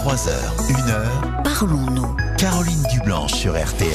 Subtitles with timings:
[0.00, 0.30] 23h,
[0.70, 1.42] 1h.
[1.44, 2.16] Parlons-nous.
[2.38, 3.90] Caroline Dublanche sur RTN.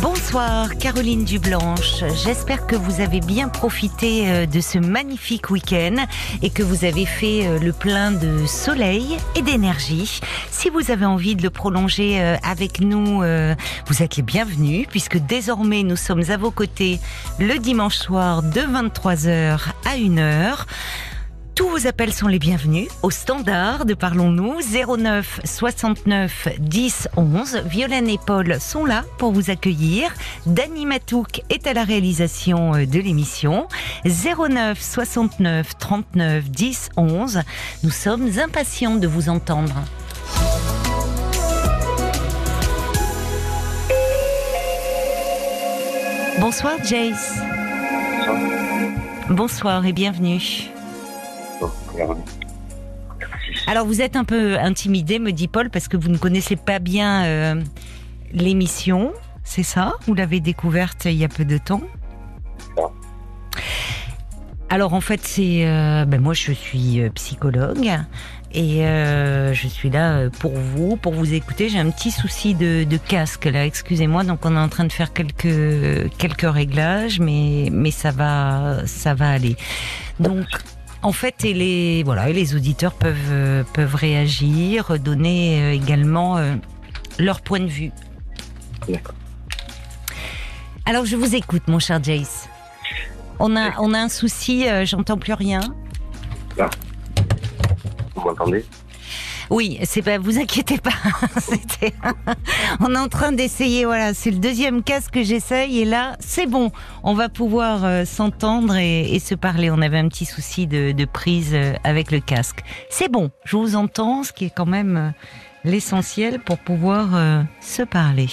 [0.00, 5.96] Bonsoir Caroline Dublanche, j'espère que vous avez bien profité euh, de ce magnifique week-end
[6.40, 10.20] et que vous avez fait euh, le plein de soleil et d'énergie.
[10.50, 13.22] Si vous avez envie de le prolonger euh, avec nous,
[13.86, 16.98] vous êtes les bienvenus puisque désormais nous sommes à vos côtés
[17.38, 20.64] le dimanche soir de 23h à 1h.
[21.58, 24.60] Tous vos appels sont les bienvenus au standard de Parlons-nous
[24.96, 27.62] 09 69 10 11.
[27.66, 30.14] Violaine et Paul sont là pour vous accueillir.
[30.46, 33.66] Dany Matouk est à la réalisation euh, de l'émission
[34.04, 37.40] 09 69 39 10 11.
[37.82, 39.74] Nous sommes impatients de vous entendre.
[46.38, 47.40] Bonsoir Jace.
[49.28, 50.70] Bonsoir et bienvenue.
[53.66, 56.78] Alors vous êtes un peu intimidé, me dit Paul, parce que vous ne connaissez pas
[56.78, 57.62] bien euh,
[58.32, 59.12] l'émission,
[59.44, 59.94] c'est ça?
[60.06, 61.82] Vous l'avez découverte il y a peu de temps?
[64.70, 67.90] Alors en fait c'est euh, ben moi je suis euh, psychologue
[68.52, 71.68] et je suis là pour vous pour vous écouter.
[71.68, 73.64] J'ai un petit souci de, de casque là.
[73.64, 74.24] Excusez-moi.
[74.24, 79.14] Donc on est en train de faire quelques quelques réglages mais mais ça va ça
[79.14, 79.56] va aller.
[80.20, 80.46] Donc
[81.02, 86.36] en fait, et les voilà, et les auditeurs peuvent euh, peuvent réagir, donner euh, également
[86.36, 86.54] euh,
[87.18, 87.92] leur point de vue.
[88.88, 89.14] D'accord.
[90.86, 92.48] Alors, je vous écoute, mon cher Jace.
[93.38, 95.60] On a on a un souci, j'entends plus rien.
[96.56, 96.68] Là.
[98.14, 98.64] Vous m'entendez?
[99.50, 100.90] Oui, c'est pas, vous inquiétez pas.
[102.80, 103.84] on est en train d'essayer.
[103.84, 106.70] Voilà, c'est le deuxième casque que j'essaye et là, c'est bon.
[107.02, 109.70] On va pouvoir euh, s'entendre et, se parler.
[109.70, 112.62] On avait un petit souci de, prise euh, avec le casque.
[112.90, 113.30] C'est bon.
[113.44, 115.10] Je vous entends, ce qui est quand même euh,
[115.64, 117.08] l'essentiel pour pouvoir
[117.60, 118.28] se parler.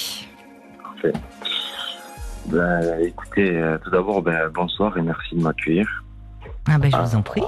[0.81, 1.13] Parfait.
[2.47, 5.87] Ben, écoutez, tout d'abord, ben, bonsoir et merci de m'accueillir.
[6.67, 7.41] Ah ben, je vous en prie.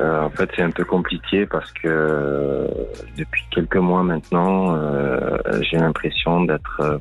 [0.00, 2.68] Euh, en fait, c'est un peu compliqué parce que euh,
[3.16, 7.00] depuis quelques mois maintenant, euh, j'ai l'impression d'être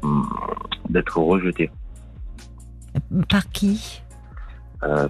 [0.89, 1.71] d'être rejeté.
[3.29, 4.01] Par qui?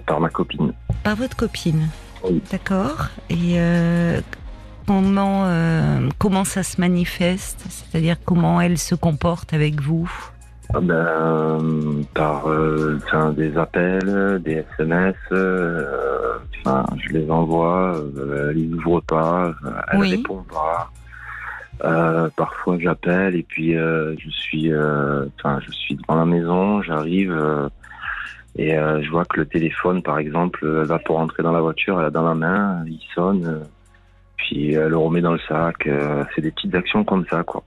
[0.06, 0.72] Par ma copine.
[1.02, 1.88] Par votre copine.
[2.22, 2.42] Oui.
[2.50, 3.08] D'accord.
[3.28, 3.58] Et
[4.86, 5.46] comment
[6.18, 7.66] comment ça se manifeste?
[7.68, 10.10] C'est-à-dire comment elle se comporte avec vous?
[10.72, 12.98] Ben, par euh,
[13.36, 19.52] des appels, des SMS, euh, enfin, je les envoie, euh, elle les ouvre pas,
[19.92, 20.10] elle oui.
[20.16, 20.90] répond pas.
[21.82, 27.70] Euh, parfois j'appelle et puis euh, je suis, enfin, je suis dans la maison, j'arrive
[28.56, 32.06] et je vois que le téléphone, par exemple, va pour rentrer dans la voiture, elle
[32.06, 33.64] a dans la main, il sonne,
[34.36, 35.88] puis elle le remet dans le sac.
[36.34, 37.64] c'est des petites actions comme ça, quoi.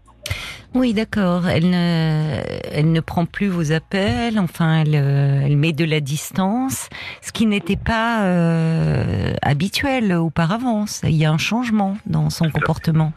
[0.73, 1.47] Oui, d'accord.
[1.47, 2.41] Elle ne,
[2.71, 4.37] elle ne prend plus vos appels.
[4.39, 6.89] Enfin, elle, euh, elle met de la distance,
[7.21, 10.85] ce qui n'était pas euh, habituel auparavant.
[11.03, 13.13] Il y a un changement dans son comportement.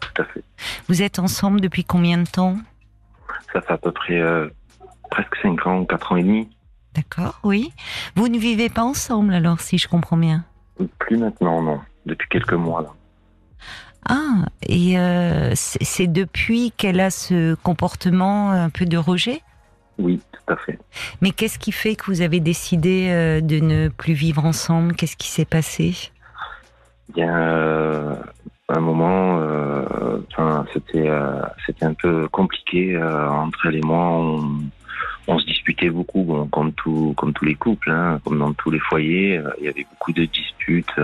[0.00, 0.42] Tout à fait.
[0.88, 2.56] Vous êtes ensemble depuis combien de temps?
[3.52, 4.48] Ça fait à peu près euh,
[5.10, 6.48] presque 5 ans, 4 ans et demi.
[6.94, 7.72] D'accord, oui.
[8.14, 10.44] Vous ne vivez pas ensemble alors, si je comprends bien?
[10.98, 11.80] Plus maintenant, non.
[12.06, 12.88] Depuis quelques mois là.
[14.08, 19.40] Ah, et euh, c'est depuis qu'elle a ce comportement un peu de rejet?
[19.98, 20.78] Oui, tout à fait.
[21.22, 24.94] Mais qu'est-ce qui fait que vous avez décidé euh, de ne plus vivre ensemble?
[24.94, 26.10] Qu'est-ce qui s'est passé?
[27.16, 28.14] A euh,
[28.68, 29.40] un moment,
[30.72, 31.08] c'était
[31.64, 34.38] c'était un peu compliqué entre elle et moi.
[35.26, 38.80] On, se disputait beaucoup, comme tout, comme tous les couples, hein, comme dans tous les
[38.80, 39.40] foyers.
[39.60, 41.00] Il y avait beaucoup de disputes.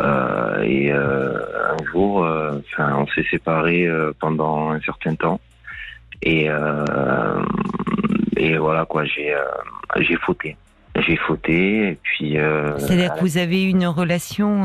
[0.00, 1.38] Euh, et euh,
[1.70, 3.88] un jour, euh, enfin, on s'est séparés
[4.18, 5.40] pendant un certain temps.
[6.22, 6.48] Et,
[8.36, 9.34] et voilà quoi, j'ai
[9.98, 10.56] j'ai fauté.
[10.96, 12.36] J'ai fauté et puis.
[12.78, 14.64] C'est-à-dire que vous avez eu une relation,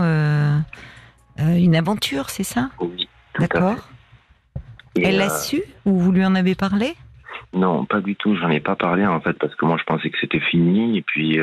[1.37, 2.69] une aventure, c'est ça?
[2.79, 3.09] Oui.
[3.39, 3.75] D'accord.
[5.01, 6.95] Elle l'a su ou vous lui en avez parlé?
[7.53, 8.35] Non, pas du tout.
[8.35, 11.01] J'en ai pas parlé en fait parce que moi je pensais que c'était fini et
[11.01, 11.39] puis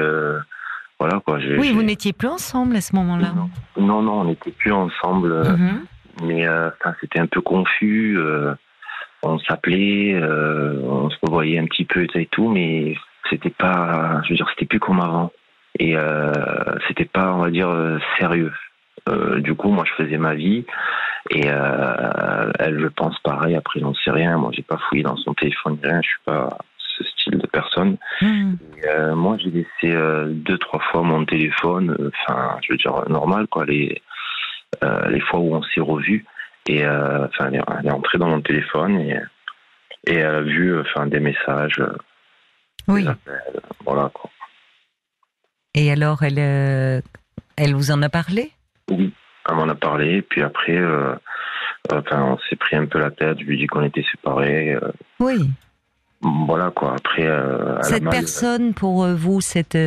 [0.98, 1.38] voilà quoi.
[1.58, 3.34] Oui, vous n'étiez plus ensemble à ce moment-là.
[3.76, 5.32] Non, non, on n'était plus ensemble.
[5.32, 5.84] Euh, mhm.
[6.22, 6.70] Mais euh,
[7.00, 8.16] c'était un peu confus.
[8.18, 8.54] Euh,
[9.22, 12.94] on s'appelait, on se revoyait un petit peu et tout, mais
[13.28, 15.32] c'était pas, je veux dire, c'était plus comme avant.
[15.78, 15.96] Et
[16.86, 17.74] c'était pas, on va dire,
[18.18, 18.52] sérieux.
[19.38, 20.64] du coup, moi, je faisais ma vie
[21.30, 23.56] et elle, je pense pareil.
[23.56, 24.36] Après, j'en sais rien.
[24.36, 26.00] Moi, j'ai pas fouillé dans son téléphone, rien.
[26.02, 26.56] Je suis pas
[27.30, 27.96] de personnes.
[28.20, 28.54] Hmm.
[29.14, 29.96] moi, j'ai laissé
[30.28, 34.02] deux, trois fois mon téléphone, enfin, je veux dire normal, quoi, les
[35.08, 36.24] les fois où on s'est revus.
[36.68, 39.18] Et enfin, elle, est entrée dans mon téléphone et
[40.08, 41.82] et elle a vu enfin des messages.
[42.88, 43.06] Oui.
[43.84, 44.30] voilà quoi.
[45.74, 48.52] Et alors, elle, elle vous en a parlé?
[48.90, 49.12] Oui,
[49.48, 50.22] elle m'en a parlé.
[50.22, 50.80] Puis après,
[51.92, 53.38] enfin, on s'est pris un peu la tête.
[53.40, 54.76] Je lui ai dit qu'on était séparés.
[55.20, 55.50] oui.
[56.46, 56.96] Voilà quoi.
[56.96, 57.28] Après,
[57.82, 59.78] cette personne pour vous, cette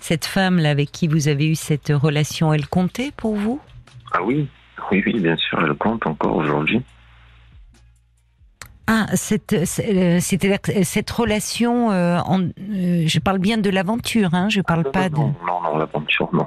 [0.00, 3.60] cette femme là avec qui vous avez eu cette relation, elle comptait pour vous?
[4.12, 4.48] Ah oui,
[4.90, 6.82] oui, oui, bien sûr, elle compte encore aujourd'hui.
[8.88, 14.48] Ah, cette, euh, c'était cette relation, euh, en, euh, je parle bien de l'aventure, hein,
[14.48, 15.16] je parle ah, pas de.
[15.16, 15.34] Non,
[15.64, 16.46] non, l'aventure, non.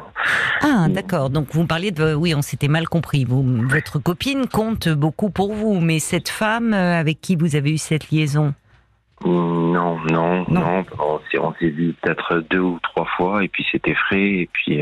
[0.62, 1.30] Ah, d'accord.
[1.30, 3.25] Donc vous parliez de, oui, on s'était mal compris.
[3.25, 7.77] Vous, votre copine compte beaucoup pour vous, mais cette femme avec qui vous avez eu
[7.77, 8.53] cette liaison?
[9.25, 10.86] Non, non, non.
[10.98, 14.81] On s'est vu peut-être deux ou trois fois, et puis c'était frais, et puis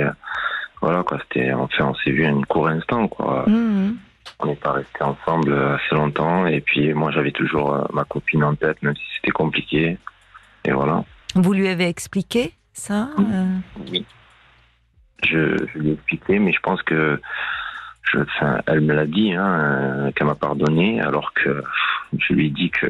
[0.81, 1.19] voilà quoi.
[1.23, 3.45] C'était, enfin, on s'est vu un court instant, quoi.
[3.47, 3.97] Mmh.
[4.39, 6.45] On n'est pas resté ensemble assez longtemps.
[6.45, 9.97] Et puis moi, j'avais toujours euh, ma copine en tête, même si c'était compliqué.
[10.65, 11.03] Et voilà.
[11.35, 13.57] Vous lui avez expliqué ça euh?
[13.91, 14.05] Oui.
[15.23, 17.19] Je, lui ai expliqué, mais je pense que
[18.03, 18.19] je,
[18.67, 21.63] elle me l'a dit, hein, euh, qu'elle m'a pardonné, alors que
[22.17, 22.87] je lui ai dit que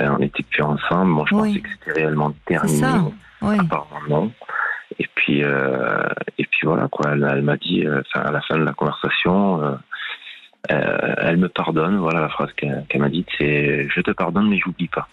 [0.00, 1.10] on n'était plus ensemble.
[1.10, 2.78] Moi, je pensais que c'était réellement terminé.
[2.78, 3.04] Ça.
[3.40, 4.32] Apparemment non.
[4.98, 7.12] Et puis, et puis voilà quoi.
[7.12, 9.78] Elle, m'a dit, à la fin de la conversation,
[10.70, 11.96] euh, elle me pardonne.
[11.98, 15.08] Voilà la phrase qu'elle m'a dite, c'est je te pardonne mais j'oublie pas.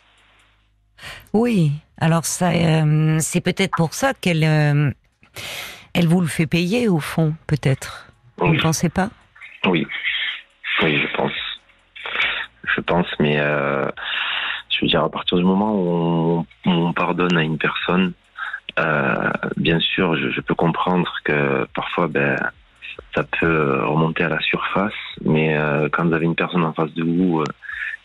[1.34, 4.92] Oui, alors ça, euh, c'est peut-être pour ça qu'elle, euh,
[5.94, 8.08] elle vous le fait payer au fond, peut-être.
[8.38, 9.10] Vous ne pensez pas?
[9.66, 9.86] Oui,
[10.82, 11.32] oui, je pense.
[12.76, 13.40] Je pense, mais
[14.86, 18.14] veux dire, à partir du moment où on, pardonne à une personne,
[19.58, 22.38] bien sûr, je, je, peux comprendre que parfois, ben,
[23.16, 24.94] ça peut remonter à la surface,
[25.24, 27.46] mais euh, quand vous avez une personne en face de vous euh,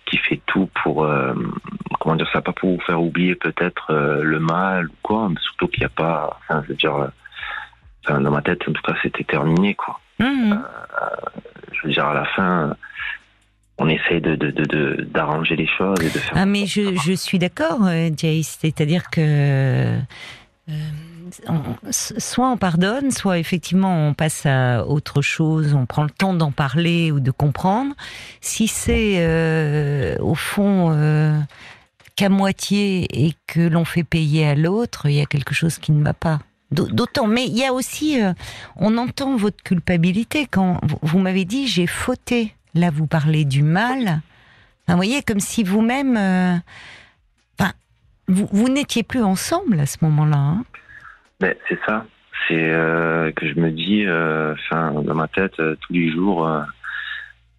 [0.06, 1.35] qui fait tout pour, euh,
[2.00, 5.69] comment dire ça, pas pour vous faire oublier peut-être le mal ou quoi, mais surtout
[5.69, 7.09] qu'il n'y a pas, enfin, je veux dire,
[8.09, 10.00] dans ma tête, en tout cas, c'était terminé, quoi.
[10.19, 10.55] Mmh.
[11.73, 12.77] je veux dire, à la fin,
[13.81, 14.37] on essaye de,
[15.12, 16.35] d'arranger les choses et de faire.
[16.37, 17.81] Ah, mais je, je suis d'accord,
[18.17, 19.99] Jace, c'est-à-dire que
[21.91, 26.53] soit on pardonne, soit effectivement on passe à autre chose, on prend le temps d'en
[26.53, 27.94] parler ou de comprendre.
[28.41, 31.38] Si c'est euh, au fond euh,
[32.17, 35.93] qu'à moitié et que l'on fait payer à l'autre, il y a quelque chose qui
[35.93, 36.41] ne va pas.
[36.71, 38.32] D'autant, mais il y a aussi, euh,
[38.77, 42.55] on entend votre culpabilité quand vous m'avez dit j'ai fauté.
[42.75, 44.20] Là, vous parlez du mal.
[44.88, 46.17] vous voyez, comme si vous-même,
[47.58, 47.72] enfin,
[48.28, 50.37] vous, vous n'étiez plus ensemble à ce moment-là.
[50.37, 50.64] Hein
[51.40, 52.05] ben, c'est ça.
[52.46, 56.49] C'est euh, que je me dis, euh, enfin, dans ma tête, euh, tous les jours,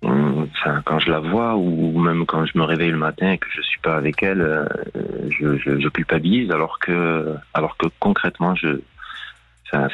[0.04, 3.48] enfin, quand je la vois ou même quand je me réveille le matin et que
[3.56, 4.68] je suis pas avec elle,
[5.30, 8.80] je, je, je, culpabilise alors que, alors que concrètement, je,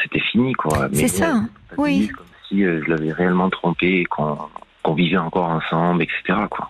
[0.04, 0.90] c'était fini, quoi.
[0.94, 1.42] C'est ça,
[1.78, 2.08] oui.
[2.08, 4.38] Comme si je l'avais réellement trompé et qu'on
[4.84, 6.70] qu'on vivait encore ensemble, etc., quoi.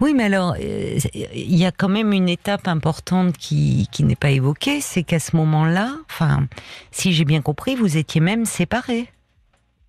[0.00, 4.16] Oui, mais alors, euh, il y a quand même une étape importante qui, qui n'est
[4.16, 6.46] pas évoquée, c'est qu'à ce moment-là, enfin,
[6.90, 9.08] si j'ai bien compris, vous étiez même séparés.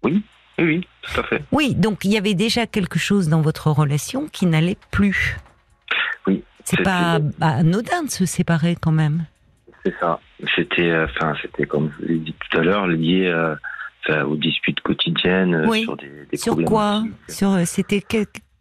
[0.03, 0.23] Oui,
[0.59, 1.43] oui, oui, tout à fait.
[1.51, 5.37] Oui, donc il y avait déjà quelque chose dans votre relation qui n'allait plus.
[6.27, 6.43] Oui.
[6.65, 9.25] C'est pas anodin de se séparer quand même.
[9.83, 10.19] C'est ça.
[10.55, 13.55] C'était, euh, enfin, c'était comme je l'ai dit tout à l'heure, lié euh,
[14.09, 18.01] aux disputes quotidiennes sur des, des Sur quoi Sur c'était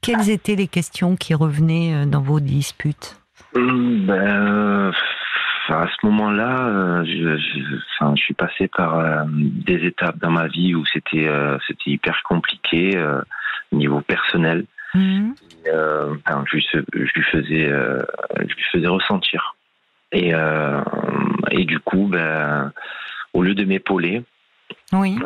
[0.02, 3.20] quelles étaient les questions qui revenaient euh, dans vos disputes
[3.54, 4.92] hum, ben,
[5.68, 10.74] à ce moment-là, euh, je, je, suis passé par euh, des étapes dans ma vie
[10.74, 11.30] où c'était
[11.66, 12.98] c'était hyper compliqué
[13.72, 14.64] au niveau personnel.
[14.94, 15.34] Mmh.
[15.66, 19.54] je, lui, faisais je lui faisais ressentir
[20.10, 20.32] et
[21.52, 22.72] et du coup ben
[23.32, 24.24] au lieu de m'épauler,
[24.92, 25.18] oui.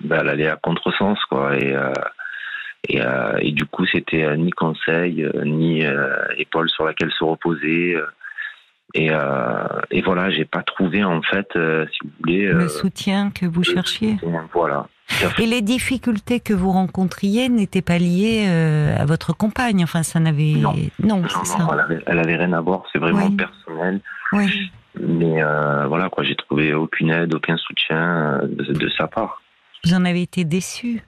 [0.00, 1.74] ben, elle allait à contresens quoi et
[2.88, 5.82] et, euh, et du coup, c'était euh, ni conseil, euh, ni
[6.38, 7.96] épaule sur laquelle se reposer.
[8.94, 9.10] Et,
[9.90, 14.16] et, voilà, j'ai pas trouvé en fait, si vous voulez, le soutien que vous cherchiez.
[14.52, 14.88] voilà.
[15.38, 18.48] Et les difficultés que vous rencontriez n'étaient pas liées
[18.98, 19.84] à votre compagne.
[19.84, 21.68] Enfin, ça n'avait non, non, ça.
[21.72, 22.82] Elle avait, elle avait, rien à voir.
[22.92, 24.00] C'est vraiment personnel.
[24.32, 24.72] Oui.
[24.98, 25.42] Mais
[25.86, 29.42] voilà, quoi, j'ai trouvé aucune aide, aucun soutien de, de sa part.
[29.84, 31.02] Vous en avez été déçu?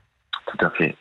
[0.46, 0.96] Tout à fait.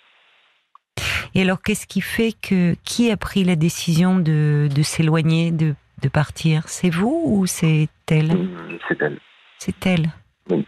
[1.34, 5.76] Et alors, qu'est-ce qui fait que qui a pris la décision de, de s'éloigner, de
[6.02, 6.68] de partir?
[6.68, 8.50] C'est vous ou c'est elle?
[8.88, 9.20] C'est elle.
[9.60, 10.10] C'est elle.
[10.50, 10.66] Oui.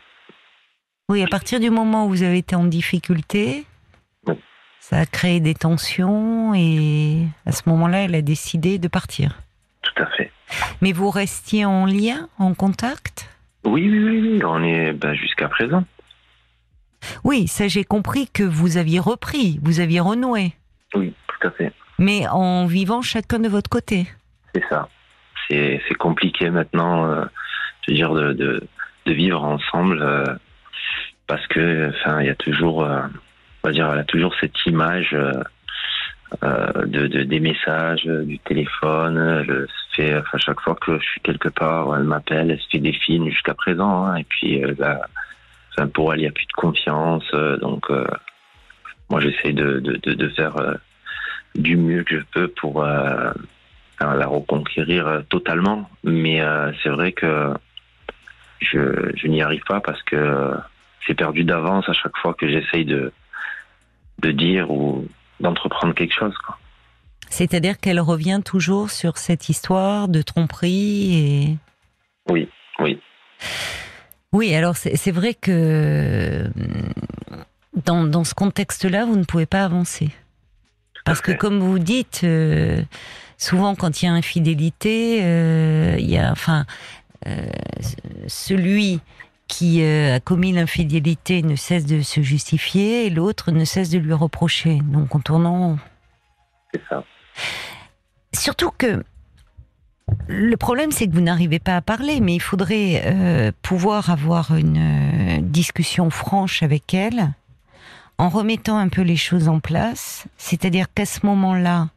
[1.10, 3.66] Oui, à partir du moment où vous avez été en difficulté,
[4.80, 9.42] ça a créé des tensions et à ce moment-là, elle a décidé de partir.
[9.84, 10.32] Tout à fait.
[10.82, 13.30] Mais vous restiez en lien, en contact?
[13.66, 15.84] Oui, oui, oui, oui, on est ben, jusqu'à présent.
[17.24, 20.54] Oui, ça j'ai compris que vous aviez repris, vous aviez renoué.
[20.96, 21.72] Oui, tout à fait.
[22.00, 24.08] Mais en vivant chacun de votre côté.
[24.56, 24.88] C'est ça.
[25.50, 27.26] C'est compliqué maintenant, euh,
[27.82, 30.26] je veux dire, de, de, vivre ensemble euh,
[31.28, 33.02] parce que, enfin, il y a toujours, euh,
[33.64, 35.16] on va dire, elle a toujours cette image
[36.42, 39.18] de, de, des messages, du téléphone.
[39.18, 42.80] Elle fait, enfin, chaque fois que je suis quelque part, elle m'appelle, elle se fait
[42.80, 45.02] des films jusqu'à présent, hein, et puis là
[45.94, 47.26] pour elle, il n'y a plus de confiance.
[47.34, 48.06] Euh, donc, euh,
[49.10, 50.74] moi, j'essaie de, de, faire euh,
[51.56, 53.34] du mieux que je peux pour la
[54.00, 55.90] reconquérir totalement.
[56.04, 56.42] Mais
[56.82, 57.54] c'est vrai que
[58.60, 60.54] je, je n'y arrive pas parce que
[61.06, 63.12] c'est perdu d'avance à chaque fois que j'essaye de,
[64.20, 65.08] de dire ou
[65.44, 66.34] d'entreprendre quelque chose.
[67.30, 71.58] C'est-à-dire qu'elle revient toujours sur cette histoire de tromperie et...
[72.30, 73.00] Oui, oui.
[74.32, 76.50] Oui, alors c'est vrai que
[77.86, 80.10] dans, dans ce contexte-là, vous ne pouvez pas avancer.
[81.06, 82.82] Parce que comme vous dites, euh,
[83.38, 86.66] souvent quand il y a infidélité, euh, il y a, enfin,
[87.28, 87.46] euh,
[88.28, 89.02] celui
[89.54, 94.14] qui a commis l'infidélité ne cesse de se justifier et l'autre ne cesse de lui
[94.14, 94.80] reprocher.
[94.84, 95.78] Donc en tournant.
[96.74, 97.04] C'est ça.
[98.34, 99.04] Surtout que
[100.28, 104.56] le problème, c'est que vous n'arrivez pas à parler, mais il faudrait euh, pouvoir avoir
[104.56, 107.34] une euh, discussion franche avec elle,
[108.18, 110.26] en remettant un peu les choses en place.
[110.38, 111.90] C'est-à-dire qu'à ce moment-là,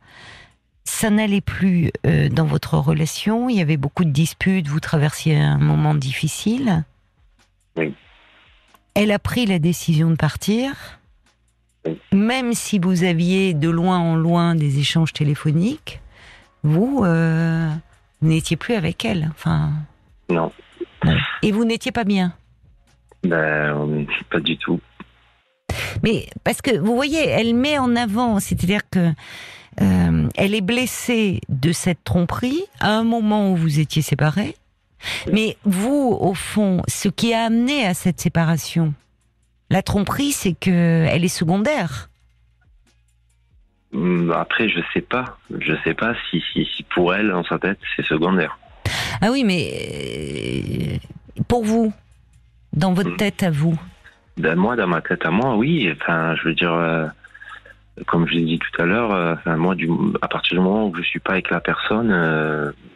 [0.85, 3.49] ça n'allait plus euh, dans votre relation.
[3.49, 4.69] Il y avait beaucoup de disputes.
[4.69, 6.85] Vous traversiez un moment difficile.
[7.77, 7.95] Oui.
[8.95, 10.73] Elle a pris la décision de partir.
[12.13, 16.01] Même si vous aviez de loin en loin des échanges téléphoniques,
[16.63, 19.31] vous, vous n'étiez plus avec elle.
[19.33, 19.71] Enfin.
[20.29, 20.51] Non.
[21.43, 22.33] Et vous n'étiez pas bien.
[23.23, 24.81] Ben, pas du tout.
[26.03, 29.13] Mais parce que vous voyez, elle met en avant, c'est-à-dire que
[29.81, 34.57] euh, elle est blessée de cette tromperie à un moment où vous étiez séparés.
[35.33, 38.95] Mais vous, au fond, ce qui a amené à cette séparation,
[39.71, 42.09] la tromperie, c'est que elle est secondaire.
[43.93, 45.39] Hmm, après, je sais pas.
[45.59, 48.59] Je sais pas si, si, si pour elle, en sa tête, c'est secondaire.
[49.21, 51.93] Ah oui, mais euh, pour vous,
[52.73, 53.17] dans votre hmm.
[53.17, 53.79] tête à vous
[54.37, 55.91] ben Moi, dans ma tête à moi, oui.
[55.93, 57.07] Enfin, je veux dire, euh,
[58.07, 59.89] comme je l'ai dit tout à l'heure, euh, enfin, moi, du,
[60.21, 62.13] à partir du moment où je suis pas avec la personne,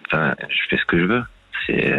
[0.07, 1.23] enfin, je fais ce que je veux.
[1.67, 1.99] C'est,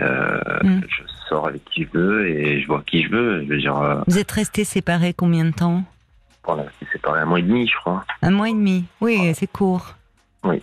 [0.63, 0.81] hmm.
[0.87, 3.43] je sors avec qui je veux et je vois qui je veux.
[3.43, 4.03] Je veux dire.
[4.07, 5.83] vous êtes restés séparés combien de temps?
[6.47, 8.03] on a séparé un mois et demi, je crois.
[8.21, 9.95] Un mois et demi, oui, c'est court.
[10.43, 10.61] Oui.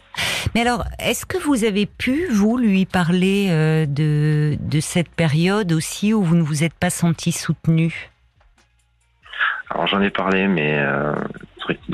[0.55, 5.73] Mais alors, est-ce que vous avez pu, vous, lui parler euh, de, de cette période
[5.73, 8.11] aussi où vous ne vous êtes pas senti soutenu
[9.71, 11.15] Alors j'en ai parlé, mais euh,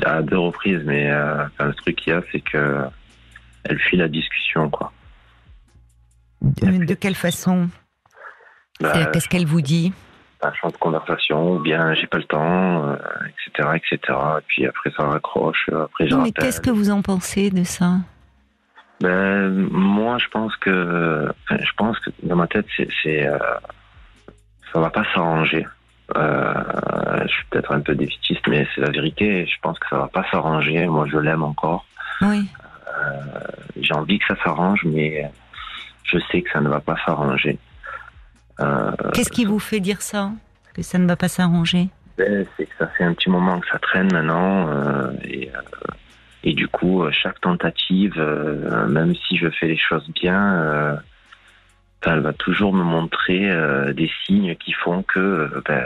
[0.03, 2.85] à deux reprises, mais euh, le truc qu'il y a, c'est que
[3.65, 4.91] elle fuit la discussion, quoi.
[6.61, 7.69] De, quelle façon
[8.79, 9.93] bah, Qu'est-ce qu'elle vous dit
[10.41, 13.97] un champ de conversation, ou bien j'ai pas le temps, etc., euh, etc.
[14.37, 17.97] Et puis après ça raccroche, après Mais qu'est-ce que vous en pensez de ça
[19.01, 23.37] ben, moi, je pense que, je pense que dans ma tête, c'est, c'est euh,
[24.71, 25.67] ça va pas s'arranger.
[26.15, 26.53] Euh,
[27.23, 29.45] je suis peut-être un peu défitiste, mais c'est la vérité.
[29.47, 30.87] Je pense que ça va pas s'arranger.
[30.87, 31.85] Moi, je l'aime encore.
[32.21, 32.47] Oui.
[33.81, 35.29] j'ai envie que ça s'arrange, mais
[36.05, 37.57] je sais que ça ne va pas s'arranger.
[38.59, 40.31] Euh, Qu'est-ce qui vous fait dire ça
[40.73, 41.89] Que ça ne va pas s'arranger?
[42.17, 44.69] Ben, C'est que ça fait un petit moment que ça traîne maintenant.
[44.69, 45.93] Euh, et, euh,
[46.43, 48.19] et, du coup, chaque tentative,
[48.87, 50.99] même si je fais les choses bien,
[52.03, 53.49] elle va toujours me montrer
[53.93, 55.83] des signes qui font que ben,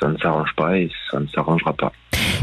[0.00, 1.92] ça ne s'arrange pas et ça ne s'arrangera pas.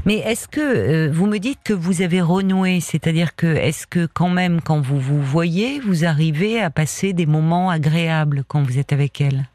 [0.06, 4.06] Mais est-ce que euh, vous me dites que vous avez renoué, c'est-à-dire que est-ce que
[4.06, 8.80] quand même quand vous vous voyez, vous arrivez à passer des moments agréables quand vous
[8.80, 9.46] êtes avec elle?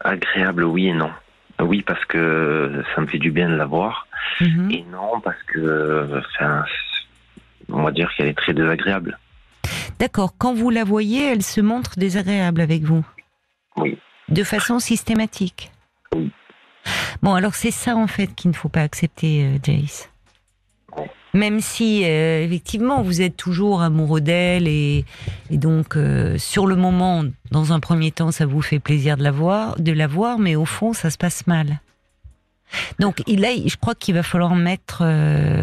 [0.00, 1.10] Agréable, oui et non.
[1.60, 4.06] Oui parce que ça me fait du bien de la voir,
[4.40, 4.70] mhm.
[4.70, 6.64] et non parce que, enfin,
[7.68, 9.18] on va dire qu'elle est très désagréable.
[9.98, 10.34] D'accord.
[10.36, 13.06] Quand vous la voyez, elle se montre désagréable avec vous?
[13.76, 13.98] Oui.
[14.28, 15.70] De façon systématique?
[16.14, 16.30] Oui.
[17.22, 20.08] Bon, alors c'est ça en fait qu'il ne faut pas accepter, euh, Jace.
[21.34, 25.06] Même si, euh, effectivement, vous êtes toujours amoureux d'elle et,
[25.50, 29.30] donc, euh, sur le moment, dans un premier temps, ça vous fait plaisir de la
[29.30, 31.80] voir, de la voir mais au fond, ça se passe mal.
[32.98, 35.04] Donc, là, je crois qu'il va falloir mettre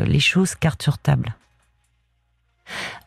[0.05, 1.35] les choses carte sur table.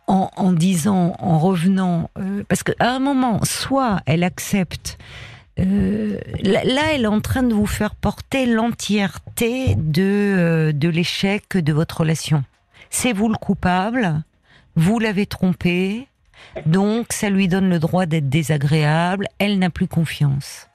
[0.08, 2.10] En, en disant, en revenant,
[2.48, 4.98] parce qu'à un moment, soit elle accepte
[5.58, 11.56] euh, là, elle est en train de vous faire porter l'entièreté de, euh, de l'échec
[11.56, 12.44] de votre relation.
[12.90, 14.22] C'est vous le coupable,
[14.76, 16.08] vous l'avez trompé,
[16.66, 20.68] donc ça lui donne le droit d'être désagréable, elle n'a plus confiance.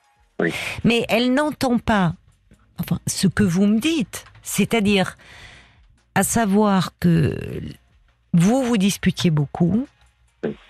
[0.83, 2.13] Mais elle n'entend pas
[2.79, 5.17] enfin, ce que vous me dites, c'est-à-dire
[6.15, 7.37] à savoir que
[8.33, 9.87] vous vous disputiez beaucoup,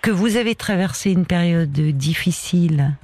[0.02, 2.96] que vous avez traversé une période difficile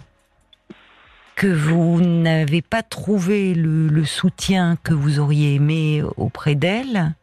[1.36, 7.14] que vous n'avez pas trouvé le, soutien que vous auriez aimé auprès d'elle.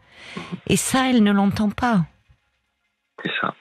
[0.67, 2.05] Et ça, elle ne l'entend pas.
[3.23, 3.55] C'est ça.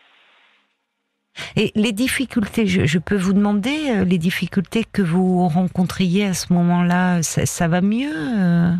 [1.56, 6.52] Et les difficultés, je, peux vous demander euh, les difficultés que vous rencontriez à ce
[6.54, 8.72] moment-là, ça, va mieux euh,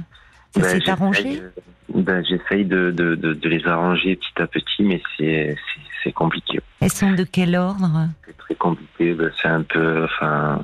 [0.56, 1.42] Ça ben, s'est arrangé?
[1.94, 5.02] ben, J'essaye de, de, de, les arranger petit à petit, mais
[6.04, 6.60] c'est compliqué.
[6.82, 8.08] Elles sont de quel ordre?
[8.26, 9.14] C'est très compliqué.
[9.14, 10.62] Ben, c'est un peu, enfin,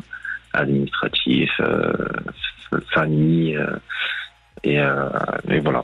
[0.55, 1.93] administratif, euh,
[2.93, 3.77] famille, euh,
[4.63, 5.09] et, euh,
[5.49, 5.83] et, voilà.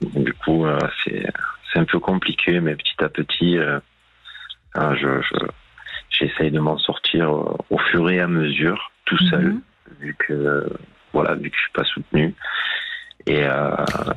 [0.00, 0.64] Du coup,
[1.04, 1.26] c'est
[1.72, 3.58] c'est un peu compliqué, mais petit à petit,
[4.76, 5.20] je,
[6.10, 7.30] j'essaye de m'en sortir
[7.68, 9.62] au fur et à mesure, tout seul, mhm.
[10.00, 10.70] vu que
[11.12, 12.34] voilà, vu que je suis pas soutenu.
[13.26, 13.44] Et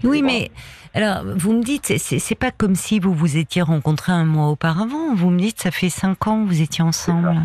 [0.03, 0.51] oui, mais
[0.93, 5.15] alors vous me dites, c'est, pas comme si vous vous étiez rencontrés un mois auparavant.
[5.15, 7.41] Vous me dites, ça fait cinq ans que vous étiez ensemble.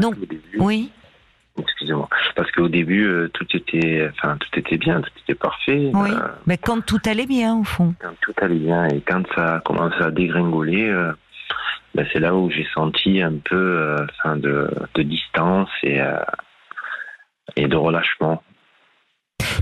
[0.00, 0.14] Donc,
[0.58, 0.90] oui
[1.60, 2.08] excusez-moi.
[2.36, 5.90] Parce qu'au début, euh, tout était, enfin, tout était bien, tout était parfait.
[5.92, 6.10] Oui.
[6.10, 7.94] Euh, mais quand tout allait bien, au fond.
[8.00, 11.12] Quand tout allait bien, et quand ça a commencé à dégringoler, euh,
[11.94, 16.00] ben, c'est là où j'ai senti un peu, enfin, de, de, distance et
[17.56, 18.42] et de relâchement.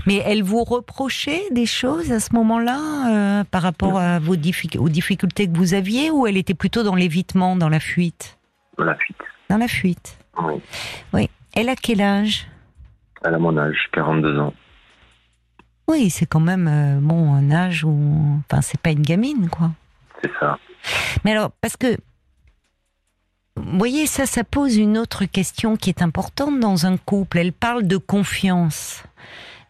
[0.05, 5.47] Mais elle vous reprochait des choses à ce moment-là par rapport à vos aux difficultés
[5.47, 8.37] que vous aviez ou elle était plutôt dans l'évitement, dans la fuite?
[8.77, 9.17] Dans la fuite.
[9.49, 10.19] Dans la fuite.
[10.41, 10.61] Oui.
[11.13, 11.29] Oui.
[11.55, 12.47] Elle a quel âge?
[13.23, 14.53] Elle a mon âge, 42 ans.
[15.87, 19.71] Oui, c'est quand même euh, bon un âge où, enfin, c'est pas une gamine, quoi.
[20.23, 20.57] C'est ça.
[21.25, 21.97] Mais alors, parce que,
[23.55, 27.39] vous voyez, ça, ça pose une autre question qui est importante dans un couple.
[27.39, 29.03] Elle parle de confiance.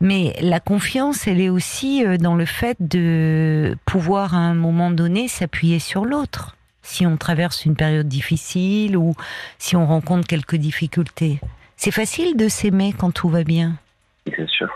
[0.02, 4.92] Mais la confiance, elle est aussi euh, dans le fait de pouvoir à un moment
[4.92, 9.13] donné s'appuyer sur l'autre si on traverse une période difficile ou
[9.58, 11.39] si on rencontre quelques difficultés.
[11.82, 13.78] C'est facile de s'aimer quand tout va bien.
[14.26, 14.68] Bien sûr.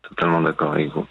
[0.00, 1.06] Totalement d'accord avec vous.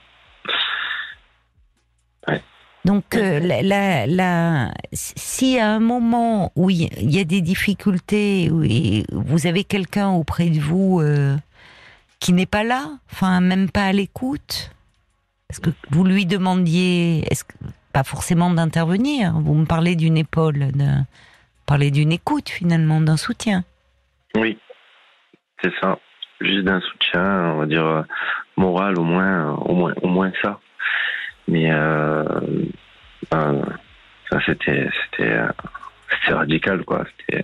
[2.83, 8.63] Donc, euh, la, la, si à un moment où il y a des difficultés, où
[9.11, 11.37] vous avez quelqu'un auprès de vous euh,
[12.19, 14.71] qui n'est pas là, enfin même pas à l'écoute,
[15.51, 17.53] est-ce que vous lui demandiez, est-ce que,
[17.93, 20.87] pas forcément d'intervenir, vous me parlez d'une épaule, de,
[21.67, 23.63] parlez d'une écoute finalement, d'un soutien.
[24.35, 24.57] Oui,
[25.61, 25.97] c'est ça.
[26.39, 28.01] Juste d'un soutien, on va dire euh,
[28.57, 30.59] moral au moins, au moins, au moins ça.
[31.47, 32.23] Mais euh,
[33.29, 33.61] ben,
[34.29, 35.39] ça c'était, c'était,
[36.09, 37.05] c'était radical quoi.
[37.05, 37.43] C'était,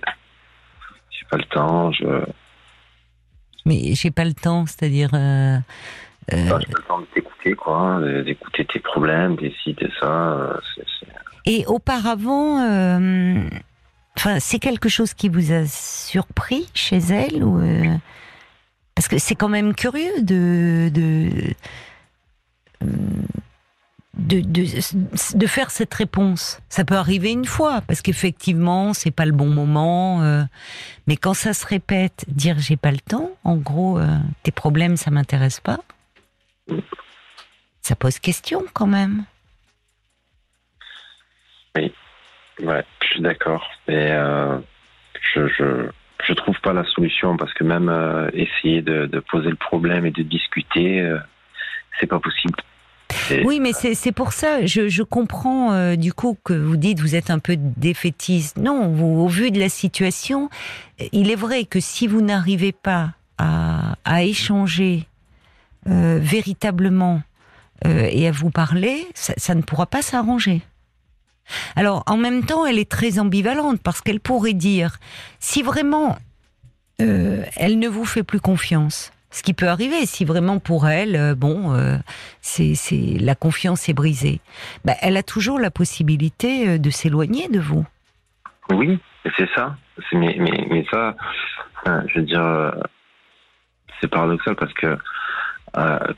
[1.10, 1.92] j'ai pas le temps.
[1.92, 2.24] Je.
[3.66, 5.10] Mais j'ai pas le temps, c'est-à-dire.
[5.14, 5.58] Euh,
[6.32, 6.36] euh...
[6.36, 10.58] j'ai pas le temps de t'écouter quoi, d'écouter tes problèmes, des ci, de ça.
[11.46, 12.58] Et auparavant.
[14.18, 17.96] Enfin, c'est quelque chose qui vous a surpris chez elle ou euh,
[18.96, 20.90] parce que c'est quand même curieux de
[24.14, 26.58] de, de faire cette réponse.
[26.68, 30.42] Ça peut arriver une fois parce qu'effectivement c'est pas le bon moment, euh,
[31.06, 34.96] mais quand ça se répète, dire j'ai pas le temps, en gros euh, tes problèmes
[34.96, 35.78] ça m'intéresse pas,
[37.82, 39.26] ça pose question quand même.
[41.76, 41.92] Oui.
[42.62, 43.70] Ouais, je suis d'accord.
[43.86, 44.58] Et euh,
[45.34, 45.48] je,
[46.26, 50.06] je, trouve pas la solution parce que même euh, essayer de, de, poser le problème
[50.06, 51.18] et de discuter, euh,
[51.98, 52.58] c'est pas possible.
[53.44, 57.14] Oui, mais c'est pour ça, je, je comprends euh, du coup que vous dites vous
[57.14, 58.58] êtes un peu défaitiste.
[58.58, 60.50] Non, au vu de la situation,
[61.12, 65.06] il est vrai que si vous n'arrivez pas à, à échanger
[65.88, 67.22] euh, véritablement
[67.84, 70.62] et à vous parler, ça ne pourra pas s'arranger.
[71.76, 74.98] Alors, en même temps, elle est très ambivalente parce qu'elle pourrait dire,
[75.40, 76.16] si vraiment
[77.00, 81.14] euh, elle ne vous fait plus confiance, Ce qui peut arriver si vraiment pour elle,
[81.14, 81.96] euh, bon, euh,
[82.40, 82.74] c'est
[83.20, 84.40] la confiance est brisée.
[84.84, 87.86] Bah, elle a toujours la possibilité de s'éloigner de vous.
[88.70, 88.98] Oui,
[89.36, 89.76] c'est ça.
[90.12, 91.14] Mais, mais, mais ça,
[91.86, 92.74] je veux dire,
[94.00, 94.96] c'est paradoxal parce que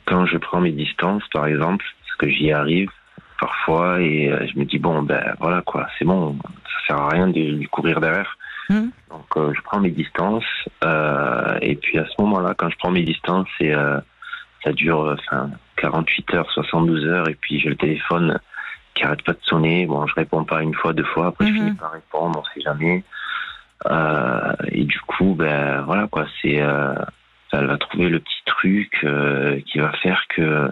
[0.05, 2.89] quand je prends mes distances, par exemple, parce que j'y arrive
[3.41, 7.27] parfois et je me dis bon ben voilà quoi, c'est bon, ça sert à rien
[7.27, 8.37] de lui courir derrière.
[8.69, 8.89] Hmm.
[9.09, 10.45] Donc euh, je prends mes distances
[10.85, 13.99] euh, et puis à ce moment-là, quand je prends mes distances, et, euh,
[14.63, 18.39] ça dure enfin 48 heures, 72 heures et puis j'ai le téléphone
[18.93, 19.87] qui arrête pas de sonner.
[19.87, 21.55] Bon, je réponds pas une fois, deux fois, après je hmm.
[21.55, 23.03] finis par répondre, on sait jamais.
[24.71, 26.61] et du coup, ben voilà quoi, c'est
[27.53, 29.05] elle va trouver le petit truc
[29.65, 30.71] qui va faire que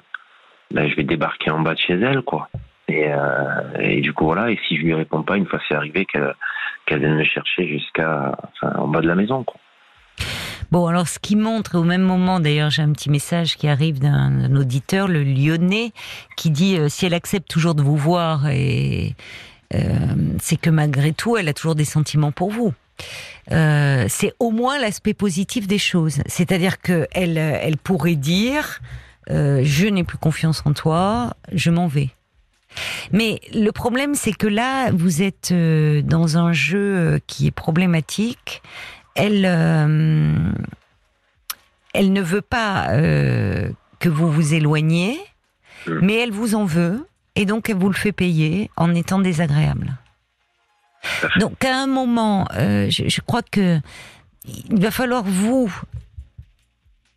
[0.72, 2.50] ben, je vais débarquer en bas de chez elle, quoi.
[2.88, 5.76] Et, euh, et, du coup, voilà, et si je lui réponds pas, une fois c'est
[5.76, 6.34] arrivé, qu'elle
[6.86, 9.44] qu'elle vienne me chercher jusqu'à en bas de la maison.
[9.44, 9.60] Quoi.
[10.72, 14.00] Bon, alors ce qui montre, au même moment, d'ailleurs, j'ai un petit message qui arrive
[14.00, 15.92] d'un auditeur, le Lyonnais,
[16.36, 19.10] qui dit euh, si elle accepte toujours de vous voir, euh,
[20.40, 22.74] c'est que malgré tout, elle a toujours des sentiments pour vous.
[23.50, 26.22] C'est au moins l'aspect positif des choses.
[26.26, 28.80] C'est-à-dire que elle, elle pourrait dire
[29.30, 32.10] euh, je n'ai plus confiance en toi, je m'en vais.
[33.12, 37.52] Mais le problème, c'est que là, vous êtes euh, dans un jeu euh, qui est
[37.52, 38.62] problématique.
[39.16, 40.36] Elle, euh,
[41.94, 42.90] elle ne veut pas
[44.00, 45.20] que vous vous éloigniez,
[45.88, 49.98] mais elle vous en veut, et donc elle vous le fait payer en étant désagréable.
[51.38, 53.80] Donc à un moment, je, crois que
[54.46, 55.74] il va falloir vous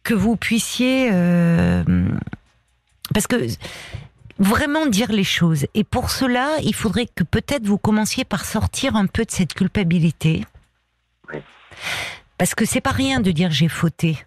[0.03, 1.11] que vous puissiez
[3.13, 3.47] parce que
[4.39, 5.67] vraiment dire les choses.
[5.75, 9.55] Et pour cela, il faudrait que peut-être vous commenciez par sortir un peu de cette
[9.55, 10.45] culpabilité.
[12.39, 14.19] Parce que c'est pas rien de dire j'ai fauté.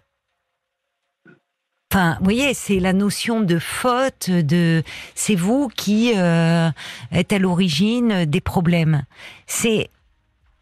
[1.92, 4.82] Enfin, vous voyez, c'est la notion de faute, de
[5.14, 6.70] c'est vous qui euh,
[7.12, 9.04] êtes à l'origine des problèmes.
[9.46, 9.90] C'est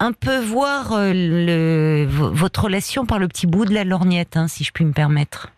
[0.01, 4.49] un peu voir euh, le, votre relation par le petit bout de la lorgnette, hein,
[4.49, 5.51] si je puis me permettre.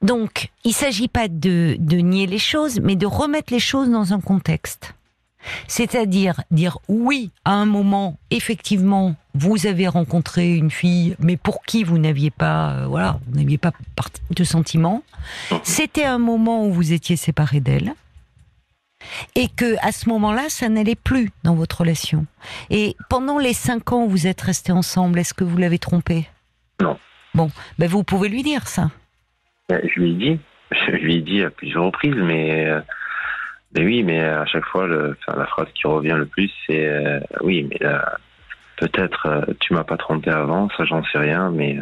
[0.00, 4.12] Donc, il ne s'agit pas de, nier les choses, mais de remettre les choses dans
[4.12, 4.94] un contexte.
[5.66, 11.84] C'est-à-dire dire oui, à un moment, effectivement, vous avez rencontré une fille, mais pour qui
[11.84, 13.72] vous n'aviez pas, euh, voilà, vous n'aviez pas
[14.30, 15.02] de sentiments.
[15.62, 17.94] C'était un moment où vous étiez séparé d'elle.
[19.34, 22.26] Et que à ce moment-là, ça n'allait plus dans votre relation.
[22.70, 26.28] Et pendant les cinq ans où vous êtes restés ensemble, est-ce que vous l'avez trompé?
[26.80, 26.98] Non.
[27.34, 28.90] Bon, ben vous pouvez lui dire ça.
[29.70, 30.40] Euh, je lui ai dit,
[30.72, 32.80] je lui ai dit à plusieurs reprises, mais, euh,
[33.74, 37.20] mais oui, mais à chaque fois, le, la phrase qui revient le plus, c'est euh,
[37.42, 38.18] oui, mais là,
[38.76, 41.78] peut-être tu m'as pas trompé avant, ça j'en sais rien, mais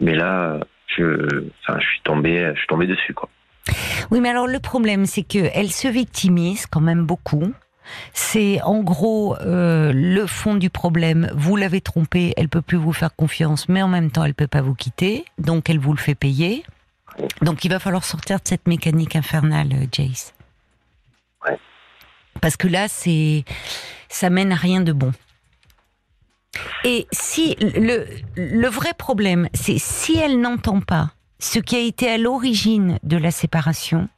[0.00, 3.28] mais là, je, enfin, je suis tombé, je suis tombé dessus, quoi.
[4.10, 7.52] Oui, mais alors le problème, c'est que elle se victimise quand même beaucoup.
[8.12, 11.30] C'est en gros le fond du problème.
[11.34, 14.48] Vous l'avez trompée, elle peut plus vous faire confiance, mais en même temps, elle peut
[14.48, 16.64] pas vous quitter, donc elle vous le fait payer.
[17.42, 20.34] Donc il va falloir sortir de cette mécanique infernale, euh, Jace.
[21.44, 21.58] Ouais.
[22.40, 23.44] Parce que là, c'est,
[24.08, 25.12] ça mène à rien de bon.
[26.84, 32.08] Et si le, le vrai problème, c'est si elle n'entend pas ce qui a été
[32.08, 34.08] à l'origine de la séparation,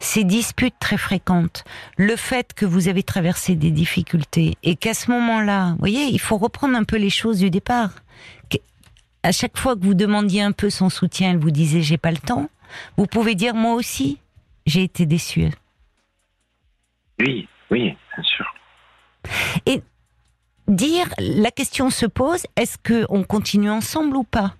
[0.00, 1.64] ces disputes très fréquentes,
[1.96, 6.20] le fait que vous avez traversé des difficultés et qu'à ce moment-là, vous voyez, il
[6.20, 7.90] faut reprendre un peu les choses du départ
[9.22, 12.10] à chaque fois que vous demandiez un peu son soutien, elle vous disait j'ai pas
[12.10, 12.48] le temps.
[12.96, 14.18] Vous pouvez dire moi aussi,
[14.66, 15.50] j'ai été déçue.
[17.20, 18.54] Oui, oui, bien sûr.
[19.66, 19.82] Et
[20.66, 24.54] dire, la question se pose, est-ce que on continue ensemble ou pas?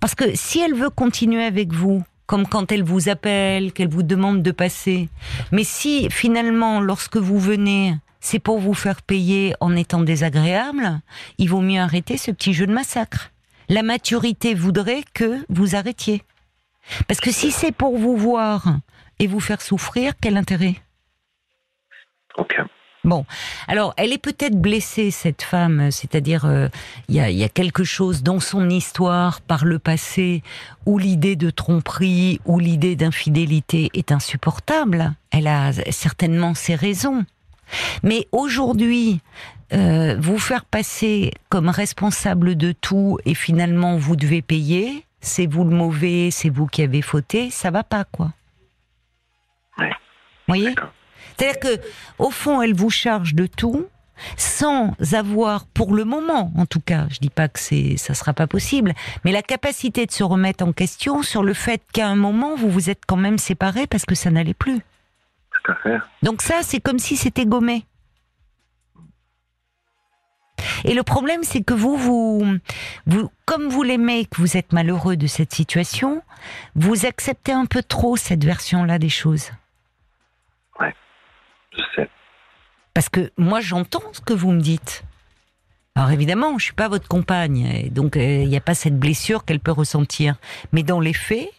[0.00, 4.02] Parce que si elle veut continuer avec vous, comme quand elle vous appelle, qu'elle vous
[4.02, 5.08] demande de passer,
[5.52, 11.00] mais si finalement, lorsque vous venez, c'est pour vous faire payer en étant désagréable,
[11.38, 13.30] il vaut mieux arrêter ce petit jeu de massacre
[13.70, 16.22] la maturité voudrait que vous arrêtiez.
[17.06, 18.64] Parce que si c'est pour vous voir
[19.20, 20.74] et vous faire souffrir, quel intérêt?
[23.02, 23.24] Bon,
[23.66, 26.68] alors elle est peut-être blessée cette femme, c'est-à-dire euh,
[27.08, 30.42] il y, a, quelque chose dans son histoire par le passé
[30.84, 35.14] où l'idée de tromperie ou l'idée d'infidélité est insupportable.
[35.30, 37.24] Elle a certainement ses raisons.
[38.02, 39.20] Mais aujourd'hui,
[39.72, 45.64] euh, vous faire passer comme responsable de tout et finalement vous devez payer, c'est vous
[45.64, 48.32] le mauvais, c'est vous qui avez fauté, ça va pas quoi.
[49.78, 49.88] Ouais.
[49.88, 50.74] Vous voyez?
[51.40, 51.82] C'est-à-dire que
[52.18, 53.86] au fond, elle vous charge de tout,
[54.36, 58.34] sans avoir, pour le moment, en tout cas, je dis pas que c'est, ça sera
[58.34, 58.92] pas possible,
[59.24, 62.68] mais la capacité de se remettre en question sur le fait qu'à un moment vous
[62.68, 64.80] vous êtes quand même séparés parce que ça n'allait plus.
[65.50, 65.98] Tout à fait.
[66.22, 67.86] Donc ça, c'est comme si c'était gommé.
[70.84, 72.44] Et le problème, c'est que vous, vous,
[73.06, 76.22] vous, comme vous l'aimez, que vous êtes malheureux de cette situation,
[76.74, 79.50] vous acceptez un peu trop cette version-là des choses.
[80.78, 80.94] Ouais,
[81.80, 82.10] je sais.
[82.94, 85.04] Parce que moi, j'entends ce que vous me dites.
[85.96, 88.98] Alors évidemment, je suis pas votre compagne, et donc euh, il n'y a pas cette
[88.98, 90.36] blessure qu'elle peut ressentir.
[90.72, 91.50] Mais dans les faits,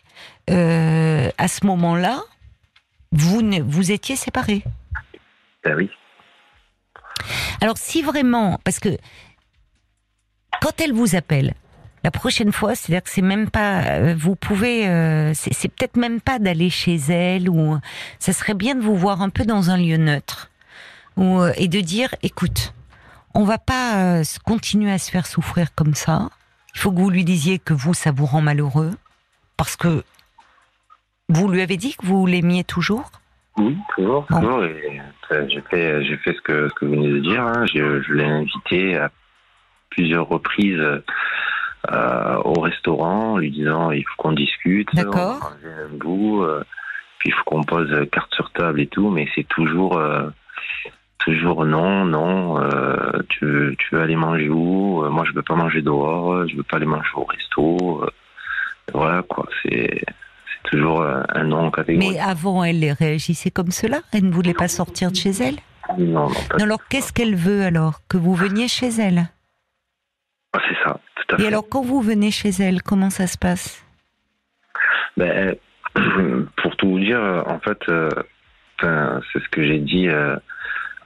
[0.50, 2.22] euh, à ce moment-là,
[3.12, 4.64] vous vous étiez séparés.
[5.64, 5.90] Ben oui.
[7.60, 8.98] Alors si vraiment, parce que
[10.62, 11.54] quand elle vous appelle,
[12.04, 16.20] la prochaine fois, c'est-à-dire que c'est même pas, euh, vous pouvez, euh, c'est peut-être même
[16.20, 17.78] pas d'aller chez elle ou
[18.20, 20.50] ça serait bien de vous voir un peu dans un lieu neutre
[21.16, 22.74] ou, euh, et de dire, écoute,
[23.34, 26.30] on va pas continuer à se faire souffrir comme ça.
[26.74, 28.92] Il faut que vous lui disiez que vous, ça vous rend malheureux
[29.56, 30.04] parce que
[31.30, 33.10] vous lui avez dit que vous l'aimiez toujours?
[33.58, 34.64] Oui, toujours, toujours.
[35.30, 37.42] J'ai fait, j'ai fait ce que, ce que vous venez de dire.
[37.42, 37.66] Hein.
[37.74, 39.12] Je, je l'ai invité à
[39.92, 40.82] plusieurs reprises
[41.90, 45.54] au restaurant, en lui disant il faut qu'on discute, D'accord.
[45.64, 46.64] un bout, euh,
[47.20, 50.30] puis il faut qu'on pose carte sur table et tout, mais c'est toujours euh,
[51.20, 52.60] toujours non, non.
[52.60, 56.48] Euh, tu, veux, tu veux aller manger où Moi, je veux pas manger dehors.
[56.48, 58.06] Je veux pas aller manger au resto.
[58.94, 59.48] voilà quoi.
[59.64, 60.04] C'est
[60.64, 62.14] toujours un non catégorique.
[62.14, 64.02] Mais avant, elle réagissait comme cela?
[64.14, 65.56] Elle ne voulait pas sortir de chez elle?
[66.00, 66.34] Non, non.
[66.50, 69.30] Pas alors, qu'est-ce qu'elle veut alors Que vous veniez chez elle?
[70.54, 71.44] Ah, C'est ça, tout à fait.
[71.44, 73.86] Et alors, quand vous venez chez elle, comment ça se passe?
[75.18, 75.56] Ben,
[76.58, 77.80] Pour tout vous dire, en fait,
[78.84, 80.36] euh, c'est ce que j'ai dit euh,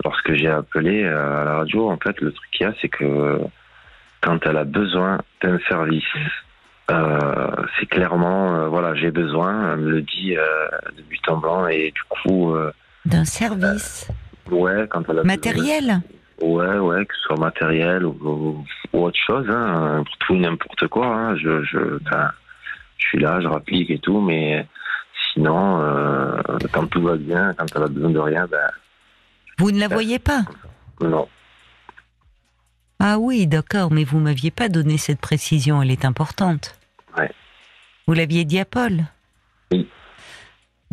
[0.03, 1.89] lorsque j'ai appelé euh, à la radio.
[1.89, 3.39] En fait, le truc qu'il y a, c'est que
[4.21, 6.03] quand elle a besoin d'un service,
[6.91, 11.91] euh, c'est clairement, voilà, j'ai besoin, elle me le dit de but en blanc, et
[11.91, 12.55] du coup.
[13.05, 14.09] D'un service?
[14.49, 16.01] Ouais, quand elle a Matériel?
[16.41, 21.07] Ouais, ouais, que ce soit matériel ou, autre chose, hein, pour tout n'importe quoi.
[21.07, 21.97] Hein, je, je,
[22.97, 24.67] je suis là, je rapplique et tout, mais
[25.33, 25.81] sinon,
[26.71, 28.69] quand tout va bien, quand elle a besoin de rien, ben.
[29.57, 30.41] Vous ne la voyez pas?
[30.99, 31.27] Non.
[32.99, 36.77] Ah oui, d'accord, mais vous m'aviez pas donné cette précision, elle est importante.
[37.17, 37.31] Ouais.
[38.07, 39.05] Vous l'aviez dit à Paul?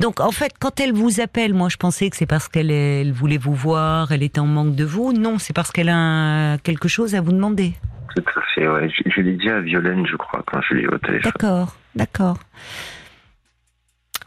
[0.03, 3.39] Donc en fait, quand elle vous appelle, moi je pensais que c'est parce qu'elle voulait
[3.39, 5.13] vous voir, elle était en manque de vous.
[5.13, 7.75] Non, c'est parce qu'elle a quelque chose à vous demander.
[8.17, 8.91] Tout à fait, ouais.
[9.07, 11.31] Je, l'ai dit à Violaine, je crois, quand je l'ai eu au téléphone.
[11.33, 12.37] D'accord, d'accord.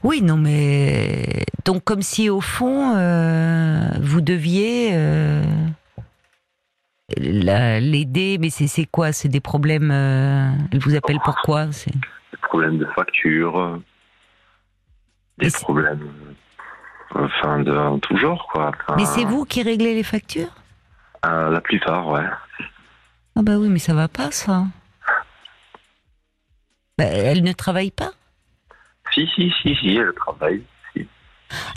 [0.02, 5.44] Oui, non, mais donc comme si au fond euh, vous deviez euh,
[7.18, 9.12] l'aider, mais c'est quoi?
[9.12, 9.92] C'est des problèmes.
[9.92, 13.82] Euh, elle vous appelle pourquoi des problèmes de facture,
[15.38, 16.10] des problèmes,
[17.14, 18.72] enfin de tout genre quoi.
[18.96, 20.54] mais c'est vous qui réglez les factures?
[21.26, 22.24] euh, La plupart, ouais.
[23.38, 24.66] Ah bah oui, mais ça va pas ça.
[26.98, 28.12] Bah, elle ne travaille pas?
[29.14, 30.64] Si, si, si, si, elle travaille.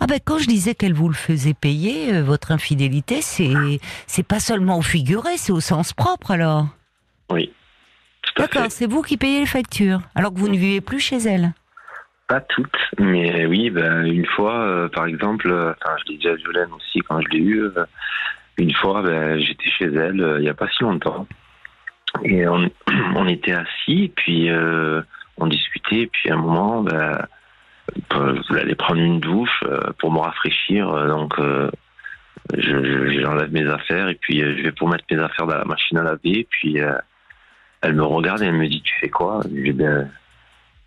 [0.00, 3.52] Ah ben quand je disais qu'elle vous le faisait payer, euh, votre infidélité, c'est
[4.06, 6.66] c'est pas seulement au figuré, c'est au sens propre alors.
[7.30, 7.52] Oui.
[8.36, 11.52] D'accord, c'est vous qui payez les factures, alors que vous ne vivez plus chez elle.
[12.28, 16.28] Pas toutes, mais oui, ben, une fois, euh, par exemple, euh, enfin, je l'ai dit
[16.28, 17.64] à Violaine aussi quand je l'ai eu,
[18.58, 21.26] une fois, ben, j'étais chez elle il n'y a pas si longtemps.
[22.24, 22.68] Et on,
[23.28, 24.50] était assis, puis
[25.38, 27.26] on discutait, puis à un moment, ben,
[28.10, 30.88] vous allez prendre une douche euh, pour me rafraîchir.
[30.88, 31.70] Euh, donc, euh,
[32.56, 36.02] j'enlève mes affaires et puis je vais pour mettre mes affaires dans la machine à
[36.02, 36.46] laver.
[36.50, 36.78] Puis
[37.82, 39.40] elle me regarde et elle me dit Tu fais quoi?
[39.44, 40.10] Je, ben,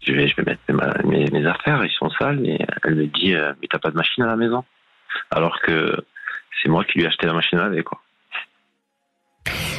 [0.02, 0.62] je vais, je vais mettre
[1.06, 2.46] mes, mes, affaires, ils sont sales.
[2.46, 4.64] Et elle me dit Mais t'as pas de machine à la maison
[5.30, 5.96] Alors que
[6.62, 8.02] c'est moi qui lui ai acheté la machine à laver, quoi.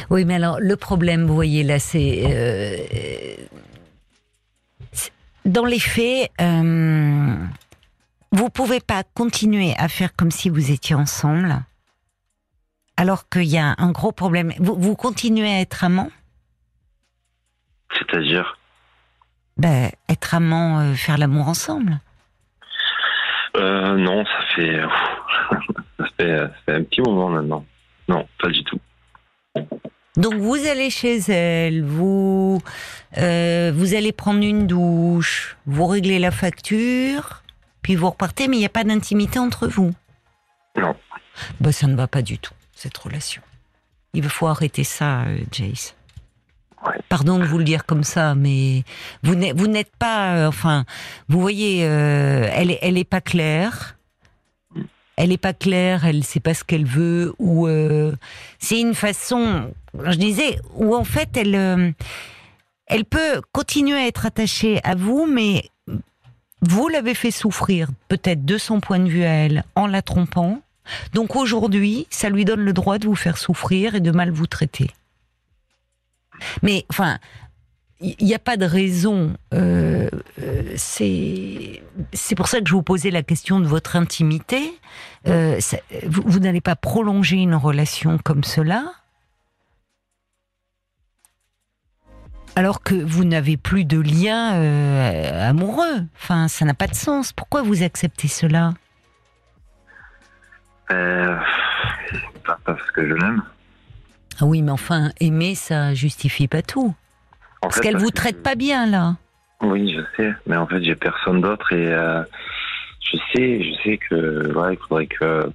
[0.09, 3.39] Oui, mais alors le problème, vous voyez là, c'est
[5.45, 7.35] dans les faits, euh,
[8.31, 11.61] vous pouvez pas continuer à faire comme si vous étiez ensemble,
[12.97, 14.53] alors qu'il y a un gros problème.
[14.59, 16.09] Vous, continuez à être amant
[17.97, 18.57] C'est-à-dire?
[19.57, 21.99] Ben, Être amant, euh, faire l'amour ensemble
[23.57, 24.81] euh, Non, ça fait,
[25.97, 27.65] ça fait, ça fait un petit moment maintenant.
[28.07, 28.79] Non, pas du tout.
[30.15, 32.61] Donc vous allez chez elle, vous
[33.17, 37.41] euh, vous allez prendre une douche, vous réglez la facture,
[37.81, 39.91] puis vous repartez, mais il n'y a pas d'intimité entre vous.
[40.77, 40.95] Non.
[41.59, 43.41] Bah ça ne va pas du tout cette relation.
[44.13, 45.37] Il faut arrêter ça, euh,
[47.09, 48.83] Pardon de vous le dire comme ça, mais
[49.23, 50.85] vous n'êtes pas, euh, enfin,
[51.29, 53.97] vous voyez, euh, elle, elle est pas claire.
[55.15, 57.67] Elle est pas claire, elle sait pas ce qu'elle veut, ou
[58.57, 59.71] c'est une façon,
[60.03, 61.93] je disais, où en fait elle,
[62.87, 65.69] elle peut continuer à être attachée à vous, mais
[66.61, 70.61] vous l'avez fait souffrir, peut-être de son point de vue à elle, en la trompant.
[71.13, 74.47] Donc aujourd'hui, ça lui donne le droit de vous faire souffrir et de mal vous
[74.47, 74.89] traiter.
[76.61, 77.19] Mais enfin,
[78.03, 79.35] il n'y a pas de raison.
[79.53, 80.09] Euh,
[80.41, 81.81] euh, c'est
[82.35, 84.77] pour ça que je vous posais la question de votre intimité.
[85.27, 85.59] Euh,
[86.05, 88.91] vous n'allez pas prolonger une relation comme cela
[92.55, 94.51] alors que vous n'avez plus de lien
[95.47, 96.05] amoureux.
[96.15, 97.33] Enfin, ça n'a pas de sens.
[97.33, 98.73] Pourquoi vous acceptez cela?
[100.87, 103.41] Pas parce que je l'aime.
[104.39, 106.93] Ah oui, mais enfin, aimer, ça justifie pas tout.
[107.61, 109.15] parce qu'elle vous traite pas bien, là.
[109.61, 110.33] Oui, je sais.
[110.47, 112.23] Mais en fait, j'ai personne d'autre et euh,
[112.99, 115.49] je sais, je sais que, il faudrait que,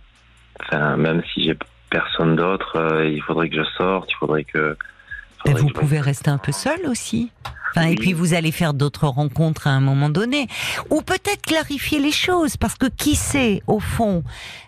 [0.61, 1.57] enfin, même si j'ai
[1.91, 4.77] personne d'autre, euh, il faudrait que je sorte, il faudrait que
[5.45, 7.31] vous pouvez rester un peu seul aussi.
[7.71, 10.49] Enfin, Et puis vous allez faire d'autres rencontres à un moment donné.
[10.91, 14.25] Ou peut-être clarifier les choses, parce que qui sait, au fond,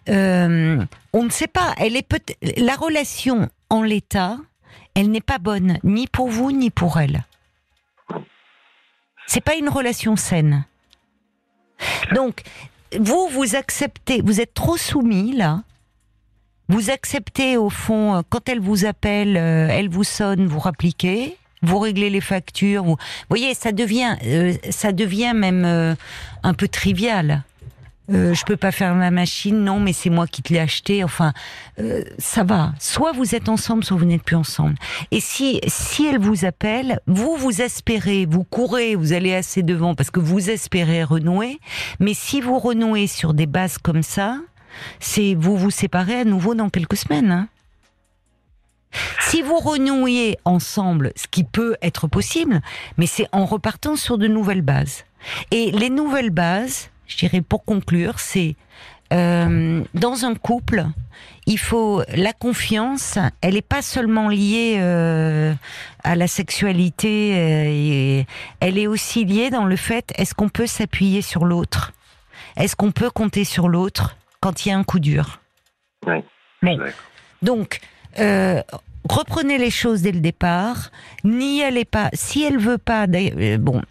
[0.09, 1.75] euh, on ne sait pas.
[1.79, 2.21] Elle est peut
[2.59, 4.37] la relation en l'état,
[4.95, 7.25] elle n'est pas bonne, ni pour vous, ni pour elle.
[9.27, 10.65] C'est pas une relation saine.
[12.13, 12.43] Donc,
[12.99, 15.63] vous, vous acceptez, vous êtes trop soumis là,
[16.71, 21.37] vous acceptez au fond, euh, quand elle vous appelle, euh, elle vous sonne, vous rappliquez,
[21.63, 22.85] vous réglez les factures.
[22.85, 22.97] Vous,
[23.29, 25.97] voyez, ça devient, euh, ça devient même
[26.45, 27.43] un peu trivial.
[28.13, 31.05] Euh, je peux pas faire ma machine, non, mais c'est moi qui te l'ai acheté.
[31.05, 31.33] Enfin,
[32.19, 32.73] ça va.
[32.79, 34.75] Soit vous êtes ensemble, soit vous n'êtes plus ensemble.
[35.11, 39.95] Et si si elle vous appelle, vous vous espérez, vous courez, vous allez assez devant
[39.95, 41.59] parce que vous espérez renouer.
[42.01, 44.39] Mais si vous renouez sur des bases comme ça,
[44.99, 47.31] c'est vous vous séparez à nouveau dans quelques semaines.
[47.31, 47.49] Hein.
[49.21, 52.61] Si vous renouiez ensemble, ce qui peut être possible,
[52.97, 55.05] mais c'est en repartant sur de nouvelles bases.
[55.51, 58.55] Et les nouvelles bases, je dirais pour conclure, c'est
[59.13, 60.85] euh, dans un couple,
[61.47, 63.19] il faut la confiance.
[63.41, 65.53] Elle n'est pas seulement liée euh,
[66.05, 68.23] à la sexualité, euh,
[68.61, 71.93] elle est aussi liée dans le fait est-ce qu'on peut s'appuyer sur l'autre,
[72.57, 75.41] est-ce qu'on peut compter sur l'autre quand il y a un coup dur?
[76.07, 76.23] Oui.
[77.43, 77.81] Donc,
[78.19, 78.63] euh,
[79.09, 80.91] reprenez les choses dès le départ.
[81.25, 82.11] N'y allez pas.
[82.13, 83.83] Si elle veut pas, bon.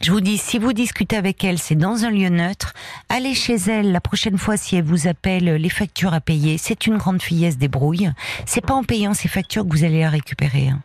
[0.00, 2.74] Je vous dis, si vous discutez avec elle, c'est dans un lieu neutre.
[3.08, 6.58] Allez chez elle la prochaine fois si elle vous appelle les factures à payer.
[6.58, 8.10] C'est une grande fille, elle se débrouille.
[8.46, 10.68] C'est pas en payant ces factures que vous allez la récupérer.
[10.68, 10.80] Hein.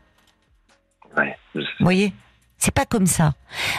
[1.18, 2.14] Ouais, vous voyez?
[2.58, 3.34] C'est pas comme ça.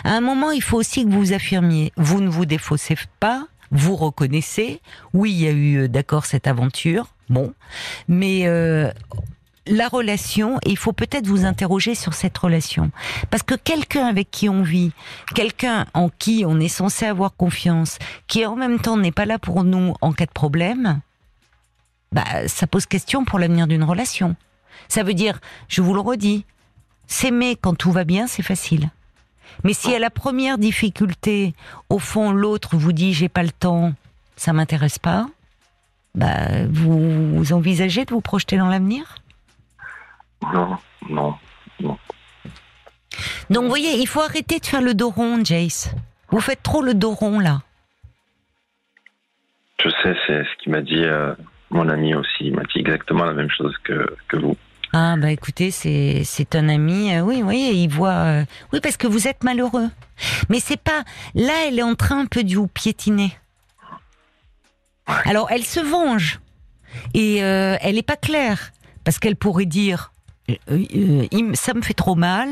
[0.05, 1.92] À un moment, il faut aussi que vous vous affirmiez.
[1.97, 4.81] Vous ne vous défaussez pas vous reconnaissez,
[5.12, 7.53] oui, il y a eu euh, d'accord cette aventure, bon,
[8.09, 8.90] mais euh,
[9.66, 12.90] la relation, il faut peut-être vous interroger sur cette relation.
[13.31, 14.92] Parce que quelqu'un avec qui on vit,
[15.35, 19.38] quelqu'un en qui on est censé avoir confiance, qui en même temps n'est pas là
[19.38, 21.00] pour nous en cas de problème,
[22.12, 24.37] bah, ça pose question pour l'avenir d'une relation.
[24.88, 26.44] Ça veut dire, je vous le redis,
[27.07, 28.90] s'aimer quand tout va bien, c'est facile.
[29.62, 31.55] Mais si à la première difficulté,
[31.88, 33.92] au fond, l'autre vous dit j'ai pas le temps,
[34.37, 35.27] ça m'intéresse pas,
[36.14, 39.16] bah, vous, envisagez de vous projeter dans l'avenir?
[40.52, 40.78] Non,
[41.09, 41.35] non,
[41.80, 41.98] non.
[43.50, 45.94] Donc, vous voyez, il faut arrêter de faire le dos rond, Jace.
[46.30, 47.62] Vous faites trop le dos rond, là.
[49.83, 51.35] Je sais, c'est ce qu'il m'a dit euh,
[51.70, 52.46] mon ami aussi.
[52.46, 54.57] Il m'a dit exactement la même chose que, que vous.
[54.96, 57.12] Ah bah écoutez, c'est c'est un ami.
[57.12, 58.11] Euh, oui, oui, il voit.
[58.12, 59.90] Euh, oui, parce que vous êtes malheureux.
[60.48, 61.02] Mais c'est pas.
[61.35, 63.37] Là, elle est en train un peu de vous piétiner.
[65.24, 66.38] Alors, elle se venge
[67.12, 68.70] et euh, elle est pas claire
[69.04, 70.12] parce qu'elle pourrait dire
[70.48, 72.48] ça me fait trop mal.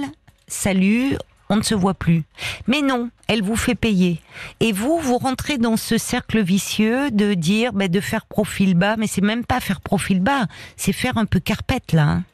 [0.46, 1.16] Salut,
[1.48, 2.22] on ne se voit plus.
[2.66, 4.20] Mais non, elle vous fait payer.
[4.60, 8.96] Et vous, vous rentrez dans ce cercle vicieux de dire, bah, de faire profil bas,
[8.96, 12.08] mais c'est même pas faire profil bas, c'est faire un peu carpette là.
[12.08, 12.24] Hein.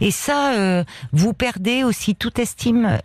[0.00, 2.98] Et ça, euh, vous perdez aussi toute estime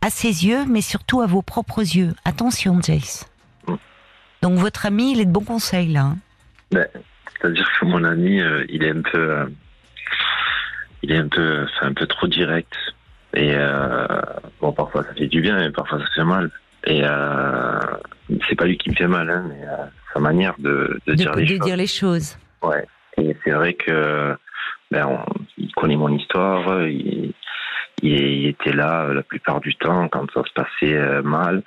[0.00, 2.14] à ses yeux, mais surtout à vos propres yeux.
[2.24, 3.26] Attention, Jace.
[4.42, 6.02] Donc votre ami, il est de bon conseil là.
[6.02, 6.18] Hein.
[6.70, 6.86] Ben,
[7.32, 9.46] c'est-à-dire que mon ami, euh, il est un peu, euh,
[11.02, 12.72] il est un peu, un peu trop direct.
[13.34, 13.54] Et
[14.60, 16.50] bon, parfois ça fait du bien, et parfois ça fait mal.
[16.86, 17.02] Et
[18.48, 19.64] c'est pas lui qui me fait mal, hein, mais
[20.12, 22.36] sa manière de, dire, les de dire les choses.
[22.62, 22.84] Ouais.
[23.16, 24.36] Et c'est vrai que
[24.90, 25.24] ben,
[25.58, 27.32] il connaît mon histoire, il,
[28.02, 31.62] il, était là la plupart du temps quand ça se passait mal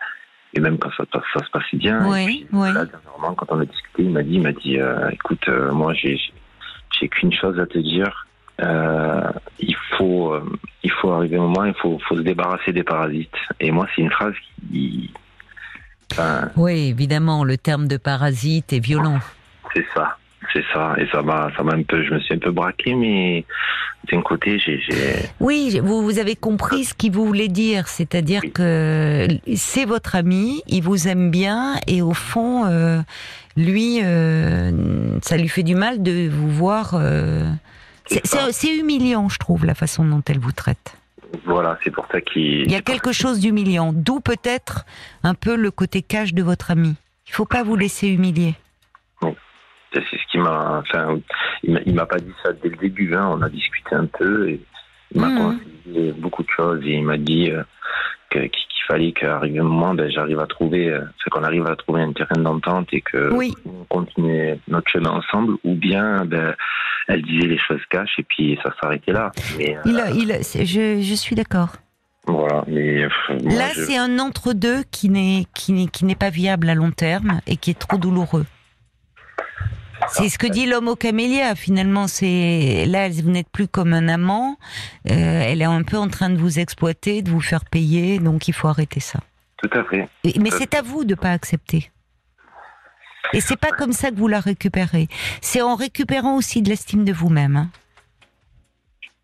[0.55, 2.05] et même quand ça, ça, se passait bien.
[2.07, 2.73] Oui, oui.
[2.73, 4.77] Là, dernièrement, quand on a discuté, il m'a dit, il m'a dit,
[5.11, 6.19] écoute, moi j'ai
[6.99, 8.27] j'ai qu'une chose à te dire.
[8.61, 10.43] Euh, il faut, euh,
[10.83, 13.33] il faut arriver au moment, il faut, faut se débarrasser des parasites.
[13.59, 14.33] Et moi, c'est une phrase
[14.71, 15.11] qui.
[16.55, 19.19] oui, évidemment, le terme de parasite est violent.
[19.73, 20.17] C'est ça,
[20.53, 20.93] c'est ça.
[20.99, 23.43] Et ça m'a, ça m'a un peu, je me suis un peu braqué, mais
[24.11, 24.79] d'un côté, j'ai.
[25.39, 30.61] Oui, vous, vous avez compris ce qu'il vous voulait dire, c'est-à-dire que c'est votre ami,
[30.67, 33.01] il vous aime bien, et au fond, euh,
[33.57, 33.99] lui,
[35.23, 36.93] ça lui fait du mal de vous voir.
[38.05, 40.97] C'est humiliant, je trouve, la façon dont elle vous traite.
[41.45, 42.61] Voilà, c'est pour ça qu'il.
[42.61, 44.85] Il y a quelque chose d'humiliant, d'où peut-être
[45.23, 46.95] un peu le côté cash de votre ami.
[47.27, 48.53] Il faut pas vous laisser humilier.
[49.21, 49.31] Oui.
[49.93, 50.79] C'est ce qui m'a.
[50.79, 51.19] Enfin,
[51.63, 53.15] il m'a pas dit ça dès le début.
[53.15, 53.29] Hein.
[53.31, 54.61] On a discuté un peu et
[55.11, 55.37] il m'a mmh.
[55.37, 56.81] conseillé beaucoup de choses.
[56.83, 57.63] Et il m'a dit euh,
[58.29, 58.49] qu'il
[58.87, 62.13] fallait qu'arrive un moment, ben, j'arrive à trouver, euh, c'est qu'on arrive à trouver un
[62.13, 63.31] terrain d'entente et que
[63.65, 66.55] on continue notre chemin ensemble, ou bien ben,
[67.07, 69.31] elle disait les choses cash et puis ça s'arrêtait là.
[69.57, 71.69] Mais, il il je, je suis d'accord.
[72.25, 76.75] Voilà, mais là c'est un entre-deux qui n'est qui n'est qui n'est pas viable à
[76.75, 78.45] long terme et qui est trop douloureux.
[80.11, 81.55] C'est ce que dit l'homme au camélia.
[81.55, 84.57] Finalement, c'est là, vous n'êtes plus comme un amant.
[85.09, 88.19] Euh, elle est un peu en train de vous exploiter, de vous faire payer.
[88.19, 89.19] Donc, il faut arrêter ça.
[89.57, 90.07] Tout à fait.
[90.39, 91.91] Mais c'est à vous de pas accepter.
[93.31, 95.07] Et c'est pas comme ça que vous la récupérez.
[95.41, 97.55] C'est en récupérant aussi de l'estime de vous-même.
[97.55, 97.69] Hein.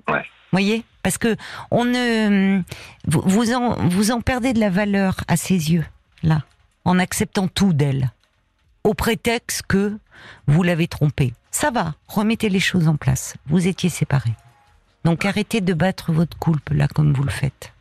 [0.07, 0.25] Ouais.
[0.51, 1.35] Voyez, parce que
[1.69, 2.61] on ne
[3.05, 5.85] vous, vous en vous en perdez de la valeur à ses yeux
[6.23, 6.43] là,
[6.85, 8.11] en acceptant tout d'elle,
[8.89, 9.93] au prétexte que
[10.47, 11.33] vous l'avez trompé.
[11.51, 13.35] Ça va, remettez les choses en place.
[13.45, 14.33] Vous étiez séparés.
[15.05, 17.71] Donc arrêtez de battre votre coulpe là comme vous le faites.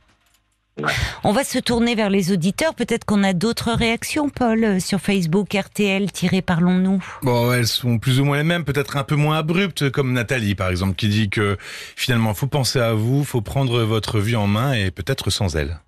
[1.25, 2.75] On va se tourner vers les auditeurs.
[2.75, 7.03] Peut-être qu'on a d'autres réactions, Paul, euh, sur Facebook, RTL-Parlons-nous.
[7.23, 10.55] Bon, elles sont plus ou moins les mêmes, peut-être un peu moins abruptes, comme Nathalie,
[10.55, 11.57] par exemple, qui dit que
[11.97, 15.81] finalement, faut penser à vous, faut prendre votre vie en main et peut-être sans elle.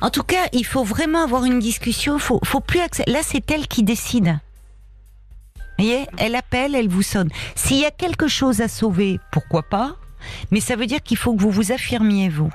[0.00, 2.18] En tout cas, il faut vraiment avoir une discussion.
[2.18, 4.38] Faut, faut plus Là, c'est elle qui décide.
[5.78, 7.30] Vous voyez, elle appelle, elle vous sonne.
[7.54, 9.96] S'il y a quelque chose à sauver, pourquoi pas?
[10.50, 12.50] Mais ça veut dire qu'il faut que vous vous affirmiez vous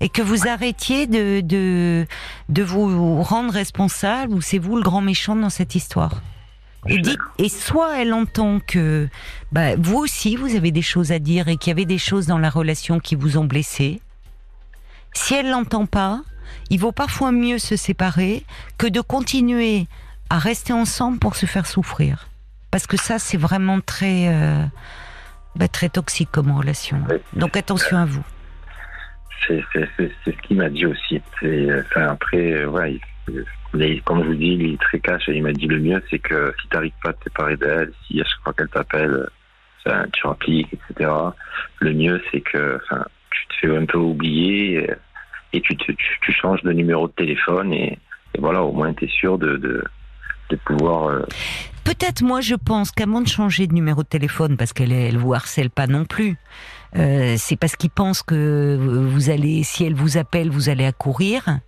[0.00, 2.06] et que vous arrêtiez de de,
[2.48, 6.20] de vous rendre responsable ou c'est vous le grand méchant dans cette histoire?
[6.86, 7.00] Et,
[7.38, 9.08] et soit elle entend que
[9.52, 12.26] bah, vous aussi vous avez des choses à dire et qu'il y avait des choses
[12.26, 14.02] dans la relation qui vous ont blessé.
[15.14, 16.20] Si elle l'entend pas,
[16.70, 18.44] il vaut parfois mieux se séparer
[18.78, 19.86] que de continuer
[20.30, 22.28] à rester ensemble pour se faire souffrir.
[22.70, 24.64] Parce que ça, c'est vraiment très, euh,
[25.56, 26.98] bah, très toxique comme relation.
[27.34, 28.24] Donc attention à vous.
[29.46, 29.62] C'est
[30.24, 31.20] ce qu'il m'a dit aussi.
[31.94, 32.98] après, ouais,
[34.04, 36.18] comme je vous dis, il est très cash et il m'a dit le mieux, c'est
[36.18, 39.28] que si tu n'arrives pas à te séparer d'elle, si à chaque fois qu'elle t'appelle,
[40.12, 41.10] tu impliques, etc.,
[41.80, 42.80] le mieux, c'est que
[43.30, 44.90] tu te fais un peu oublier et
[45.60, 47.98] tu, tu, changes de numéro de téléphone et,
[48.38, 49.84] voilà, au moins tu es sûr de,
[50.64, 51.08] pouvoir...
[51.08, 51.22] Euh,
[51.84, 55.34] Peut-être moi je pense qu'avant de changer de numéro de téléphone, parce qu'elle elle vous
[55.34, 56.36] harcèle pas non plus,
[56.96, 61.60] euh, c'est parce qu'il pense que vous allez, si elle vous appelle, vous allez accourir.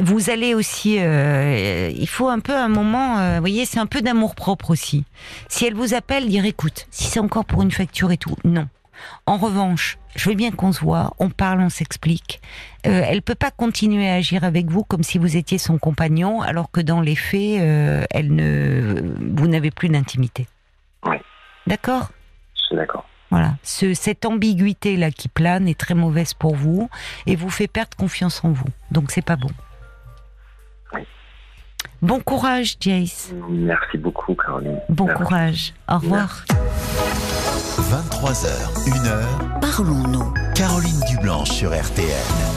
[0.00, 4.02] Vous allez aussi, euh, il faut un peu un moment, vous voyez, c'est un peu
[4.02, 5.04] d'amour propre aussi.
[5.48, 8.66] Si elle vous appelle, dire écoute, si c'est encore pour une facture et tout, non.
[9.26, 12.40] En revanche, je veux bien qu'on se voit, on parle, on s'explique.
[12.86, 16.42] Euh, elle peut pas continuer à agir avec vous comme si vous étiez son compagnon,
[16.42, 19.02] alors que dans les faits, euh, elle ne,
[19.34, 20.46] vous n'avez plus d'intimité.
[21.06, 21.16] Oui.
[21.66, 22.10] D'accord?
[22.70, 23.06] Je d'accord.
[23.30, 26.88] Voilà, cette ambiguïté là qui plane est très mauvaise pour vous
[27.26, 28.68] et vous fait perdre confiance en vous.
[28.92, 29.50] Donc c'est pas bon.
[30.92, 31.00] Oui.
[32.00, 33.32] Bon courage, Jace.
[33.48, 34.78] Merci beaucoup, Caroline.
[34.88, 35.74] Bon courage.
[35.88, 36.44] Au revoir.
[37.90, 38.48] 23h,
[38.86, 39.60] 1h.
[39.60, 40.32] Parlons-nous.
[40.54, 42.53] Caroline Dublanche sur RTN.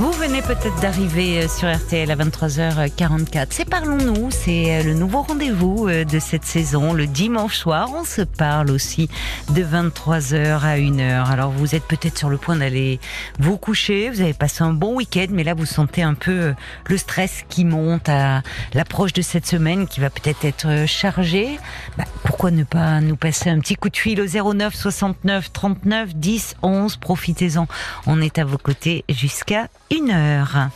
[0.00, 3.48] Vous venez peut-être d'arriver euh, sur RTL à 23h44.
[3.50, 6.94] C'est Parlons-nous, c'est euh, le nouveau rendez-vous euh, de cette saison.
[6.94, 9.10] Le dimanche soir, on se parle aussi
[9.50, 11.30] de 23h à 1h.
[11.30, 12.98] Alors vous êtes peut-être sur le point d'aller
[13.40, 16.54] vous coucher, vous avez passé un bon week-end, mais là vous sentez un peu
[16.86, 18.40] le stress qui monte à
[18.72, 21.58] l'approche de cette semaine qui va peut-être être chargée.
[21.98, 26.14] Bah, pourquoi ne pas nous passer un petit coup de fil au 09 69 39
[26.14, 27.66] 10 11 Profitez-en,
[28.06, 30.68] on est à vos côtés jusqu'à une heure.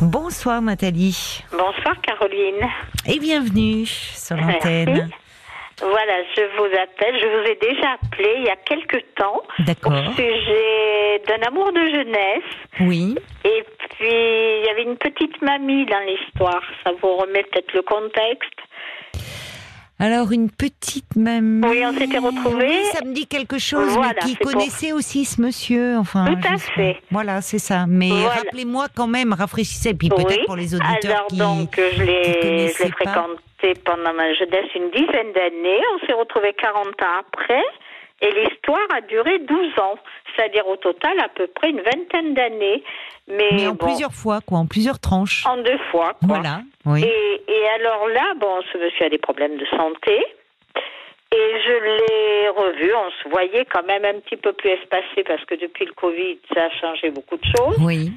[0.00, 1.44] Bonsoir Nathalie.
[1.52, 2.68] Bonsoir Caroline.
[3.06, 5.10] Et bienvenue sur l'antenne.
[5.80, 7.18] Voilà, je vous appelle.
[7.20, 9.42] Je vous ai déjà appelé il y a quelque temps.
[9.60, 9.92] D'accord.
[9.92, 12.52] Au sujet d'un amour de jeunesse.
[12.80, 13.14] Oui.
[13.44, 16.62] Et puis, il y avait une petite mamie dans l'histoire.
[16.84, 18.58] Ça vous remet peut-être le contexte.
[20.00, 21.66] Alors, une petite mamie.
[21.66, 22.84] Oui, on s'était retrouvés.
[22.84, 25.96] ça me dit quelque chose, mais qui connaissait aussi ce monsieur.
[25.98, 26.96] Enfin, Tout à fait.
[27.10, 27.84] Voilà, c'est ça.
[27.86, 29.92] Mais rappelez-moi quand même, rafraîchissez.
[29.94, 31.36] Puis peut-être pour les auditeurs Alors, qui.
[31.36, 35.80] donc, je l'ai fréquenté pendant ma jeunesse une dizaine d'années.
[35.94, 37.62] On s'est retrouvés 40 ans après.
[38.22, 39.96] Et l'histoire a duré 12 ans,
[40.40, 42.82] c'est-à-dire au total à peu près une vingtaine d'années.
[43.28, 45.44] Mais, en plusieurs fois, quoi, en plusieurs tranches.
[45.46, 46.28] En deux fois, quoi.
[46.28, 47.04] Voilà, oui.
[47.04, 50.18] Et, et alors là, bon, ce monsieur a des problèmes de santé.
[51.32, 55.44] Et je l'ai revu, on se voyait quand même un petit peu plus espacé parce
[55.44, 57.76] que depuis le Covid, ça a changé beaucoup de choses.
[57.80, 58.10] Oui.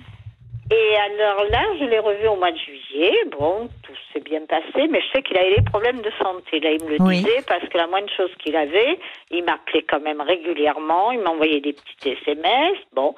[0.72, 3.14] Et alors là, je l'ai revu au mois de juillet.
[3.32, 6.60] Bon, tout s'est bien passé, mais je sais qu'il avait des problèmes de santé.
[6.62, 8.98] Là, il me le disait parce que la moindre chose qu'il avait,
[9.30, 11.12] il m'appelait quand même régulièrement.
[11.12, 12.78] Il m'envoyait des petits SMS.
[12.94, 13.14] Bon.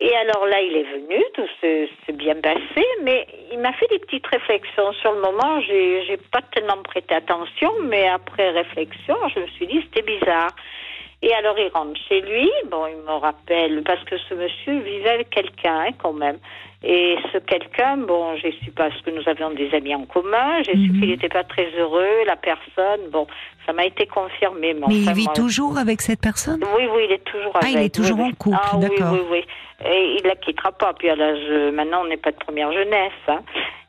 [0.00, 4.00] Et alors là, il est venu, tout s'est bien passé, mais il m'a fait des
[4.00, 4.92] petites réflexions.
[4.94, 9.80] Sur le moment, j'ai pas tellement prêté attention, mais après réflexion, je me suis dit
[9.84, 10.50] c'était bizarre.
[11.24, 15.08] Et alors il rentre chez lui, bon, il me rappelle, parce que ce monsieur vivait
[15.08, 16.36] avec quelqu'un hein, quand même.
[16.86, 20.72] Et ce quelqu'un, bon, j'ai su parce que nous avions des amis en commun, j'ai
[20.72, 21.00] su mhm.
[21.00, 23.26] qu'il n'était pas très heureux, la personne, bon,
[23.64, 24.74] ça m'a été confirmé.
[24.74, 26.62] Mais, il vit toujours avec cette personne?
[26.76, 27.74] Oui, oui, il est toujours avec.
[27.74, 29.12] Ah, il est toujours en couple, ah, d'accord.
[29.12, 29.44] Oui, oui,
[29.80, 29.88] oui.
[29.90, 30.92] Et il la quittera pas.
[30.92, 33.12] Puis à l'âge, maintenant, on n'est pas de première jeunesse.
[33.28, 33.40] Hein.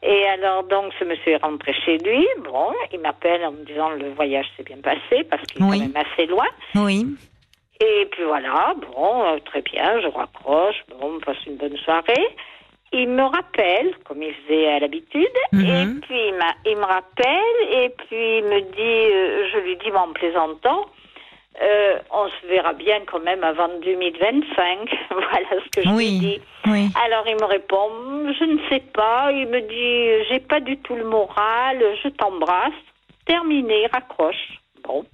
[0.02, 2.26] Et alors, donc, ce monsieur est rentré chez lui.
[2.46, 5.78] Bon, il m'appelle en me disant le voyage s'est bien passé parce qu'il est quand
[5.78, 6.48] même assez loin.
[6.76, 7.06] Oui.
[7.82, 12.36] Et puis voilà, bon, euh, très bien, je raccroche, bon, on passe une bonne soirée.
[12.93, 15.99] Il me rappelle, comme il faisait à l'habitude, et mhm.
[16.01, 16.19] puis
[16.65, 20.86] il, me rappelle, et puis il me dit, euh, je lui dis en plaisantant,
[21.61, 24.89] euh, on se verra bien quand même avant 2025.
[25.09, 26.41] voilà ce que je lui dis.
[26.67, 26.89] Oui.
[27.05, 27.89] Alors il me répond,
[28.38, 29.31] je ne sais pas.
[29.31, 32.73] Il me dit, j'ai pas du tout le moral, je t'embrasse.
[33.25, 34.59] Terminé, raccroche.
[34.83, 35.05] Bon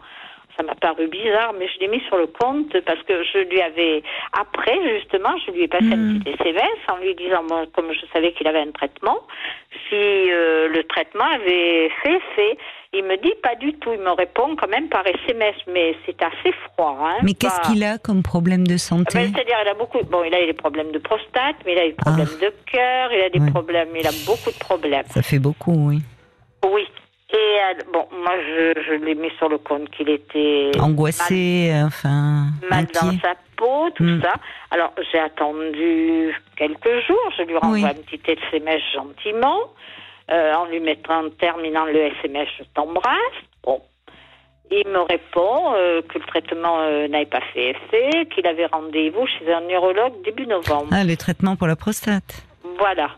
[0.62, 3.62] ça m'a paru bizarre, mais je l'ai mis sur le compte parce que je lui
[3.62, 4.04] avais,
[4.34, 6.20] après justement, je lui ai passé un hmm.
[6.20, 9.20] petit SMS en lui disant, moi, comme je savais qu'il avait un traitement,
[9.90, 12.58] si euh, le traitement avait fait effet.
[12.94, 13.94] Il me dit pas du tout.
[13.94, 16.98] Il me répond quand même par SMS, mais c'est assez froid.
[17.02, 20.00] Hein, mais qu'est-ce qu'il a comme problème de santé ben, C'est-à-dire, il a beaucoup.
[20.04, 22.46] Bon, il a des problèmes de prostate, mais il a des problèmes ah.
[22.46, 25.06] de cœur, il a des problèmes, il a beaucoup de problèmes.
[25.08, 26.00] Ça fait beaucoup, oui.
[26.70, 26.86] Oui.
[27.34, 32.48] Et euh, bon, moi, je, je l'ai mis sur le compte qu'il était angoissé, enfin
[32.70, 34.22] mal dans sa peau, tout hmm.
[34.22, 34.34] ça.
[34.72, 37.32] Alors, j'ai attendu quelques jours.
[37.38, 39.60] Je lui renvoie un petit SMS gentiment,
[40.30, 43.16] euh, en lui mettant, terminant le SMS, je t'embrasse.
[43.64, 43.82] Bon,
[44.72, 49.26] il me répond euh, que le traitement euh, n'avait pas fait effet, qu'il avait rendez-vous
[49.28, 50.88] chez un neurologue début novembre.
[50.92, 52.46] Ah, le traitement pour la prostate.
[52.78, 53.12] Voilà.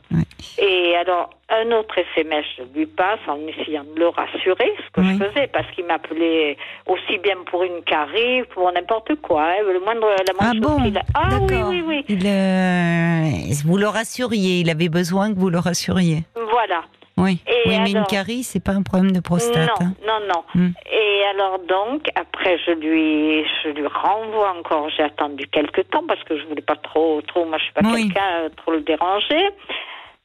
[0.57, 5.03] Et alors, un autre SMS, je lui passe en essayant de le rassurer, ce que
[5.03, 9.43] je faisais, parce qu'il m'appelait aussi bien pour une carie, pour n'importe quoi.
[9.43, 10.77] Hein, le moindre, la ah bon?
[11.13, 12.05] Ah oui, oui, oui.
[12.07, 16.23] Il, euh, vous le rassuriez, il avait besoin que vous le rassuriez.
[16.35, 16.83] Voilà.
[17.15, 19.69] Oui, oui mais une carie, c'est pas un problème de prostate.
[19.79, 19.93] Non, hein.
[20.07, 20.43] non, non.
[20.55, 20.71] Hmm.
[20.91, 24.89] Et alors donc, après, je lui, je lui renvoie encore.
[24.89, 27.45] J'ai attendu quelques temps parce que je voulais pas trop, trop.
[27.45, 29.49] Moi, je suis pas quelqu'un euh, trop le déranger.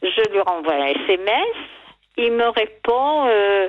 [0.03, 1.57] Je lui renvoie un SMS.
[2.17, 3.69] Il me répond euh,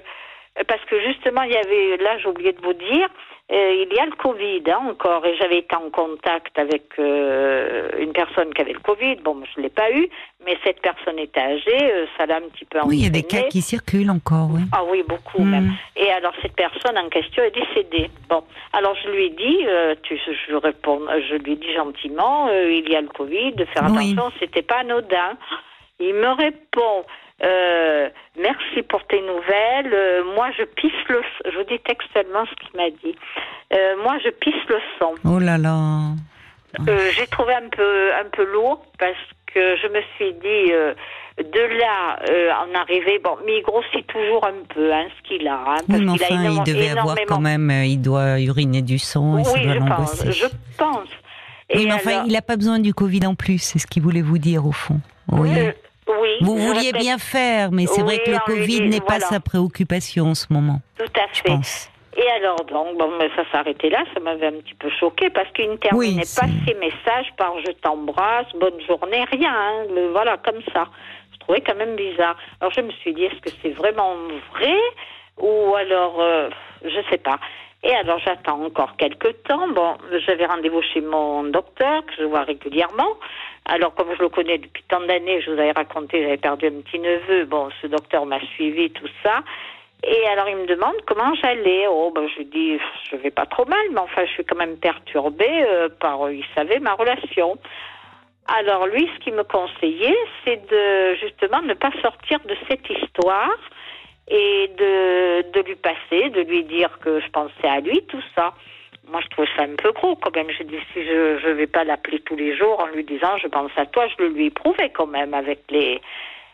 [0.68, 3.10] parce que justement, il y avait là, j'ai oublié de vous dire,
[3.52, 7.90] euh, il y a le Covid hein, encore, et j'avais été en contact avec euh,
[7.98, 9.16] une personne qui avait le Covid.
[9.24, 10.08] Bon, je ne l'ai pas eu,
[10.46, 13.10] mais cette personne était âgée, euh, ça l'a un petit peu Oui, il y a
[13.10, 14.62] des cas qui circulent encore, oui.
[14.72, 15.66] Ah oui, beaucoup même.
[15.66, 15.74] Hmm.
[15.96, 18.12] Et alors, cette personne en question est décédée.
[18.30, 19.66] Bon, alors je lui ai dit,
[20.04, 23.86] tu, je, réponds, je lui ai dit gentiment, il y a le Covid, de faire
[23.86, 25.38] attention, c'était pas anodin.
[26.00, 27.04] Il me répond,
[27.44, 29.94] euh, merci pour tes nouvelles.
[29.94, 31.22] Euh, moi, je pisse le.
[31.52, 33.16] Je vous dis textuellement ce qu'il m'a dit.
[33.74, 35.14] Euh, moi, je pisse le sang.
[35.26, 36.16] Oh là là.
[37.16, 39.18] J'ai trouvé un peu un peu lourd parce
[39.48, 40.72] que je me suis dit
[41.44, 42.20] de là
[42.62, 43.20] en arriver.
[43.24, 45.64] Bon, mais il grossit toujours un peu, hein, ce qu'il a.
[45.66, 47.72] Hein, oui, mais enfin, il, devait avoir quand même.
[47.86, 49.38] Il doit uriner du sang.
[49.38, 50.26] Oui, et je pense.
[50.26, 50.46] Je
[50.78, 51.10] pense.
[51.74, 53.58] oui, mais enfin, il n'a pas besoin du Covid en plus.
[53.58, 55.00] C'est ce qu'il voulait vous dire au fond.
[55.32, 55.50] Oui.
[56.42, 60.36] Vous vouliez bien faire, mais c'est vrai que le Covid n'est pas sa préoccupation en
[60.36, 60.82] ce moment.
[60.98, 61.90] Tout à fait.
[62.18, 65.50] Et alors, donc, bon, ça s'est arrêté là, ça m'avait un petit peu choqué parce
[65.52, 70.62] qu'il ne terminait pas ses messages par je t'embrasse, bonne journée, rien, hein, voilà, comme
[70.74, 70.86] ça
[71.50, 72.38] trouvais quand même bizarre.
[72.62, 74.16] Alors je me suis dit, est-ce que c'est vraiment
[74.54, 74.78] vrai
[75.38, 76.50] ou alors, euh,
[76.84, 77.40] je sais pas.
[77.82, 79.68] Et alors j'attends encore quelques temps.
[79.70, 79.98] Bon,
[80.28, 83.18] j'avais rendez-vous chez mon docteur que je vois régulièrement.
[83.72, 86.82] Alors comme je le connais depuis tant d'années, je vous avais raconté, j'avais perdu un
[86.82, 87.46] petit neveu.
[87.46, 89.44] Bon, ce docteur m'a suivi tout ça.
[90.04, 91.86] Et alors il me demande comment j'allais.
[91.88, 92.80] Oh ben je dis
[93.12, 96.44] je vais pas trop mal, mais enfin je suis quand même perturbée euh, par il
[96.56, 97.60] savait ma relation.
[98.48, 103.52] Alors lui ce qu'il me conseillait c'est de justement ne pas sortir de cette histoire
[104.30, 108.54] et de, de lui passer, de lui dire que je pensais à lui, tout ça.
[109.10, 110.52] Moi, je trouve ça un peu gros quand même.
[110.52, 113.48] Je dis, si je ne vais pas l'appeler tous les jours en lui disant, je
[113.48, 116.00] pense à toi, je le lui éprouvais quand même avec les...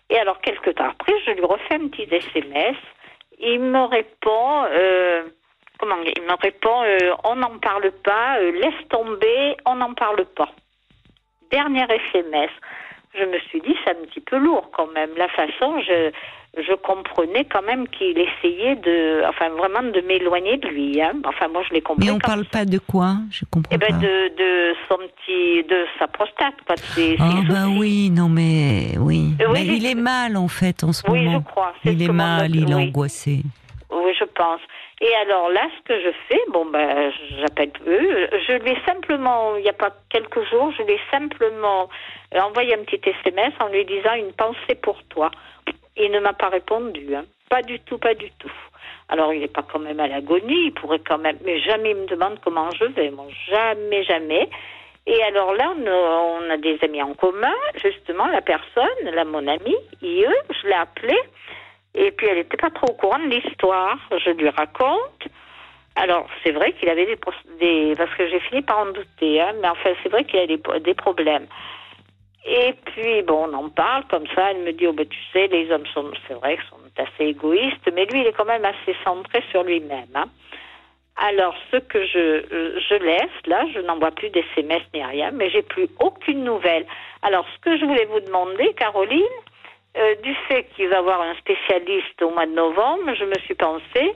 [0.09, 2.77] Et alors, quelques temps après, je lui refais un petit SMS.
[3.39, 5.23] Il me répond, euh,
[5.79, 10.23] comment Il me répond, euh, on n'en parle pas, euh, laisse tomber, on n'en parle
[10.25, 10.49] pas.
[11.51, 12.51] Dernier SMS.
[13.15, 15.09] Je me suis dit, c'est un petit peu lourd quand même.
[15.17, 16.11] La façon, je,
[16.57, 21.01] je comprenais quand même qu'il essayait de, enfin vraiment de m'éloigner de lui.
[21.01, 21.13] Hein.
[21.25, 22.05] Enfin moi je l'ai compris.
[22.05, 23.17] Mais on parle pas de quoi?
[23.31, 23.97] Je comprends eh ben, pas.
[23.97, 26.55] De, de son petit, de sa prostate,
[27.19, 29.33] ah bah oui, non mais oui.
[29.53, 31.21] mais il est mal en fait en ce moment.
[31.21, 31.73] Oui, je crois.
[31.83, 33.41] il est mal, il est angoissé.
[33.91, 34.61] Oui, je pense.
[35.01, 38.29] Et alors là, ce que je fais, bon ben, j'appelle eux.
[38.47, 41.89] Je lui ai simplement, il n'y a pas quelques jours, je lui ai simplement
[42.33, 45.31] envoyé un petit SMS en lui disant une pensée pour toi.
[45.97, 47.15] Il ne m'a pas répondu.
[47.15, 47.25] Hein.
[47.49, 48.51] Pas du tout, pas du tout.
[49.07, 51.97] Alors, il n'est pas quand même à l'agonie, il pourrait quand même, mais jamais il
[51.97, 53.09] me demande comment je vais.
[53.09, 54.49] Bon, jamais, jamais.
[55.07, 59.77] Et alors là, on a, des amis en commun, justement, la personne, là, mon amie,
[60.01, 61.19] IE, je l'ai appelée,
[61.93, 63.99] et puis elle n'était pas trop au courant de l'histoire.
[64.11, 65.27] Je lui raconte.
[65.95, 67.17] Alors, c'est vrai qu'il avait des,
[67.59, 70.47] des, Parce que j'ai fini par en douter, hein, mais enfin, c'est vrai qu'il a
[70.47, 71.45] des, des problèmes.
[72.45, 74.51] Et puis, bon, on en parle comme ça.
[74.51, 77.89] Elle me dit, oh, ben, tu sais, les hommes sont, c'est vrai, sont assez égoïstes,
[77.93, 80.07] mais lui, il est quand même assez centré sur lui-même.
[80.13, 80.25] Hein.
[81.17, 82.19] Alors, ce que je,
[82.53, 86.85] euh, je laisse, là, je n'envoie plus d'SMS ni rien, mais j'ai plus aucune nouvelle.
[87.21, 89.23] Alors, ce que je voulais vous demander, Caroline,
[89.97, 93.55] euh, du fait qu'il va avoir un spécialiste au mois de novembre, je me suis
[93.55, 94.13] pensé,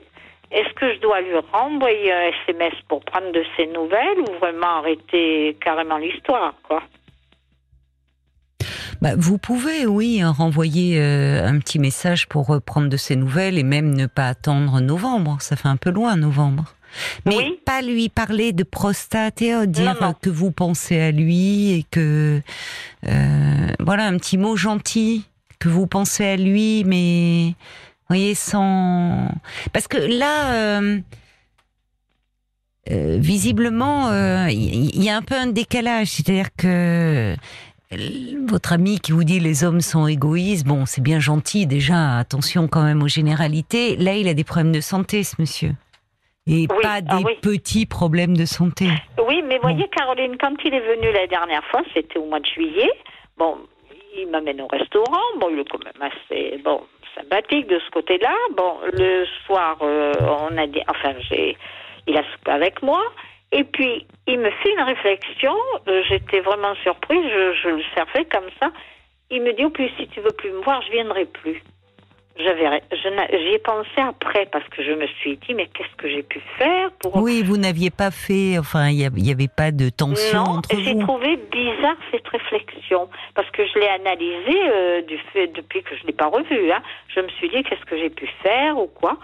[0.52, 4.80] est-ce que je dois lui renvoyer un SMS pour prendre de ses nouvelles ou vraiment
[4.80, 6.84] arrêter carrément l'histoire, quoi?
[9.02, 13.64] Bah, vous pouvez, oui, renvoyer euh, un petit message pour reprendre de ses nouvelles et
[13.64, 15.38] même ne pas attendre novembre.
[15.40, 16.76] Ça fait un peu loin, novembre.
[17.26, 22.42] Mais pas lui parler de prostate et dire que vous pensez à lui et que
[23.08, 25.24] euh, voilà un petit mot gentil
[25.60, 27.54] que vous pensez à lui, mais
[28.08, 29.30] voyez sans
[29.72, 30.54] parce que là.
[30.54, 31.00] Euh,
[32.92, 34.12] visiblement,
[34.48, 37.36] il y, a un peu un décalage, c'est-à-dire que
[38.48, 42.68] votre ami qui vous dit les hommes sont égoïstes, bon, c'est bien gentil déjà, attention
[42.68, 43.96] quand même aux généralités.
[43.98, 45.72] Là, il a des problèmes de santé, ce monsieur.
[46.48, 48.88] Et pas ah des petits problèmes de santé.
[49.28, 52.46] Oui, mais voyez, Caroline, quand il est venu la dernière fois, c'était au mois de
[52.46, 52.90] juillet,
[53.38, 53.58] bon,
[54.18, 56.82] il m'amène au restaurant, bon, il est quand même assez, bon,
[57.16, 58.34] sympathique de ce côté-là.
[58.56, 61.58] Bon, le soir, euh, on a dit, enfin, j'ai,
[62.08, 63.02] il a soupé avec moi.
[63.52, 65.56] Et puis, il me fait une réflexion.
[65.88, 67.24] Euh, j'étais vraiment surprise.
[67.64, 68.72] Je, le servais comme ça.
[69.32, 71.62] Il me dit, au plus, si tu veux plus me voir, je viendrai plus.
[72.38, 76.40] J'y ai pensé après parce que je me suis dit, mais qu'est-ce que j'ai pu
[76.58, 77.18] faire pour.
[77.18, 80.82] Oui, vous n'aviez pas fait, enfin, il n'y avait pas de tension non, entre vous.
[80.82, 85.98] J'ai trouvé bizarre cette réflexion parce que je l'ai analysée euh, du fait, depuis que
[85.98, 86.72] je ne l'ai pas revue.
[86.72, 86.82] Hein.
[87.14, 89.18] Je me suis dit, qu'est-ce que j'ai pu faire ou quoi.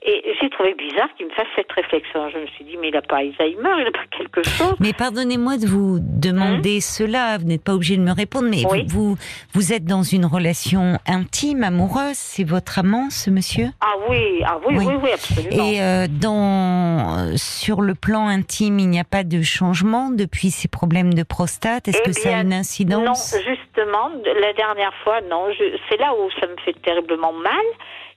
[0.00, 2.28] Et j'ai trouvé bizarre qu'il me fasse cette réflexion.
[2.30, 4.76] Je me suis dit, mais il n'a pas Alzheimer, il n'a pas quelque chose.
[4.78, 8.62] Mais pardonnez-moi de vous demander hein cela, vous n'êtes pas obligé de me répondre, mais
[8.86, 9.16] vous,
[9.54, 13.66] vous êtes dans une relation intime, amoureuse, c'est votre amant, ce monsieur?
[13.80, 15.64] Ah oui, ah oui, oui, oui, absolument.
[15.64, 20.68] Et euh, dans, sur le plan intime, il n'y a pas de changement depuis ces
[20.68, 21.88] problèmes de prostate?
[21.88, 23.34] Est-ce eh que ça a une incidence?
[23.34, 25.46] Non, justement, la dernière fois, non.
[25.88, 27.54] C'est là où ça me fait terriblement mal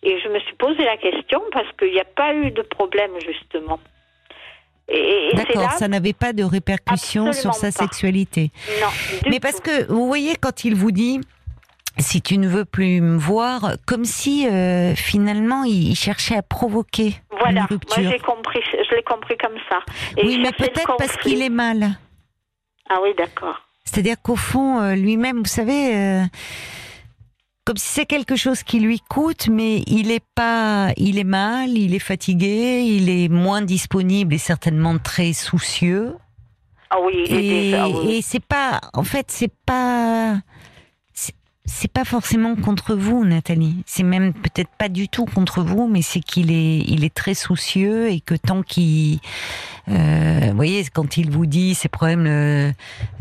[0.03, 3.11] et je me suis posé la question parce qu'il n'y a pas eu de problème,
[3.25, 3.79] justement.
[5.33, 8.51] D'accord, ça n'avait pas de répercussions sur sa sexualité.
[8.81, 8.87] Non.
[9.29, 11.21] Mais parce que, vous voyez, quand il vous dit
[11.97, 17.15] si tu ne veux plus me voir, comme si euh, finalement il cherchait à provoquer
[17.29, 18.01] voilà, une rupture.
[18.01, 19.79] Moi j'ai compris, je l'ai compris comme ça.
[20.17, 21.99] oui, mais peut-être parce qu'il est mal.
[22.89, 23.61] Ah oui, d'accord.
[23.83, 26.23] C'est-à-dire qu'au fond, euh, lui-même, vous savez, euh,
[27.66, 31.70] comme si c'est quelque chose qui lui coûte, mais il est pas, il est mal,
[31.78, 36.16] il est fatigué, il est moins disponible et certainement très soucieux.
[36.89, 40.41] Ah oui, et, et c'est pas, en fait, c'est pas,
[41.66, 43.84] c'est pas forcément contre vous, Nathalie.
[43.86, 47.36] C'est même peut-être pas du tout contre vous, mais c'est qu'il est, il est très
[47.36, 49.20] soucieux et que tant qu'il,
[49.88, 52.72] euh, vous voyez, quand il vous dit ses problèmes euh,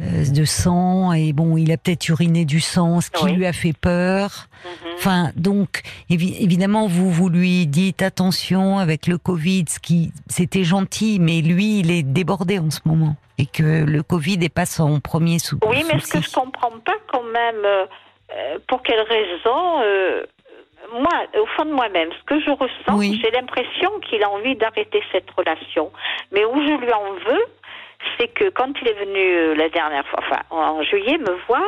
[0.00, 3.74] de sang et bon, il a peut-être uriné du sang, ce qui lui a fait
[3.74, 4.48] peur.
[4.64, 4.90] Mhm.
[4.96, 11.18] Enfin, donc évidemment, vous vous lui dites attention avec le Covid, ce qui c'était gentil,
[11.20, 15.00] mais lui, il est débordé en ce moment et que le Covid n'est pas son
[15.00, 15.58] premier sou.
[15.66, 17.64] Oui, mais ce que je comprends pas quand même.
[17.64, 17.86] Euh,
[18.34, 20.24] euh, pour quelle raison euh,
[20.92, 25.02] moi, au fond de moi-même, ce que je ressens, j'ai l'impression qu'il a envie d'arrêter
[25.12, 25.92] cette relation.
[26.32, 27.44] Mais où je lui en veux,
[28.18, 31.62] c'est que quand il est venu euh, la dernière fois, enfin en juillet, me voir,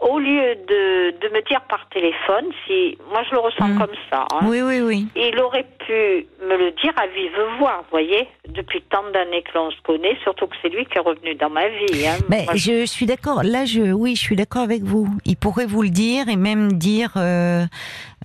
[0.00, 3.78] au lieu de, de, me dire par téléphone, si moi je le ressens mm.
[3.78, 5.06] comme ça, hein, oui, oui, oui.
[5.14, 9.56] il aurait pu me le dire à vive voix, vous voyez, depuis tant d'années que
[9.56, 12.06] l'on se connaît, surtout que c'est lui qui est revenu dans ma vie.
[12.06, 12.18] Hein.
[12.28, 15.08] Mais je suis d'accord, là, je, oui, je suis d'accord avec vous.
[15.24, 17.64] Il pourrait vous le dire et même dire, euh,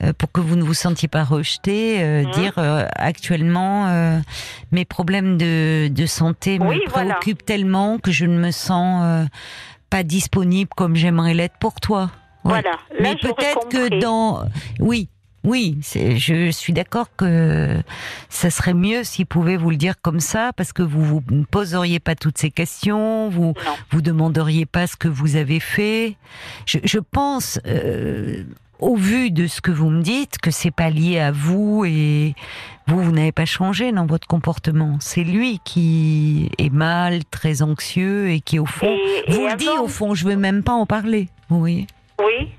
[0.02, 2.32] euh pour que vous ne vous sentiez pas rejeté, euh, mm.
[2.32, 2.54] dire
[2.96, 3.66] actuellement
[4.72, 9.28] mes problèmes de, de santé me préoccupent tellement que je ne me sens
[9.96, 12.12] pas disponible comme j'aimerais l'être pour toi.
[12.44, 12.78] Voilà.
[13.00, 14.44] Mais peut-être que dans,
[14.82, 15.08] oui,
[15.46, 17.82] oui, je suis d'accord que
[18.28, 21.46] ça serait mieux s'il pouvait vous le dire comme ça, parce que vous vous ne
[21.46, 26.18] poseriez pas toutes ces questions, vous ne vous demanderiez pas ce que vous avez fait.
[26.66, 28.44] Je, je pense, euh,
[28.80, 32.36] au vu de ce que vous me dites, que c'est pas lié à vous et
[32.88, 34.98] vous, vous n'avez pas changé dans votre comportement.
[35.00, 38.98] C'est lui qui est mal, très anxieux et qui, au fond,
[39.28, 41.28] vous le dit, au fond, je veux même pas en parler.
[41.50, 41.88] Oui.
[42.20, 42.52] Oui,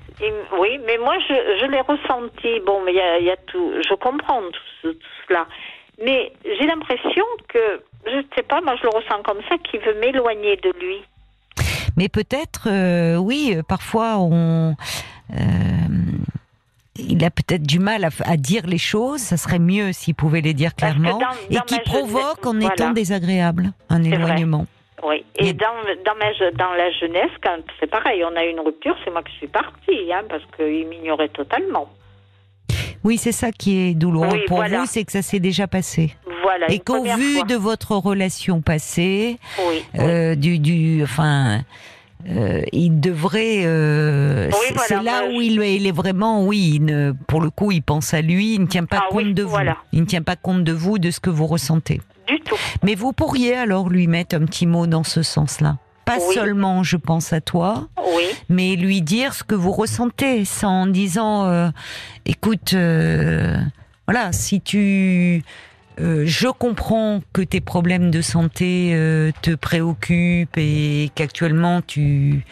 [0.59, 2.61] oui, mais moi, je, je l'ai ressenti.
[2.67, 3.73] Bon, mais il y a, tout.
[3.89, 4.41] Je comprends
[4.83, 4.95] tout,
[5.29, 5.47] cela.
[6.03, 9.81] Mais j'ai l'impression que, je ne sais pas, moi, je le ressens comme ça, qu'il
[9.81, 11.03] veut m'éloigner de lui.
[11.97, 14.75] Mais peut-être, euh, oui, parfois, on.
[15.33, 15.35] Euh,
[16.99, 20.55] il a peut-être du mal à, dire les choses, ça serait mieux s'il pouvait les
[20.55, 21.19] dire clairement,
[21.51, 24.67] et qui provoque en étant désagréable, un éloignement.
[25.03, 25.67] Oui, et, dans,
[26.05, 29.23] dans, ma, dans la jeunesse, quand c'est pareil, on a eu une rupture, c'est moi
[29.23, 31.89] qui suis partie, hein, parce qu'il m'ignorait totalement.
[33.05, 36.15] Oui, c'est ça qui est douloureux pour vous, c'est que ça s'est déjà passé.
[36.43, 36.71] Voilà.
[36.71, 39.39] Et qu'au vu de votre relation passée,
[39.99, 41.61] euh, du, du, enfin,
[42.29, 43.63] euh, il devrait.
[43.65, 44.51] Euh,
[44.87, 46.81] c'est là où il, il, est vraiment, oui,
[47.27, 48.55] pour le coup, il pense à lui.
[48.55, 49.57] Il ne tient pas ah compte de vous.
[49.93, 52.01] Il ne tient pas compte de vous, de ce que vous ressentez.
[52.27, 52.57] Du tout.
[52.83, 55.79] Mais vous pourriez alors lui mettre un petit mot dans ce sens-là.
[56.05, 57.89] Pas seulement je pense à toi,
[58.49, 61.69] mais lui dire ce que vous ressentez, sans en disant, euh,
[62.27, 62.75] écoute,
[64.07, 65.43] voilà, si tu
[65.99, 72.45] euh, je comprends que tes problèmes de santé euh, te préoccupent et qu'actuellement tu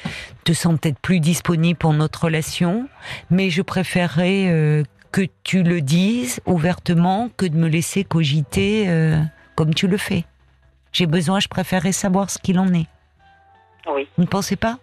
[0.44, 2.88] te sens peut-être plus disponible pour notre relation,
[3.30, 4.82] mais je préférerais euh,
[5.12, 8.88] que tu le dises ouvertement que de me laisser cogiter
[9.54, 10.24] comme tu le fais.
[10.92, 12.86] J'ai besoin, je préférerais savoir ce qu'il en est.
[13.86, 14.08] Oui.
[14.16, 14.78] Vous ne pensez pas?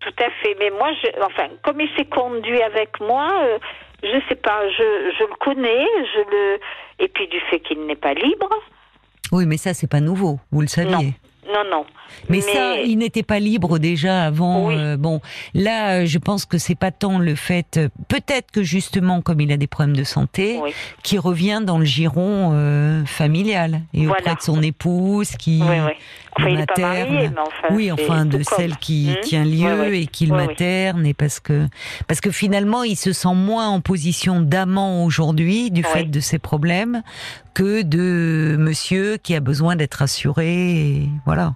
[0.00, 3.30] Tout à fait, mais moi, je, enfin, comme il s'est conduit avec moi,
[4.04, 6.60] je sais pas, je, je le connais, je le
[6.98, 8.48] et puis du fait qu'il n'est pas libre.
[9.32, 11.14] Oui, mais ça c'est pas nouveau, vous le saviez.
[11.46, 11.86] Non, non.
[12.28, 14.70] Mais, ça, il n'était pas libre déjà avant.
[14.70, 15.20] Euh, bon,
[15.54, 19.56] là, je pense que c'est pas tant le fait, peut-être que justement, comme il a
[19.56, 20.60] des problèmes de santé,
[21.02, 25.62] qui revient dans le giron euh, familial et auprès de son épouse qui
[26.38, 27.34] oui, materne.
[27.70, 31.66] oui, enfin de celle qui hmm tient lieu et qui le materne et parce que
[32.06, 36.38] parce que finalement, il se sent moins en position d'amant aujourd'hui du fait de ses
[36.38, 37.02] problèmes
[37.54, 40.48] que de monsieur qui a besoin d'être assuré.
[40.48, 41.54] Et voilà.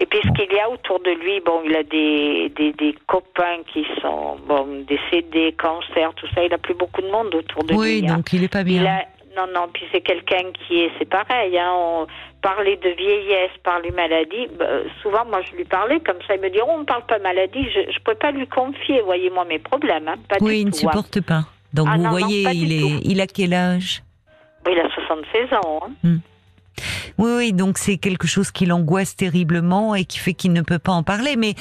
[0.00, 2.94] Et puis ce qu'il y a autour de lui, bon, il a des, des, des,
[3.08, 6.44] copains qui sont bon, décédés, cancer, tout ça.
[6.44, 7.78] Il n'a plus beaucoup de monde autour de lui.
[7.78, 8.16] Oui, hein.
[8.16, 8.82] donc il n'est pas bien.
[9.36, 12.06] non, non, puis c'est quelqu'un qui est, c'est pareil, hein, on
[12.42, 14.66] parlait de vieillesse, parler maladie, bah,
[15.02, 17.18] souvent moi je lui parlais comme ça, il me dit, oh, on ne parle pas
[17.18, 20.68] maladie, je ne peux pas lui confier, voyez-moi mes problèmes, hein, pas oui, il ne
[20.70, 20.72] hein.
[20.72, 21.42] supporte pas.
[21.72, 24.02] Donc ah vous voyez, il, est, il a quel âge?
[24.70, 25.80] Il a 76 ans.
[25.82, 25.90] Hein.
[26.02, 26.18] Hmm.
[27.18, 30.78] Oui, oui, donc c'est quelque chose qui l'angoisse terriblement et qui fait qu'il ne peut
[30.78, 31.36] pas en parler.
[31.36, 31.54] Mais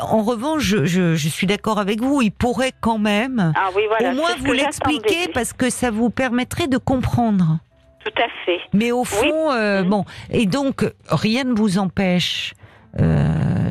[0.00, 4.12] en revanche, je, je, suis d'accord avec vous, il pourrait quand même ah oui, voilà,
[4.12, 7.58] au moins vous l'expliquer parce que ça vous permettrait de comprendre.
[8.04, 8.60] Tout à fait.
[8.72, 9.88] Mais au fond, euh, mmh.
[9.88, 12.54] bon, et donc rien ne vous empêche
[13.00, 13.63] euh,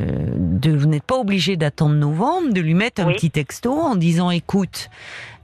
[0.64, 4.30] de, vous n'êtes pas obligé d'attendre novembre, de lui mettre un petit texto en disant
[4.30, 4.90] écoute,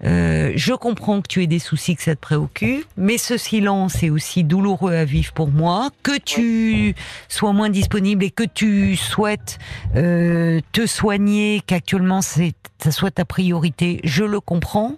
[0.04, 4.02] euh, je comprends que tu aies des soucis, que ça te préoccupe, mais ce silence
[4.02, 6.94] est aussi douloureux à vivre pour moi, que tu
[7.28, 9.58] sois moins disponible et que tu souhaites
[9.96, 14.96] euh, te soigner, qu'actuellement ça soit ta priorité, je le comprends,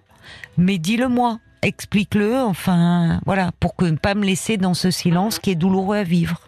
[0.57, 5.51] mais dis-le-moi explique-le, enfin, voilà, pour que ne pas me laisser dans ce silence qui
[5.51, 6.41] est douloureux à vivre.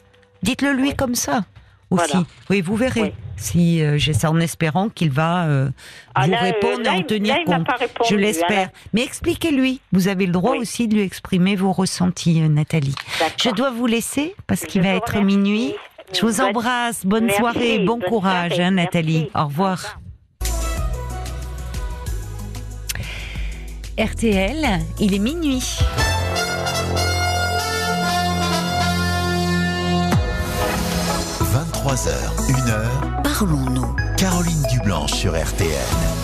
[0.42, 1.44] Dites-le lui comme ça
[1.90, 2.16] aussi.
[2.50, 3.14] Oui, vous verrez.
[3.36, 5.68] Si euh, j'ai ça en espérant qu'il va euh,
[6.14, 7.66] ah, vous répondre et en tenir compte.
[8.08, 8.70] je l'espère.
[8.92, 9.80] Mais expliquez-lui.
[9.92, 12.94] Vous avez le droit aussi de lui exprimer vos ressentis, euh, Nathalie.
[13.42, 15.74] Je dois vous laisser parce qu'il va être minuit.
[16.12, 17.04] Je vous embrasse.
[17.04, 19.30] Bonne soirée, bon courage, hein, Nathalie.
[19.34, 19.98] Au revoir.
[23.98, 25.78] RTL, il est minuit.
[31.84, 32.08] «23h,
[32.48, 33.94] 1h, parlons-nous.
[34.16, 36.23] Caroline Dublanche sur RTL.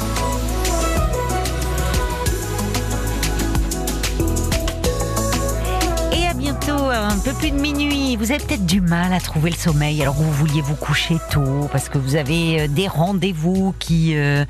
[6.99, 8.17] Un peu plus de minuit.
[8.17, 10.03] Vous avez peut-être du mal à trouver le sommeil.
[10.03, 14.45] Alors vous vouliez vous coucher tôt parce que vous avez euh, des rendez-vous qui euh,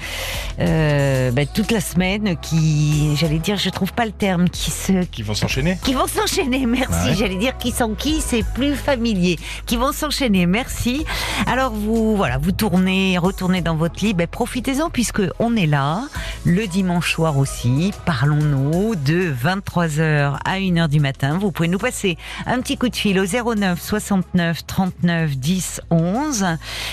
[0.58, 5.04] euh, ben, toute la semaine, qui, j'allais dire, je trouve pas le terme, qui se,
[5.04, 5.78] qui vont s'enchaîner.
[5.82, 6.64] Qui vont s'enchaîner.
[6.66, 7.14] Merci.
[7.14, 9.38] J'allais dire qui sont qui, c'est plus familier.
[9.66, 10.46] Qui vont s'enchaîner.
[10.46, 11.04] Merci.
[11.46, 14.14] Alors vous, voilà, vous tournez, retournez dans votre lit.
[14.14, 16.04] Ben, profitez-en puisque on est là
[16.46, 17.92] le dimanche soir aussi.
[18.06, 21.36] Parlons-nous de 23h à 1h du matin.
[21.38, 22.16] Vous pouvez nous passer
[22.46, 26.46] un petit coup de fil au 09 69 39 10 11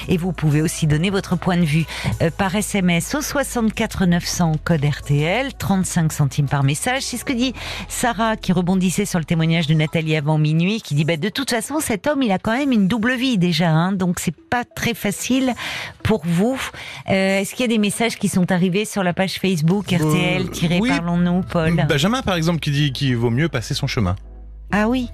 [0.07, 1.85] et vous pouvez aussi donner votre point de vue
[2.21, 7.03] euh, par SMS au 64 900 code RTL 35 centimes par message.
[7.03, 7.53] C'est ce que dit
[7.88, 11.49] Sarah qui rebondissait sur le témoignage de Nathalie avant minuit qui dit bah, de toute
[11.49, 14.63] façon cet homme il a quand même une double vie déjà hein, donc c'est pas
[14.63, 15.53] très facile
[16.03, 16.59] pour vous.
[17.09, 21.41] Euh, est-ce qu'il y a des messages qui sont arrivés sur la page Facebook RTL-Parlons-nous
[21.41, 21.85] Paul?
[21.88, 24.15] Benjamin par exemple qui dit qu'il vaut mieux passer son chemin.
[24.72, 25.09] Ah oui.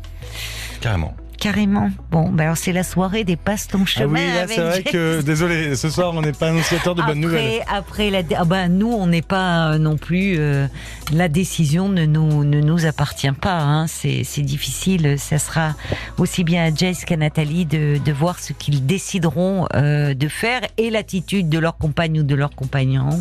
[0.82, 1.16] Carrément.
[1.44, 1.90] Carrément.
[2.10, 4.18] Bon, ben alors c'est la soirée des passe ton chemin.
[4.18, 7.62] Ah oui, c'est vrai que désolé, ce soir on n'est pas annonciateur de bonnes nouvelles.
[7.68, 10.36] Après, la, ah ben, nous on n'est pas euh, non plus.
[10.38, 10.68] Euh,
[11.12, 13.60] la décision ne nous ne nous appartient pas.
[13.60, 13.88] Hein.
[13.88, 15.20] C'est difficile.
[15.20, 15.74] Ça sera
[16.18, 20.62] aussi bien à Jess qu'à Nathalie de, de voir ce qu'ils décideront euh, de faire
[20.78, 23.20] et l'attitude de leur compagne ou de leur compagnon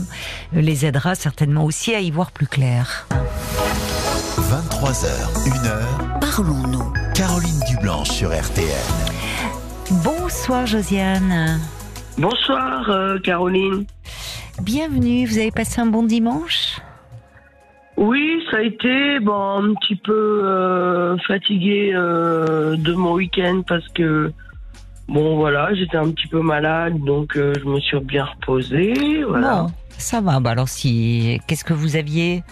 [0.53, 3.09] les aidera certainement aussi à y voir plus clair.
[4.39, 5.07] 23h,
[5.45, 6.93] 1h, parlons-nous.
[7.15, 8.65] Caroline Dublanche sur RTN.
[10.03, 11.61] Bonsoir Josiane.
[12.17, 13.85] Bonsoir euh, Caroline.
[14.63, 16.81] Bienvenue, vous avez passé un bon dimanche?
[17.99, 23.87] Oui, ça a été bon, un petit peu euh, fatigué euh, de mon week-end parce
[23.89, 24.33] que
[25.09, 29.23] bon voilà, j'étais un petit peu malade donc je me suis bien reposée.
[29.29, 29.67] Voilà.
[29.99, 30.41] ça va.
[30.41, 32.43] Bah alors si, qu'est-ce que vous aviez?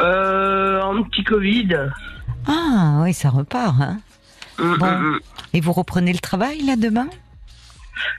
[0.00, 1.74] Euh, un petit Covid.
[2.46, 3.74] Ah oui, ça repart.
[3.80, 3.98] Hein.
[4.58, 5.20] Mm, mm, mm.
[5.54, 7.08] Et vous reprenez le travail là demain?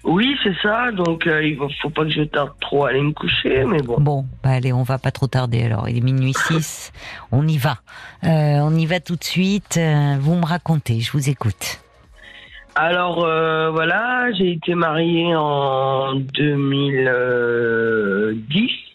[0.04, 0.92] Oui, c'est ça.
[0.92, 3.82] Donc euh, il ne faut pas que je tarde trop à aller me coucher, mais
[3.82, 3.98] bon.
[4.00, 5.88] Bon, bah allez, on va pas trop tarder alors.
[5.90, 6.92] Il est minuit 6.
[7.32, 7.78] on y va.
[8.24, 9.78] Euh, on y va tout de suite.
[9.78, 11.80] Euh, vous me racontez, je vous écoute.
[12.76, 13.22] Alors
[13.74, 18.89] voilà, j'ai été mariée en 2010.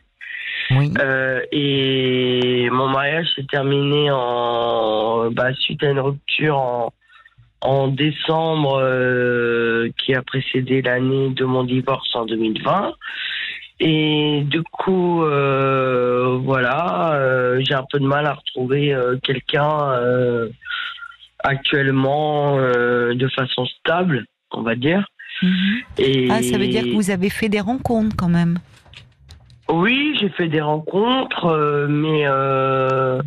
[0.73, 6.93] Euh, et mon mariage s'est terminé en bah, suite à une rupture en,
[7.61, 12.93] en décembre euh, qui a précédé l'année de mon divorce en 2020.
[13.81, 17.19] Et du coup, euh, voilà,
[17.61, 19.99] j'ai un peu de mal à retrouver quelqu'un
[21.41, 25.05] actuellement de façon stable, on va dire.
[25.43, 25.83] Mhm.
[25.99, 26.29] Et...
[26.31, 28.59] Ah, ça veut dire que vous avez fait des rencontres quand même.
[29.69, 33.21] Oui, j'ai fait des rencontres, euh, mais euh,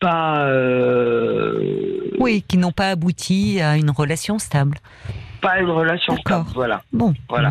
[0.00, 0.46] pas.
[0.46, 4.78] Euh, oui, qui n'ont pas abouti à une relation stable.
[5.40, 6.82] Pas une relation stable, voilà.
[6.92, 7.50] Bon, voilà.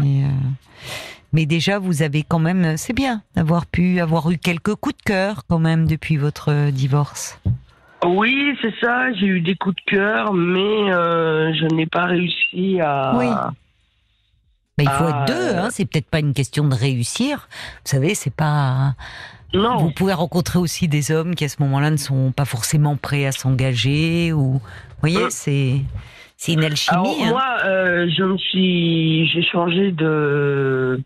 [1.32, 5.01] Mais, déjà, vous avez quand même, c'est bien d'avoir pu avoir eu quelques coups de
[5.03, 7.39] cœur quand même depuis votre divorce.
[8.05, 9.11] Oui, c'est ça.
[9.14, 10.91] J'ai eu des coups de cœur, mais
[11.53, 13.16] je n'ai pas réussi à.
[13.18, 13.28] Oui
[14.80, 17.47] il faut être deux, hein, c'est peut-être pas une question de réussir.
[17.86, 18.95] Vous savez, c'est pas.
[19.53, 19.78] Non.
[19.78, 23.26] Vous pouvez rencontrer aussi des hommes qui à ce moment-là ne sont pas forcément prêts
[23.26, 24.53] à s'engager ou.
[24.53, 24.61] Vous
[25.01, 25.30] voyez, euh.
[25.30, 25.76] c'est.
[26.36, 26.97] C'est une alchimie.
[26.97, 27.30] Alors, hein.
[27.30, 30.99] Moi, euh, je me suis, j'ai changé de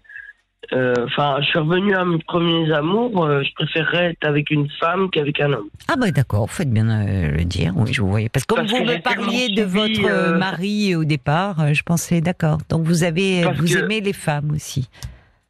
[0.72, 3.28] Enfin, je suis revenu à mes premiers amours.
[3.42, 5.70] je préférerais être avec une femme qu'avec un homme.
[5.88, 7.74] Ah bah d'accord, vous faites bien le dire.
[7.76, 8.30] Oui, je vous voyais.
[8.30, 12.60] Parce que comme vous me parliez de votre mari au départ, je pensais d'accord.
[12.70, 14.90] Donc vous avez, vous aimez les femmes aussi.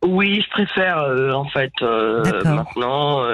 [0.03, 0.97] Oui, je préfère
[1.34, 3.26] en fait maintenant.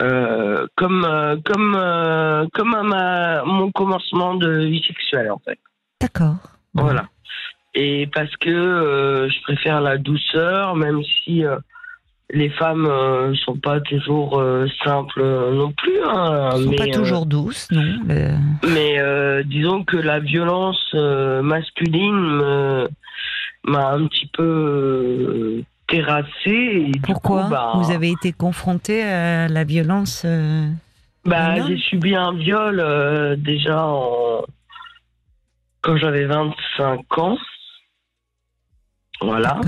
[0.00, 5.58] Euh, comme euh, comme euh, comme à ma, mon commencement de vie sexuelle en fait.
[6.00, 6.36] D'accord.
[6.74, 7.06] Voilà.
[7.74, 11.42] Et parce que je préfère la douceur, même si
[12.30, 14.40] les femmes ne sont pas toujours
[14.84, 15.22] simples
[15.52, 15.98] non plus.
[16.04, 17.82] Hein, sont mais, pas toujours douces, non.
[18.62, 20.94] Mais disons que la violence
[21.42, 22.86] masculine
[23.64, 26.92] m'a un petit peu terrassé.
[27.02, 30.68] Pourquoi bah, Vous avez été confronté à la violence euh,
[31.24, 33.86] bah, J'ai subi un viol euh, déjà
[35.82, 37.38] quand j'avais 25 ans.
[39.20, 39.60] Voilà.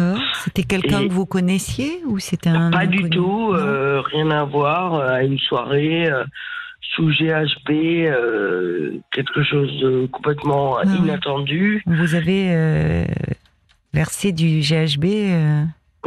[0.45, 4.95] C'était quelqu'un que vous connaissiez ou c'était un Pas du tout, euh, rien à voir.
[4.95, 6.11] À une soirée
[6.95, 7.69] sous GHB,
[9.13, 11.83] quelque chose de complètement ah inattendu.
[11.87, 13.07] Vous avez
[13.95, 15.05] versé du GHB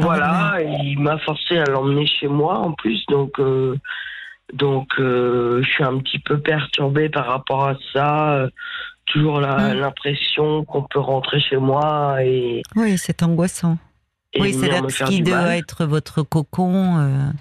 [0.02, 3.76] voilà, il m'a forcé à l'emmener chez moi en plus, donc euh,
[4.54, 8.48] donc euh, je suis un petit peu perturbée par rapport à ça.
[9.10, 9.74] Euh, toujours mmh.
[9.74, 12.62] l'impression qu'on peut rentrer chez moi et.
[12.76, 13.78] Oui, c'est angoissant.
[14.40, 17.34] oui, c'est là ce qui doit être votre cocon.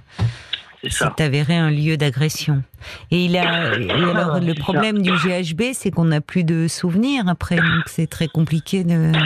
[0.88, 2.62] c'est avéré un lieu d'agression.
[3.10, 7.56] Et il a, alors le problème du GHB, c'est qu'on n'a plus de souvenirs après,
[7.56, 9.12] donc c'est très compliqué de.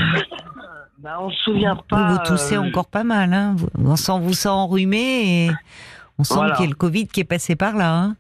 [1.02, 2.12] Bah, on se souvient pas.
[2.12, 3.56] Vous, toussez euh, encore pas mal, hein.
[3.76, 5.50] On sent vous sent enrhumé et
[6.16, 7.92] on sent qu'il y a le Covid qui est passé par là.
[7.92, 8.16] Hein.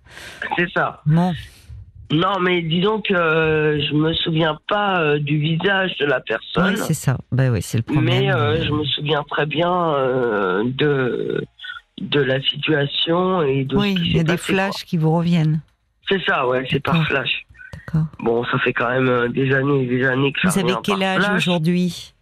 [0.56, 1.00] C'est ça.
[1.06, 1.32] Non.
[2.12, 6.74] Non, mais disons que euh, je me souviens pas euh, du visage de la personne.
[6.74, 7.16] Oui, c'est ça.
[7.32, 8.04] Bah oui, c'est le problème.
[8.04, 9.94] Mais je me souviens très bien
[10.64, 11.44] de
[12.00, 13.76] de la situation et de.
[13.76, 15.60] Oui, il y a des flashs qui vous reviennent.
[16.08, 17.46] C'est ça, ouais, c'est par flash.
[17.72, 18.06] D'accord.
[18.20, 21.02] Bon, ça fait quand même des années et des années que ça Vous avez quel
[21.02, 22.12] âge aujourd'hui?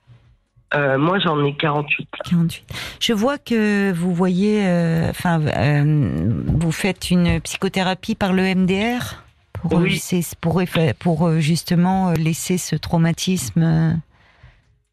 [0.75, 2.09] Euh, moi, j'en ai 48.
[2.25, 2.65] 48.
[3.01, 9.25] Je vois que vous voyez, euh, enfin, euh, vous faites une psychothérapie par le MDR
[9.69, 10.01] pour, oui.
[10.41, 10.63] pour,
[10.99, 14.01] pour justement laisser ce traumatisme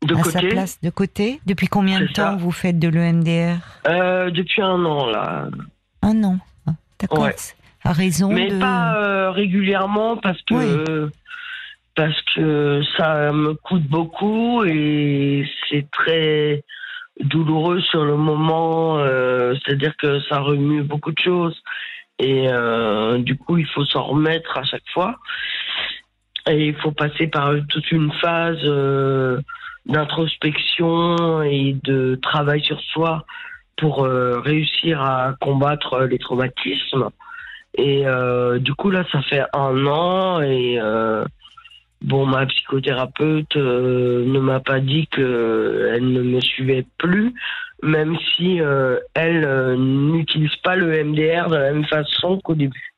[0.06, 0.32] de à côté.
[0.32, 1.42] sa place de côté.
[1.46, 5.48] Depuis combien de temps vous faites de l'EMDR Depuis un an, là.
[6.02, 7.30] Un an, ah, d'accord.
[7.84, 11.10] À raison Mais pas régulièrement parce que
[11.96, 16.64] parce que ça me coûte beaucoup et c'est très
[17.20, 19.00] douloureux sur le moment.
[19.00, 21.60] Euh, c'est-à-dire que ça remue beaucoup de choses
[22.20, 25.16] et euh, du coup il faut s'en remettre à chaque fois
[26.50, 29.40] et il faut passer par toute une phase euh,
[29.86, 33.26] d'introspection et de travail sur soi
[33.78, 37.10] pour réussir à combattre les traumatismes.
[37.76, 38.06] Et
[38.60, 40.80] du coup là ça fait un an et
[42.02, 47.34] Bon, ma psychothérapeute euh, ne m'a pas dit qu'elle ne me suivait plus,
[47.84, 52.94] même si euh, elle euh, n'utilise pas le MDR de la même façon qu'au début.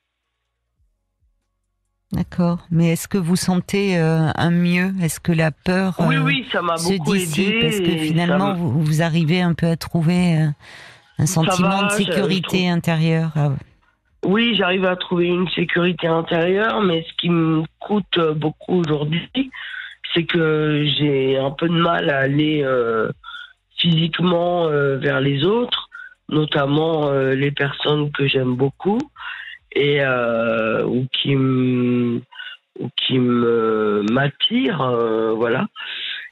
[2.12, 2.58] D'accord.
[2.70, 4.92] Mais est-ce que vous sentez un mieux?
[5.00, 9.00] Est-ce que la peur oui, oui, ça m'a beaucoup aidé Parce que finalement, vous, vous,
[9.00, 10.48] arrivez un peu à trouver
[11.18, 13.30] un sentiment de sécurité intérieure?
[14.26, 19.50] Oui, j'arrive à trouver une sécurité intérieure, mais ce qui me coûte beaucoup aujourd'hui,
[20.14, 23.10] c'est que j'ai un peu de mal à aller euh,
[23.80, 25.88] physiquement euh, vers les autres,
[26.28, 28.98] notamment euh, les personnes que j'aime beaucoup
[29.72, 30.00] et
[30.84, 32.20] ou qui me
[32.96, 34.96] qui me m'attirent,
[35.36, 35.66] voilà.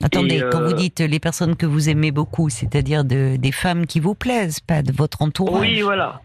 [0.03, 4.01] Attendez, quand vous dites les personnes que vous aimez beaucoup, c'est-à-dire de, des femmes qui
[4.01, 5.61] vous plaisent, pas de votre entourage.
[5.61, 6.21] Oui, voilà.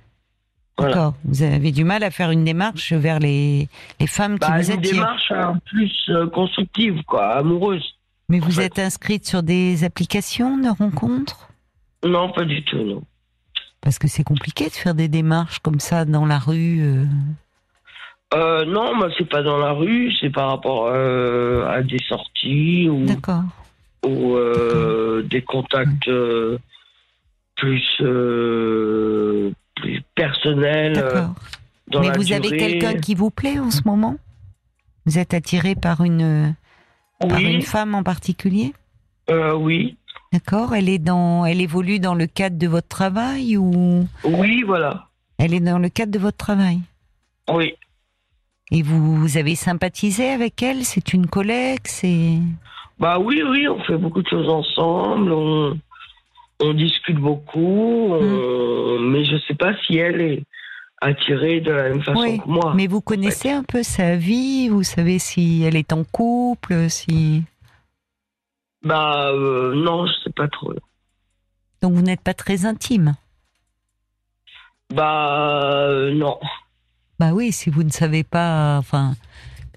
[0.80, 1.14] D'accord.
[1.24, 3.68] Vous avez du mal à faire une démarche vers les,
[4.00, 4.92] les femmes qui bah, vous attirent.
[4.92, 7.96] Une démarche hein, plus euh, constructive, quoi, amoureuse.
[8.34, 11.50] Mais vous êtes inscrite sur des applications de rencontres?
[12.04, 13.04] Non, pas du tout, non.
[13.80, 16.82] Parce que c'est compliqué de faire des démarches comme ça dans la rue.
[16.82, 17.06] Euh...
[18.34, 22.90] Euh, non, moi c'est pas dans la rue, c'est par rapport euh, à des sorties
[22.90, 23.06] ou,
[24.04, 26.10] ou des contacts
[27.56, 28.02] plus
[30.16, 30.98] personnel.
[30.98, 31.28] Euh,
[32.00, 34.16] Mais vous avez quelqu'un qui vous plaît en ce moment?
[35.06, 36.56] Vous êtes attiré par une,
[37.22, 38.74] une femme en particulier
[39.30, 39.98] euh, Oui.
[40.32, 40.74] D'accord.
[40.74, 45.08] Elle est dans, elle évolue dans le cadre de votre travail ou Oui, voilà.
[45.38, 46.80] Elle est dans le cadre de votre travail.
[47.52, 47.76] Oui.
[48.72, 50.84] Et vous, vous avez sympathisé avec elle?
[50.84, 51.82] C'est une collègue?
[51.86, 52.38] C'est.
[53.00, 55.32] Bah oui, oui, on fait beaucoup de choses ensemble.
[55.32, 55.78] On,
[56.60, 59.12] on discute beaucoup, hmm.
[59.12, 60.44] mais je sais pas si elle est
[61.04, 62.74] attirée de la même façon que moi.
[62.76, 67.44] Mais vous connaissez un peu sa vie Vous savez si elle est en couple si...
[68.84, 70.74] Bah euh, non, je sais pas trop.
[71.82, 73.16] Donc vous n'êtes pas très intime
[74.94, 76.38] Bah euh, non.
[77.20, 79.14] Bah oui, si vous ne savez pas, enfin,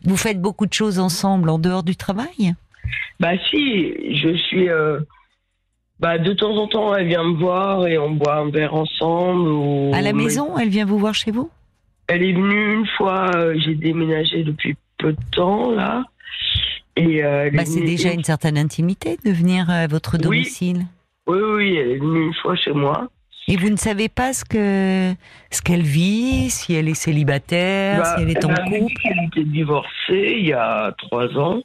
[0.05, 2.55] vous faites beaucoup de choses ensemble en dehors du travail?
[3.21, 4.69] Bah si, je suis.
[4.69, 5.01] Euh,
[5.99, 9.95] bah de temps en temps, elle vient me voir et on boit un verre ensemble.
[9.95, 11.51] À la maison, elle vient vous voir chez vous?
[12.09, 13.31] Elle est venue une fois.
[13.35, 16.05] Euh, j'ai déménagé depuis peu de temps là.
[16.97, 20.87] Et euh, bah, c'est déjà une certaine intimité de venir à votre domicile.
[21.27, 23.09] Oui, oui, elle est venue une fois chez moi.
[23.49, 25.15] Et vous ne savez pas ce que
[25.51, 29.03] ce qu'elle vit, si elle est célibataire, bah, si elle est en couple?
[29.05, 31.63] Elle était divorcée il y a trois ans.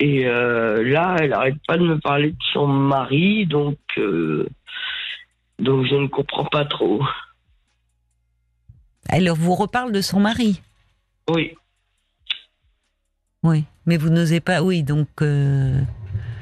[0.00, 4.48] Et euh, là, elle n'arrête pas de me parler de son mari, donc euh,
[5.58, 7.02] donc je ne comprends pas trop.
[9.10, 10.62] Elle vous reparle de son mari?
[11.28, 11.52] Oui.
[13.42, 14.62] Oui, mais vous n'osez pas.
[14.62, 15.08] Oui, donc.
[15.20, 15.80] Euh,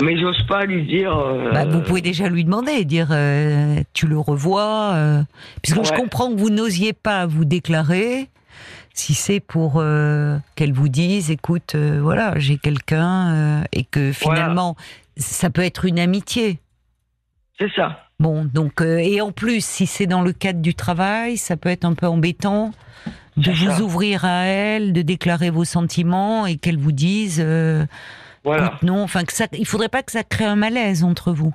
[0.03, 1.17] mais j'ose pas lui dire.
[1.17, 5.23] Euh, bah, vous pouvez déjà lui demander, dire euh, tu le revois, euh,
[5.63, 8.29] puisque je comprends que vous n'osiez pas vous déclarer.
[8.99, 9.83] Si c'est pour
[10.57, 14.77] qu'elle vous dise, écoute, voilà, j'ai quelqu'un et que finalement
[15.17, 16.59] ça peut être une amitié.
[17.59, 18.05] C'est ça.
[18.19, 21.85] Bon, donc et en plus, si c'est dans le cadre du travail, ça peut être
[21.85, 22.73] un peu embêtant
[23.37, 27.41] de vous ouvrir à elle, de déclarer vos sentiments et qu'elle vous dise
[28.83, 31.55] non, enfin que ça, il faudrait pas que ça crée un malaise entre vous.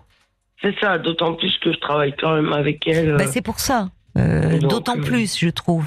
[0.62, 3.18] C'est ça, d'autant plus que je travaille quand même avec elle.
[3.18, 3.90] Bah, c'est pour ça.
[4.18, 5.86] Euh, d'autant euh, plus, je trouve.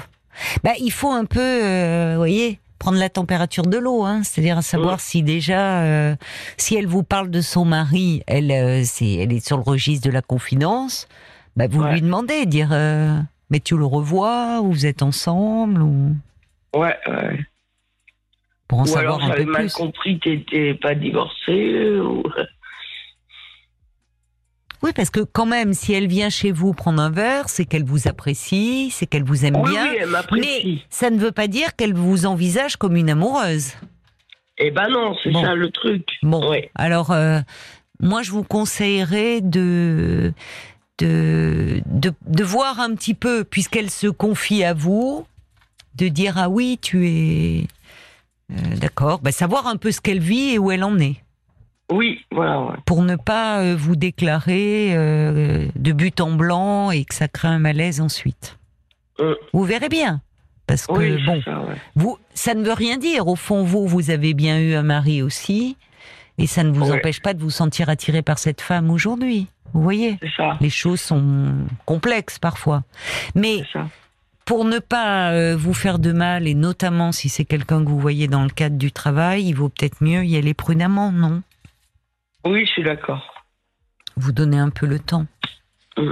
[0.63, 4.61] Bah, il faut un peu, euh, vous voyez, prendre la température de l'eau, hein, c'est-à-dire
[4.61, 6.15] savoir si déjà,
[6.57, 10.13] si elle vous parle de son mari, elle, c'est, elle est sur le registre de
[10.13, 11.07] la confidence,
[11.55, 12.69] bah, vous lui demandez, dire,
[13.49, 16.15] mais tu le revois, ou vous êtes ensemble, ou.
[16.75, 17.39] Ouais, ouais
[18.67, 19.73] pour en savoir un peu mal plus.
[19.73, 21.99] compris, t'étais pas divorcée
[24.83, 27.83] Oui, parce que quand même, si elle vient chez vous prendre un verre, c'est qu'elle
[27.83, 29.87] vous apprécie, c'est qu'elle vous aime bien.
[29.91, 33.73] Oui, elle mais ça ne veut pas dire qu'elle vous envisage comme une amoureuse.
[34.59, 36.07] Eh ben non, c'est ça le truc.
[36.23, 37.39] Bon, alors euh,
[37.99, 40.33] moi je vous conseillerais de,
[40.99, 45.27] de de, de voir un petit peu, puisqu'elle se confie à vous,
[45.95, 47.67] de dire ah oui, tu es
[48.51, 49.19] euh, d'accord.
[49.19, 51.17] Bah, savoir un peu ce qu'elle vit et où elle en est.
[51.91, 52.75] Oui, voilà.
[52.85, 57.47] Pour ne pas euh, vous déclarer euh, de but en blanc et que ça crée
[57.47, 58.57] un malaise ensuite.
[59.53, 60.21] Vous verrez bien.
[60.67, 61.61] Parce que, bon, ça,
[61.95, 63.27] vous, ça ne veut rien dire.
[63.27, 65.77] Au fond, vous, vous avez bien eu un mari aussi.
[66.37, 69.47] Et ça ne vous empêche pas de vous sentir attiré par cette femme aujourd'hui.
[69.73, 70.19] Vous voyez?
[70.61, 71.53] Les choses sont
[71.85, 72.83] complexes parfois.
[73.33, 73.63] Mais
[74.45, 77.99] pour ne pas euh, vous faire de mal, et notamment si c'est quelqu'un que vous
[77.99, 81.41] voyez dans le cadre du travail, il vaut peut-être mieux y aller prudemment, non?
[82.45, 83.45] Oui, je suis d'accord.
[84.15, 85.25] Vous donnez un peu le temps.
[85.97, 86.11] Mm.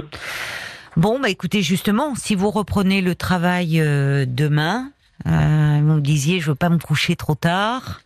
[0.96, 4.90] Bon, bah écoutez, justement, si vous reprenez le travail euh, demain,
[5.26, 8.00] euh, vous me disiez, je veux pas me coucher trop tard.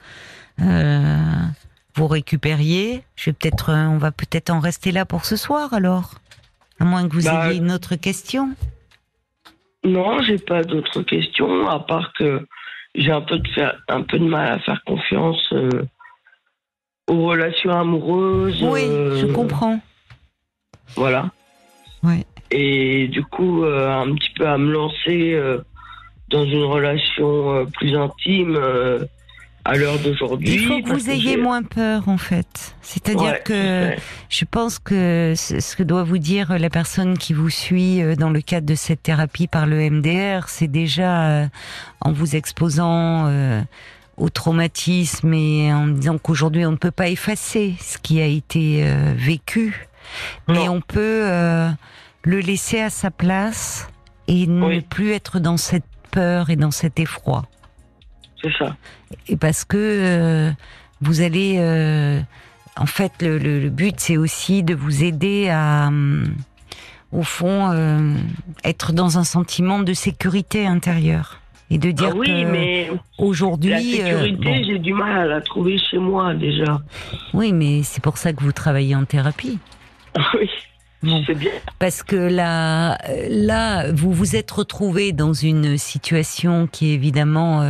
[0.59, 3.05] vous récupériez.
[3.17, 6.15] Je vais peut-être, on va peut-être en rester là pour ce soir alors,
[6.81, 8.55] à moins que vous bah, ayez une autre question.
[9.85, 12.47] Non, j'ai pas d'autres questions, à part que
[12.95, 15.85] j'ai un peu de faire, un peu de mal à faire confiance euh,
[17.11, 18.63] aux relations amoureuses.
[18.63, 19.81] Oui, je euh, comprends.
[20.97, 21.31] Voilà.
[22.03, 22.25] Ouais.
[22.51, 25.39] Et du coup, euh, un petit peu à me lancer
[26.31, 28.59] dans une relation plus intime
[29.65, 30.55] à l'heure d'aujourd'hui.
[30.55, 32.75] Il faut que vous ayez moins peur, en fait.
[32.81, 33.91] C'est-à-dire que
[34.29, 38.31] je pense que ce que doit vous dire la personne qui vous suit euh, dans
[38.31, 41.47] le cadre de cette thérapie par le MDR, c'est déjà euh,
[42.01, 43.61] en vous exposant euh,
[44.21, 48.85] au traumatisme et en disant qu'aujourd'hui on ne peut pas effacer ce qui a été
[49.17, 49.89] vécu,
[50.47, 51.25] mais on peut
[52.23, 53.89] le laisser à sa place
[54.29, 57.47] et ne plus être dans cette peur et dans cet effroi.
[58.43, 58.77] C'est ça.
[59.29, 60.53] Et parce que euh,
[61.01, 62.21] vous allez, euh,
[62.77, 66.25] en fait, le, but c'est aussi de vous aider à, euh,
[67.13, 68.17] au fond,
[68.65, 71.40] être dans un sentiment de sécurité intérieure
[71.71, 75.41] et de dire ah oui, que mais aujourd'hui, la sécurité, j'ai du mal à la
[75.41, 76.81] trouver chez moi déjà.
[77.33, 79.59] Oui, mais c'est pour ça que vous travaillez en thérapie.
[80.35, 80.51] oui.
[81.27, 81.53] C'est bien.
[81.79, 82.99] Parce que là,
[83.31, 87.63] là, vous vous êtes retrouvé dans une situation qui est évidemment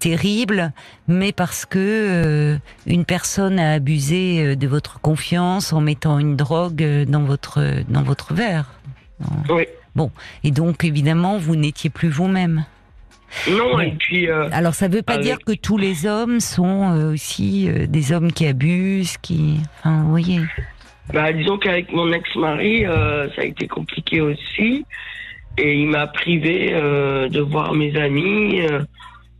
[0.00, 0.72] terrible,
[1.06, 6.34] mais parce que euh, une personne a abusé euh, de votre confiance en mettant une
[6.34, 8.72] drogue euh, dans votre dans votre verre.
[9.50, 9.66] Oui.
[9.94, 10.10] Bon,
[10.42, 12.64] et donc évidemment vous n'étiez plus vous-même.
[13.50, 14.28] Non, et puis.
[14.28, 18.46] Alors ça ne veut pas dire que tous les hommes sont aussi des hommes qui
[18.46, 19.58] abusent, qui.
[19.78, 20.40] Enfin, vous voyez.
[21.12, 24.84] Bah, disons qu'avec mon ex-mari, ça a été compliqué aussi,
[25.58, 28.60] et il m'a privé de voir mes amis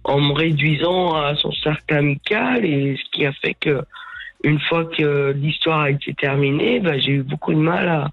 [0.05, 3.83] en me réduisant à son cercle amical et ce qui a fait que
[4.43, 8.09] une fois que l'histoire a été terminée, bah, j'ai eu beaucoup de mal à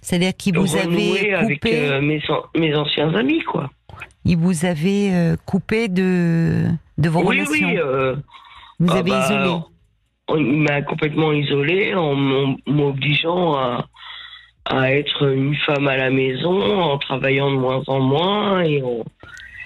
[0.00, 2.22] c'est-à-dire qu'il vous avait coupé avec euh, mes,
[2.56, 3.68] mes, anciens amis quoi.
[4.28, 6.66] Il vous avait euh, coupé de
[6.98, 7.68] de vos oui, relations.
[7.68, 8.14] Oui, euh,
[8.78, 9.58] vous ah avez bah, isolé.
[10.36, 12.14] Il m'a complètement isolé en
[12.66, 13.86] m'obligeant à,
[14.66, 19.02] à être une femme à la maison, en travaillant de moins en moins et en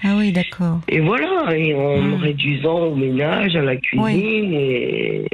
[0.05, 0.81] ah oui, d'accord.
[0.89, 2.21] Et voilà, et en me hmm.
[2.23, 5.29] réduisant au ménage, à la cuisine et,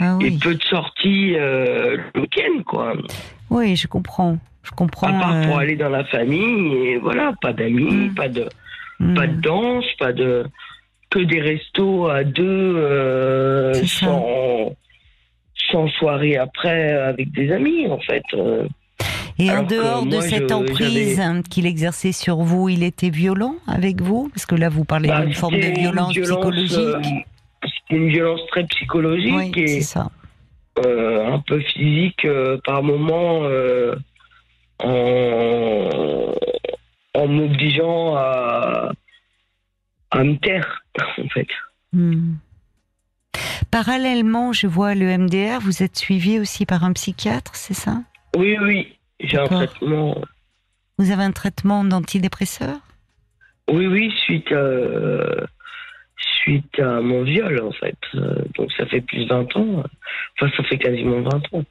[0.00, 2.92] ah et peu de sorties euh, le week-end, quoi.
[3.48, 4.38] Oui, je comprends.
[4.62, 5.08] Je comprends.
[5.08, 8.14] À part pour euh, aller dans la famille, et voilà, pas d'amis, hmm.
[8.14, 8.48] pas de
[9.00, 9.14] hmm.
[9.14, 10.44] pas de danse, pas de
[11.10, 14.74] que des restos à deux euh, sans,
[15.70, 18.22] sans soirée après avec des amis, en fait.
[19.38, 21.20] Et en dehors de cette emprise
[21.50, 24.28] qu'il exerçait sur vous, il était violent avec vous?
[24.32, 26.78] Parce que là, vous parlez bah, d'une forme de violence, psychologique.
[26.78, 27.00] Euh,
[27.62, 30.08] c'était une violence très psychologique et ça.
[30.84, 33.42] Euh, un peu physique euh, par moment
[34.82, 36.34] en,
[37.14, 38.92] en m'obligeant à,
[40.10, 40.82] à me taire,
[41.18, 41.48] en fait.
[41.92, 42.34] Hmm.
[43.70, 48.02] Parallèlement, je vois le MDR, vous êtes suivi aussi par un psychiatre, c'est ça?
[48.36, 48.98] Oui, oui.
[49.20, 50.20] J'ai un traitement.
[50.98, 52.76] Vous avez un traitement d'antidépresseur?
[53.70, 55.46] Oui, oui, suite à,
[56.42, 57.96] suite à mon viol, en fait.
[58.56, 59.84] Donc ça fait plus de 20 ans.
[60.40, 61.64] Enfin, ça fait quasiment 20 ans.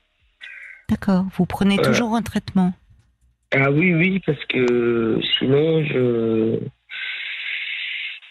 [0.89, 1.25] D'accord.
[1.35, 2.73] Vous prenez toujours un traitement?
[3.53, 6.59] Ah oui, oui, parce que sinon, je.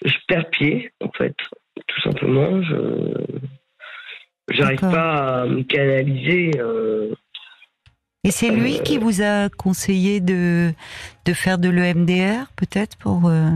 [0.05, 1.35] Je perds pied, en fait.
[1.87, 2.63] Tout simplement.
[2.63, 3.15] Je.
[4.51, 6.51] J'arrive pas à me canaliser.
[6.59, 7.15] Euh,
[8.25, 10.73] et c'est lui qui vous a conseillé de,
[11.25, 13.29] de faire de l'EMDR, peut-être pour.
[13.29, 13.51] Euh,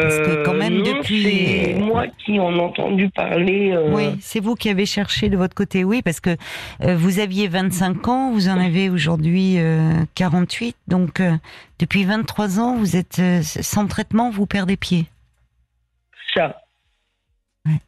[0.00, 1.22] parce que quand même euh, depuis.
[1.22, 3.72] C'est moi qui en ai entendu parler.
[3.72, 6.36] Euh, oui, c'est vous qui avez cherché de votre côté, oui, parce que
[6.80, 9.58] vous aviez 25 ans, vous en avez aujourd'hui
[10.14, 11.22] 48, donc
[11.78, 15.06] depuis 23 ans, vous êtes sans traitement, vous perdez pied.
[16.34, 16.62] Ça.
[17.66, 17.80] Ouais.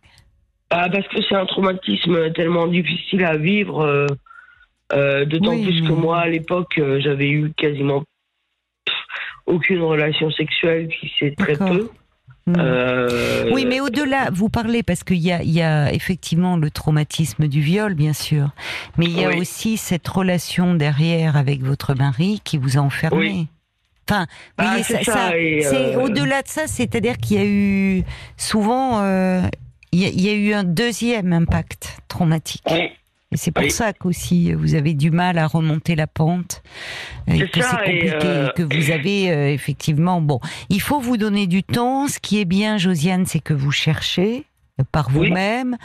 [0.71, 4.09] Ah, parce que c'est un traumatisme tellement difficile à vivre.
[4.93, 8.05] Euh, d'autant plus que moi, à l'époque, euh, j'avais eu quasiment
[9.47, 11.91] aucune relation sexuelle, qui c'est très peu.
[12.49, 12.61] Hmm.
[12.61, 17.47] Euh, oui, mais au-delà, vous parlez parce qu'il y a, y a effectivement le traumatisme
[17.47, 18.51] du viol, bien sûr,
[18.97, 23.49] mais il y a aussi cette relation derrière avec votre mari qui vous a enfermé.
[24.09, 24.27] Enfin,
[24.57, 28.05] bah, ça, c'est au-delà de ça, c'est-à-dire qu'il y a eu
[28.39, 29.03] souvent,
[29.93, 32.65] il y, a eu un deuxième impact traumatique.
[33.31, 36.63] Et c'est pour ça qu'aussi vous avez du mal à remonter la pente,
[37.27, 40.23] et que c'est compliqué, euh, que vous avez euh, effectivement.
[40.23, 40.41] Bon,
[40.71, 42.09] il faut vous donner du temps.
[42.09, 44.47] Ce qui est bien, Josiane, c'est que vous cherchez
[44.81, 45.77] euh, par vous-même.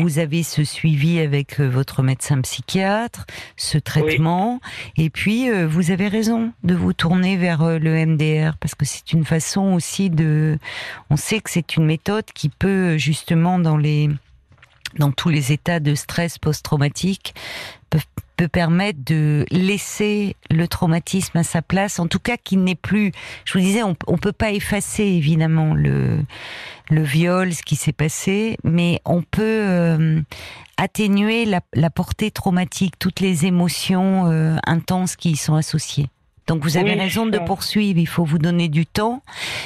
[0.00, 3.26] Vous avez ce suivi avec votre médecin psychiatre,
[3.56, 4.60] ce traitement,
[4.96, 9.24] et puis vous avez raison de vous tourner vers le MDR parce que c'est une
[9.24, 10.56] façon aussi de.
[11.10, 14.08] On sait que c'est une méthode qui peut justement dans les
[14.98, 17.34] dans tous les états de stress post-traumatique
[17.90, 18.00] peut,
[18.50, 23.12] permettre de laisser le traumatisme à sa place, en tout cas qu'il n'est plus.
[23.44, 26.24] Je vous disais, on, on peut pas effacer évidemment le
[26.92, 30.20] le viol, ce qui s'est passé, mais on peut euh,
[30.76, 36.08] atténuer la, la, portée traumatique, toutes les émotions euh, intenses qui y sont associées.
[36.46, 39.22] Donc vous avez raison de poursuivre, il faut vous donner du temps,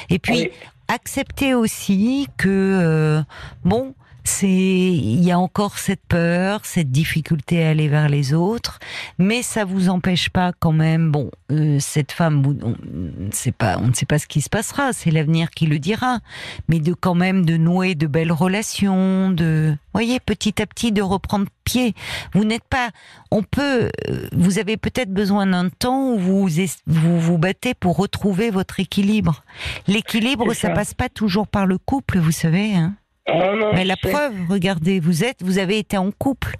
[0.09, 0.49] et puis
[0.87, 3.21] accepter aussi que euh,
[3.65, 3.93] bon
[4.27, 8.79] c'est il y a encore cette peur, cette difficulté à aller vers les autres,
[9.17, 11.11] mais ça vous empêche pas quand même.
[11.11, 14.91] Bon, euh, cette femme, on, ne pas, on ne sait pas ce qui se passera,
[14.91, 16.19] c'est l'avenir qui le dira,
[16.67, 21.01] mais de quand même de nouer de belles relations, de, voyez, petit à petit de
[21.01, 21.95] reprendre pied.
[22.33, 22.89] Vous n'êtes pas,
[23.31, 26.49] on peut, euh, vous avez peut-être besoin d'un temps où vous,
[26.85, 29.43] vous vous battez pour retrouver votre équilibre.
[29.87, 30.67] L'équilibre, ça.
[30.67, 32.75] ça passe pas toujours par le couple, vous savez.
[32.75, 32.95] Hein
[33.29, 36.55] Oh mais la preuve, regardez, vous êtes, vous avez été en couple.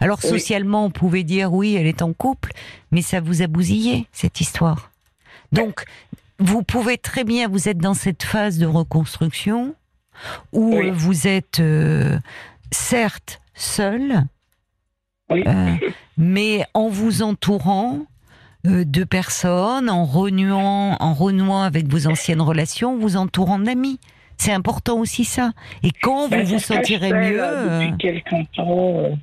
[0.00, 2.52] Alors socialement, on pouvait dire oui, elle est en couple,
[2.90, 4.90] mais ça vous a bousillé cette histoire.
[5.52, 5.84] Donc,
[6.38, 9.74] vous pouvez très bien, vous êtes dans cette phase de reconstruction.
[10.52, 11.62] où vous êtes
[12.70, 14.24] certes seul,
[16.16, 18.00] mais en vous entourant
[18.64, 23.98] de personnes, en renouant, en renouant avec vos anciennes relations, vous entourant d'amis.
[24.40, 25.52] C'est important aussi ça.
[25.82, 27.36] Et quand vous ben, vous sentirez mieux.
[27.36, 29.18] depuis quelques temps,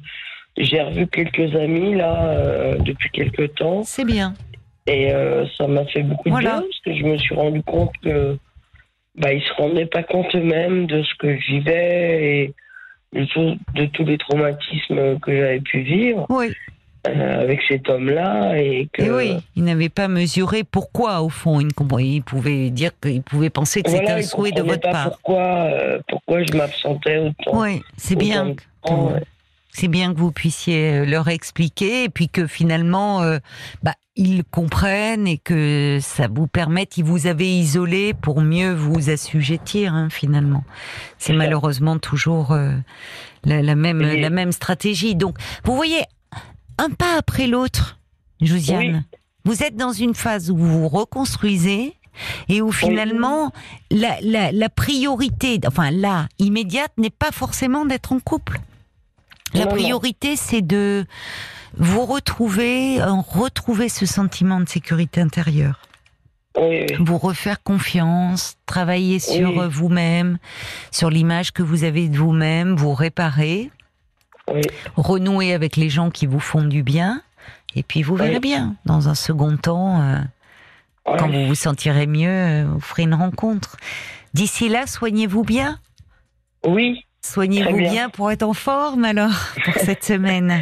[0.57, 3.81] j'ai revu quelques amis là depuis quelques temps.
[3.83, 4.35] C'est bien.
[4.85, 5.11] Et
[5.57, 8.37] ça m'a fait beaucoup de bien parce que je me suis rendu compte que
[9.15, 12.53] bah, ils se rendaient pas compte eux-mêmes de ce que je vivais et
[13.13, 16.27] de, tous les traumatismes que j'avais pu vivre.
[16.29, 16.53] Oui.
[17.09, 19.03] Euh, avec cet homme-là et que.
[19.03, 21.59] oui, il n'avait pas mesuré pourquoi au fond.
[21.59, 21.69] Il,
[21.99, 25.09] il pouvait dire qu'il pouvait penser que c'était un souhait de votre part.
[25.11, 27.61] Pourquoi, euh, pourquoi je m'absentais autant.
[27.61, 28.55] Oui, c'est bien.
[29.71, 33.21] C'est bien que vous puissiez euh, leur expliquer et puis que finalement,
[33.83, 39.09] bah, ils comprennent et que ça vous permette, ils vous avez isolé pour mieux vous
[39.09, 40.63] assujettir hein, finalement.
[41.19, 42.71] C'est malheureusement toujours euh,
[43.45, 45.15] la, même la même stratégie.
[45.15, 46.01] Donc, vous voyez,
[46.77, 47.99] un pas après l'autre,
[48.41, 49.05] Josiane.
[49.45, 51.95] Vous êtes dans une phase où vous vous reconstruisez
[52.49, 53.51] et où finalement
[53.91, 58.59] la, la, la priorité, enfin la immédiate, n'est pas forcément d'être en couple.
[59.53, 61.05] La priorité, c'est de
[61.77, 65.81] vous retrouvez, retrouver ce sentiment de sécurité intérieure.
[66.99, 70.39] Vous refaire confiance, travailler sur vous-même,
[70.91, 73.69] sur l'image que vous avez de vous-même, vous réparer,
[74.95, 77.21] renouer avec les gens qui vous font du bien,
[77.75, 80.17] et puis vous verrez bien, dans un second temps, euh,
[81.05, 83.77] quand vous vous sentirez mieux, euh, vous ferez une rencontre.
[84.33, 85.79] D'ici là, soignez-vous bien.
[86.65, 87.03] Oui.
[87.23, 89.33] Soignez-vous bien pour être en forme alors,
[89.65, 90.61] pour cette semaine.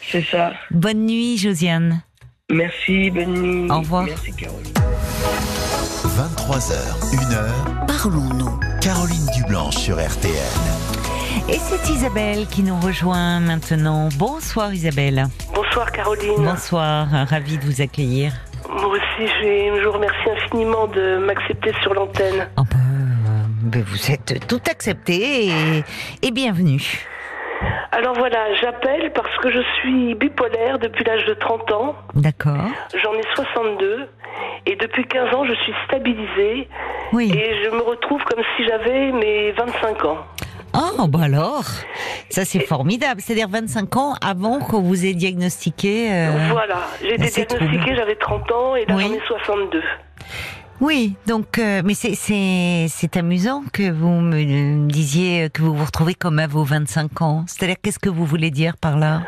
[0.00, 0.52] C'est ça.
[0.70, 2.02] Bonne nuit, Josiane.
[2.50, 3.70] Merci, bonne nuit.
[3.70, 4.04] Au revoir.
[4.04, 4.72] Merci, Caroline.
[6.04, 6.74] 23h,
[7.14, 8.60] 1h, parlons-nous.
[8.80, 10.83] Caroline Dublanche sur RTN.
[11.48, 14.08] Et c'est Isabelle qui nous rejoint maintenant.
[14.18, 15.26] Bonsoir Isabelle.
[15.54, 16.36] Bonsoir Caroline.
[16.38, 18.32] Bonsoir, ravi de vous accueillir.
[18.70, 22.48] Moi aussi, je vous remercie infiniment de m'accepter sur l'antenne.
[22.56, 25.84] Oh ben, vous êtes tout accepté et,
[26.22, 27.06] et bienvenue.
[27.92, 31.94] Alors voilà, j'appelle parce que je suis bipolaire depuis l'âge de 30 ans.
[32.14, 32.70] D'accord.
[32.94, 34.08] J'en ai 62
[34.66, 36.68] et depuis 15 ans, je suis stabilisée.
[37.12, 37.30] Oui.
[37.32, 40.18] Et je me retrouve comme si j'avais mes 25 ans.
[40.74, 41.64] Oh, bah alors,
[42.30, 43.20] ça c'est formidable.
[43.20, 46.08] C'est-à-dire 25 ans avant qu'on vous ait diagnostiqué.
[46.12, 49.82] Euh, voilà, j'ai été diagnostiquée, j'avais 30 ans et là j'en ai 62.
[50.80, 56.40] Oui, donc, euh, mais c'est amusant que vous me disiez que vous vous retrouvez comme
[56.40, 57.44] à vos 25 ans.
[57.46, 59.22] C'est-à-dire, qu'est-ce que vous voulez dire par là?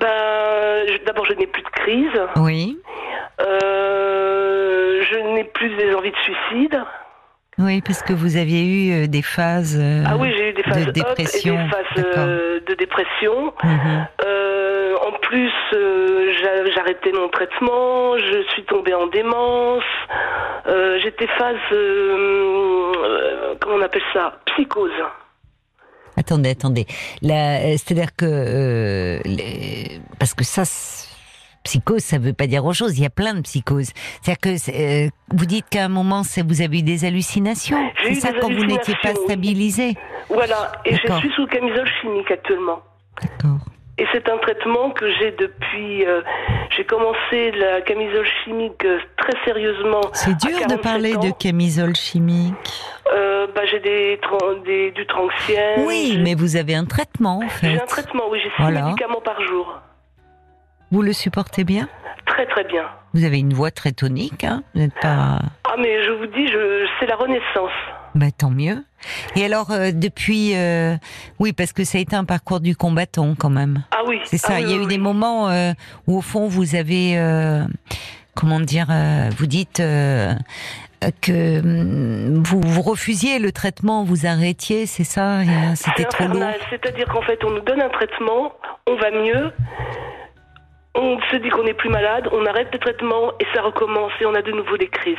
[0.00, 2.20] Ben, d'abord, je n'ai plus de crise.
[2.36, 2.78] Oui.
[3.40, 6.80] Euh, je n'ai plus des envies de suicide.
[7.58, 9.80] Oui, parce que vous aviez eu euh, des phases.
[10.06, 11.54] ah oui, j'ai eu des phases de dépression.
[11.54, 12.04] des phases
[12.66, 13.52] de dépression.
[13.62, 14.06] Mhm.
[15.06, 15.52] en plus,
[16.74, 19.82] j'arrêtais mon traitement, je suis tombée en démence.
[20.66, 24.90] Euh, j'étais phase, euh, euh, comment on appelle ça, psychose.
[26.16, 26.86] Attendez, attendez.
[27.20, 29.20] C'est-à-dire que
[30.18, 30.62] parce que ça,
[31.64, 32.98] psychose, ça veut pas dire autre chose.
[32.98, 33.90] Il y a plein de psychoses.
[34.22, 37.78] C'est-à-dire que vous dites qu'à un moment, vous avez eu des hallucinations.
[38.04, 39.94] C'est ça quand vous n'étiez pas stabilisé.
[40.28, 40.72] Voilà.
[40.84, 42.80] Et je suis sous camisole chimique actuellement.
[43.20, 43.58] D'accord.
[43.96, 46.04] Et c'est un traitement que j'ai depuis.
[46.04, 46.20] Euh,
[46.76, 50.00] j'ai commencé la camisole chimique euh, très sérieusement.
[50.12, 52.54] C'est dur de parler de camisole chimique.
[53.14, 54.18] Euh, bah, j'ai des,
[54.66, 55.84] des, du tranxien.
[55.86, 57.70] Oui, mais vous avez un traitement en fait.
[57.70, 59.80] J'ai un traitement, oui, j'ai six médicaments par jour.
[60.94, 61.88] Vous le supportez bien
[62.24, 62.84] Très très bien.
[63.14, 65.40] Vous avez une voix très tonique, hein Vous n'êtes pas.
[65.64, 67.72] Ah mais je vous dis, je, c'est la renaissance.
[68.14, 68.84] Bah, tant mieux.
[69.34, 70.94] Et alors, euh, depuis, euh,
[71.40, 73.82] oui, parce que ça a été un parcours du combattant quand même.
[73.90, 74.20] Ah oui.
[74.22, 74.52] C'est ça.
[74.52, 75.72] Ah il y a eu des moments euh,
[76.06, 77.20] où, au fond, vous avez,
[78.36, 78.86] comment dire,
[79.36, 85.40] vous dites que mm, vous, vous refusiez le traitement, vous arrêtiez, c'est ça?
[85.74, 86.50] C'était trop lourd.
[86.70, 88.52] C'est-à-dire qu'en fait, on nous donne un traitement,
[88.86, 89.50] on va mieux.
[90.94, 94.26] On se dit qu'on n'est plus malade, on arrête le traitement et ça recommence et
[94.26, 95.16] on a de nouveau des crises.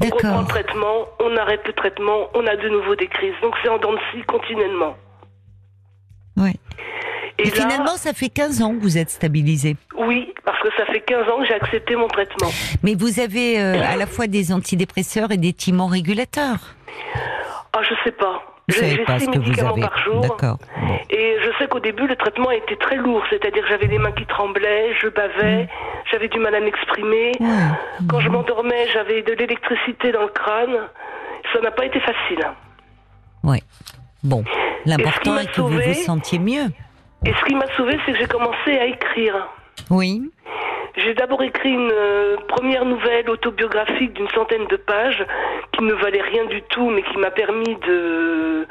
[0.00, 3.34] On reprend le traitement, on arrête le traitement, on a de nouveau des crises.
[3.42, 4.96] Donc c'est en dents de scie continuellement.
[6.36, 6.52] Oui.
[7.40, 9.76] Et, finalement, ça fait 15 ans que vous êtes stabilisé.
[9.96, 12.50] Oui, parce que ça fait 15 ans que j'ai accepté mon traitement.
[12.82, 16.74] Mais vous avez euh, à la fois des antidépresseurs et des thymorégulateurs.
[17.72, 18.42] Ah, je sais pas.
[18.68, 20.20] J'ai six médicaments par jour.
[20.20, 20.58] D'accord.
[21.10, 23.22] Et je sais qu'au début, le traitement était très lourd.
[23.30, 25.68] C'est-à-dire que j'avais les mains qui tremblaient, je bavais, mm.
[26.10, 27.32] j'avais du mal à m'exprimer.
[28.08, 30.76] Quand je m'endormais, j'avais de l'électricité dans le crâne.
[31.52, 32.46] Ça n'a pas été facile.
[33.42, 33.62] Oui.
[34.22, 34.44] Bon,
[34.84, 36.66] l'important est que vous vous sentiez mieux.
[37.24, 39.48] Et ce qui m'a sauvé, c'est que j'ai commencé à écrire.
[39.90, 40.30] Oui.
[41.04, 45.24] J'ai d'abord écrit une euh, première nouvelle autobiographique d'une centaine de pages
[45.72, 48.66] qui ne valait rien du tout, mais qui m'a permis de,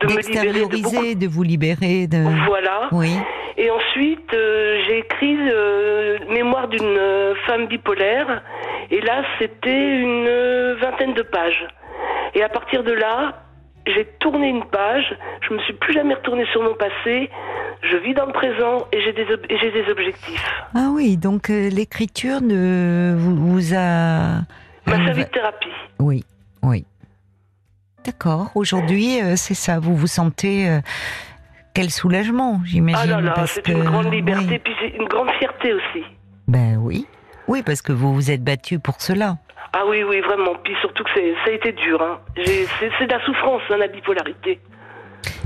[0.00, 1.14] de me libérer.
[1.14, 2.06] De, vous libérer.
[2.06, 2.18] De...
[2.46, 2.88] Voilà.
[2.92, 3.16] Oui.
[3.56, 7.00] Et ensuite, euh, j'ai écrit euh, Mémoire d'une
[7.46, 8.42] femme bipolaire.
[8.90, 11.66] Et là, c'était une vingtaine de pages.
[12.34, 13.42] Et à partir de là,
[13.86, 15.16] j'ai tourné une page,
[15.48, 17.30] je me suis plus jamais retournée sur mon passé,
[17.82, 20.52] je vis dans le présent et j'ai des, j'ai des objectifs.
[20.74, 24.42] Ah oui, donc euh, l'écriture ne vous, a...
[24.86, 25.68] M'a servi de thérapie.
[25.98, 26.24] Oui,
[26.62, 26.84] oui.
[28.04, 30.68] D'accord, aujourd'hui euh, c'est ça, vous vous sentez...
[30.68, 30.80] Euh,
[31.72, 33.12] quel soulagement, j'imagine.
[33.14, 36.04] Ah là là, c'est une grande liberté, puis c'est une grande fierté aussi.
[36.48, 37.06] Ben oui,
[37.46, 39.36] oui, parce que vous vous êtes battu pour cela.
[39.72, 40.54] Ah oui, oui, vraiment.
[40.62, 42.02] Puis surtout que ça a été dur.
[42.02, 42.20] Hein.
[42.36, 44.58] C'est de la souffrance, hein, la bipolarité.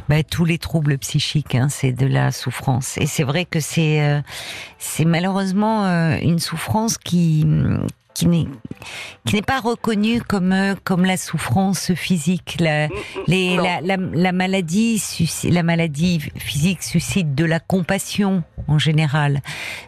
[0.09, 2.99] Bah, tous les troubles psychiques, hein, c'est de la souffrance.
[2.99, 4.21] Et c'est vrai que c'est euh,
[4.79, 7.47] c'est malheureusement euh, une souffrance qui
[8.15, 8.47] qui n'est
[9.25, 12.57] qui n'est pas reconnue comme euh, comme la souffrance physique.
[12.61, 12.89] La,
[13.27, 15.03] les, la, la, la, maladie
[15.45, 19.41] la maladie physique suscite de la compassion en général.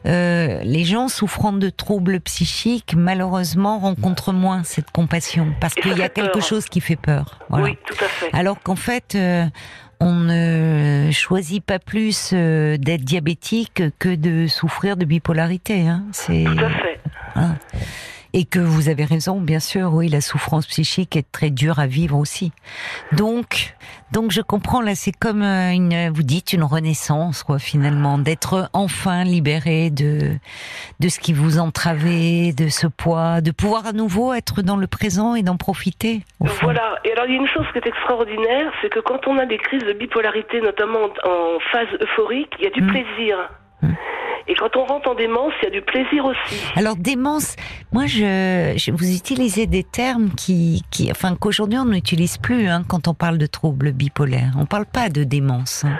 [0.07, 6.03] Euh, les gens souffrant de troubles psychiques, malheureusement, rencontrent moins cette compassion parce qu'il y
[6.03, 7.39] a quelque chose qui fait peur.
[7.49, 7.67] Voilà.
[7.67, 8.31] Oui, tout à fait.
[8.33, 9.15] Alors qu'en fait.
[9.15, 9.47] Euh,
[9.99, 15.89] on ne choisit pas plus d'être diabétique que de souffrir de bipolarité.
[15.89, 16.05] Hein.
[16.13, 17.01] C'est tout à fait.
[17.35, 17.55] Voilà.
[18.39, 21.87] Et que vous avez raison, bien sûr, oui, la souffrance psychique est très dure à
[21.87, 22.53] vivre aussi.
[23.13, 23.75] Donc,
[24.13, 28.69] donc je comprends là, c'est comme euh, une, vous dites une renaissance, quoi, finalement, d'être
[28.75, 30.37] enfin libéré de
[31.01, 34.87] de ce qui vous entravait, de ce poids, de pouvoir à nouveau être dans le
[34.87, 36.21] présent et d'en profiter.
[36.41, 36.99] Voilà.
[37.07, 39.47] Et alors il y a une chose qui est extraordinaire, c'est que quand on a
[39.47, 42.87] des crises de bipolarité, notamment en phase euphorique, il y a du mmh.
[42.87, 43.39] plaisir.
[43.81, 43.89] Mmh.
[44.49, 46.63] Et quand on rentre en démence, il y a du plaisir aussi.
[46.77, 47.57] Alors démence,
[47.93, 52.85] moi je, je vous utilisez des termes qui, qui enfin qu'aujourd'hui on n'utilise plus hein,
[52.87, 54.53] quand on parle de troubles bipolaires.
[54.59, 55.99] On parle pas de démence hein.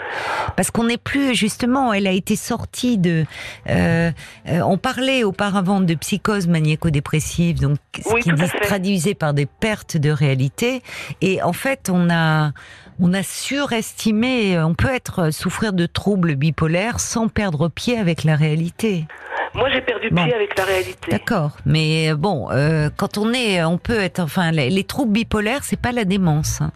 [0.55, 1.93] parce qu'on n'est plus justement.
[1.93, 3.25] Elle a été sortie de.
[3.69, 4.11] Euh,
[4.47, 9.97] euh on parlait auparavant de psychose maniaco-dépressive, donc ce qui est traduisait par des pertes
[9.97, 10.81] de réalité.
[11.21, 12.51] Et en fait, on a
[12.99, 18.35] on a surestimé, on peut être souffrir de troubles bipolaires sans perdre pied avec la
[18.35, 19.05] réalité.
[19.53, 21.11] Moi, j'ai perdu pied avec la réalité.
[21.11, 25.63] D'accord, mais euh, bon, euh, quand on est, on peut être, enfin, les, troubles bipolaires,
[25.63, 26.61] c'est pas la démence.
[26.61, 26.71] Hein.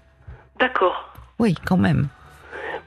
[0.59, 1.13] D'accord.
[1.39, 2.07] Oui, quand même.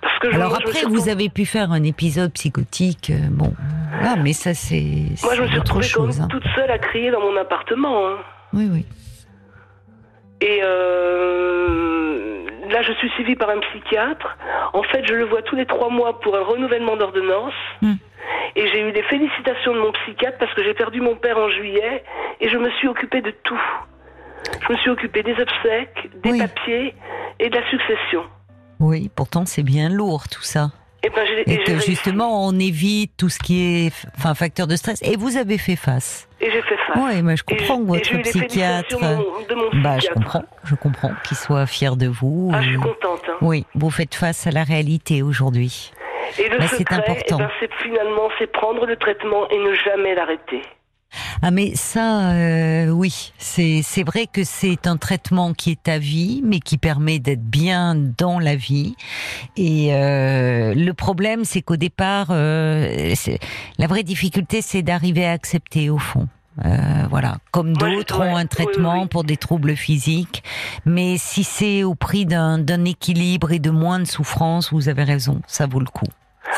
[0.00, 3.54] Parce que Alors après, vous avez pu faire un épisode psychotique, euh, bon,
[4.02, 5.06] ah, mais ça c'est.
[5.22, 6.28] Moi, je me suis retrouvée chose, hein.
[6.28, 8.08] toute seule à crier dans mon appartement.
[8.08, 8.16] Hein.
[8.52, 8.84] Oui, oui.
[10.40, 14.36] Et euh, là, je suis suivie par un psychiatre.
[14.72, 17.54] En fait, je le vois tous les trois mois pour un renouvellement d'ordonnance.
[17.82, 17.94] Hmm.
[18.56, 21.48] Et j'ai eu des félicitations de mon psychiatre parce que j'ai perdu mon père en
[21.50, 22.04] juillet
[22.40, 23.60] et je me suis occupée de tout.
[24.66, 26.94] Je me suis occupée des obsèques, des papiers
[27.40, 28.24] et de la succession.
[28.80, 30.70] Oui, pourtant c'est bien lourd tout ça.
[31.06, 35.02] Eh ben, et, que justement, on évite tout ce qui est enfin, facteur de stress.
[35.02, 36.26] Et vous avez fait face.
[36.40, 36.96] Et j'ai fait face.
[36.96, 38.98] Oui, mais je comprends que votre psychiatre.
[38.98, 42.50] De mon, bah, je comprends, je comprends qu'il soit fier de vous.
[42.54, 43.20] Ah, je suis contente.
[43.28, 43.36] Hein.
[43.42, 45.92] Oui, vous faites face à la réalité aujourd'hui.
[46.38, 47.38] Et le bah, secret, c'est important.
[47.38, 50.62] Eh ben, finalement, c'est prendre le traitement et ne jamais l'arrêter.
[51.42, 55.98] Ah mais ça, euh, oui, c'est c'est vrai que c'est un traitement qui est à
[55.98, 58.96] vie, mais qui permet d'être bien dans la vie.
[59.56, 63.14] Et euh, le problème, c'est qu'au départ, euh,
[63.78, 66.28] la vraie difficulté, c'est d'arriver à accepter au fond.
[67.10, 70.42] voilà, comme d'autres ont un traitement pour des troubles physiques,
[70.84, 75.40] mais si c'est au prix d'un équilibre et de moins de souffrance, vous avez raison,
[75.46, 76.06] ça vaut le coup.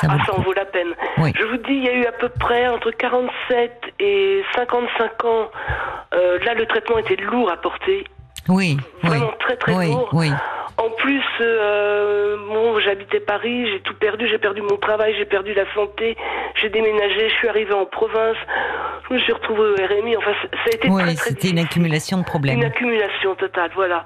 [0.01, 0.89] Ça, ah, ça en vaut la peine.
[1.17, 5.51] Je vous dis, il y a eu à peu près entre 47 et 55 ans.
[6.15, 8.05] Euh, là, le traitement était lourd à porter.
[8.49, 8.77] Oui.
[9.03, 10.09] Vraiment très très oui, lourd.
[10.13, 10.31] Oui.
[10.79, 15.55] En plus, euh, bon, j'habitais Paris, j'ai tout perdu, j'ai perdu mon travail, j'ai perdu
[15.55, 16.17] la santé,
[16.61, 18.37] j'ai déménagé, je suis arrivée en province,
[19.09, 20.17] je me suis retrouvée au RMI.
[20.19, 22.59] Enfin, ça a été oui, très, c'était une accumulation de problèmes.
[22.59, 24.05] Une accumulation totale, voilà.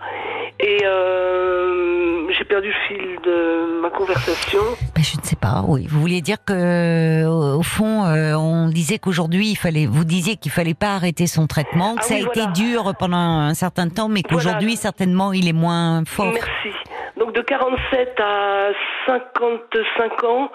[0.60, 4.60] Et euh, j'ai perdu le fil de ma conversation.
[4.94, 5.64] Ben, je ne sais pas.
[5.66, 9.86] Oui, vous vouliez dire que au fond, euh, on disait qu'aujourd'hui, il fallait.
[9.86, 13.16] Vous disiez qu'il fallait pas arrêter son traitement, que ah ça a été dur pendant
[13.16, 16.32] un certain temps, mais qu'aujourd'hui, certainement, il est moins fort.
[16.32, 16.76] Merci.
[17.18, 18.70] Donc de 47 à
[19.06, 20.50] 55 ans,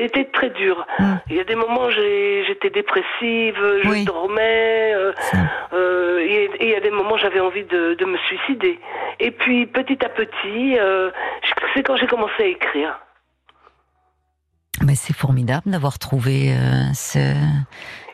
[0.00, 0.86] été très dur.
[0.98, 1.04] Mm.
[1.30, 5.12] Il y a des moments j'étais dépressive, je dormais, euh,
[5.72, 8.78] euh, et, il y a des moments j'avais envie de, me suicider.
[9.20, 11.10] Et puis petit à petit, euh,
[11.74, 12.98] c'est quand j'ai commencé à écrire.
[14.84, 16.54] Mais c'est formidable d'avoir trouvé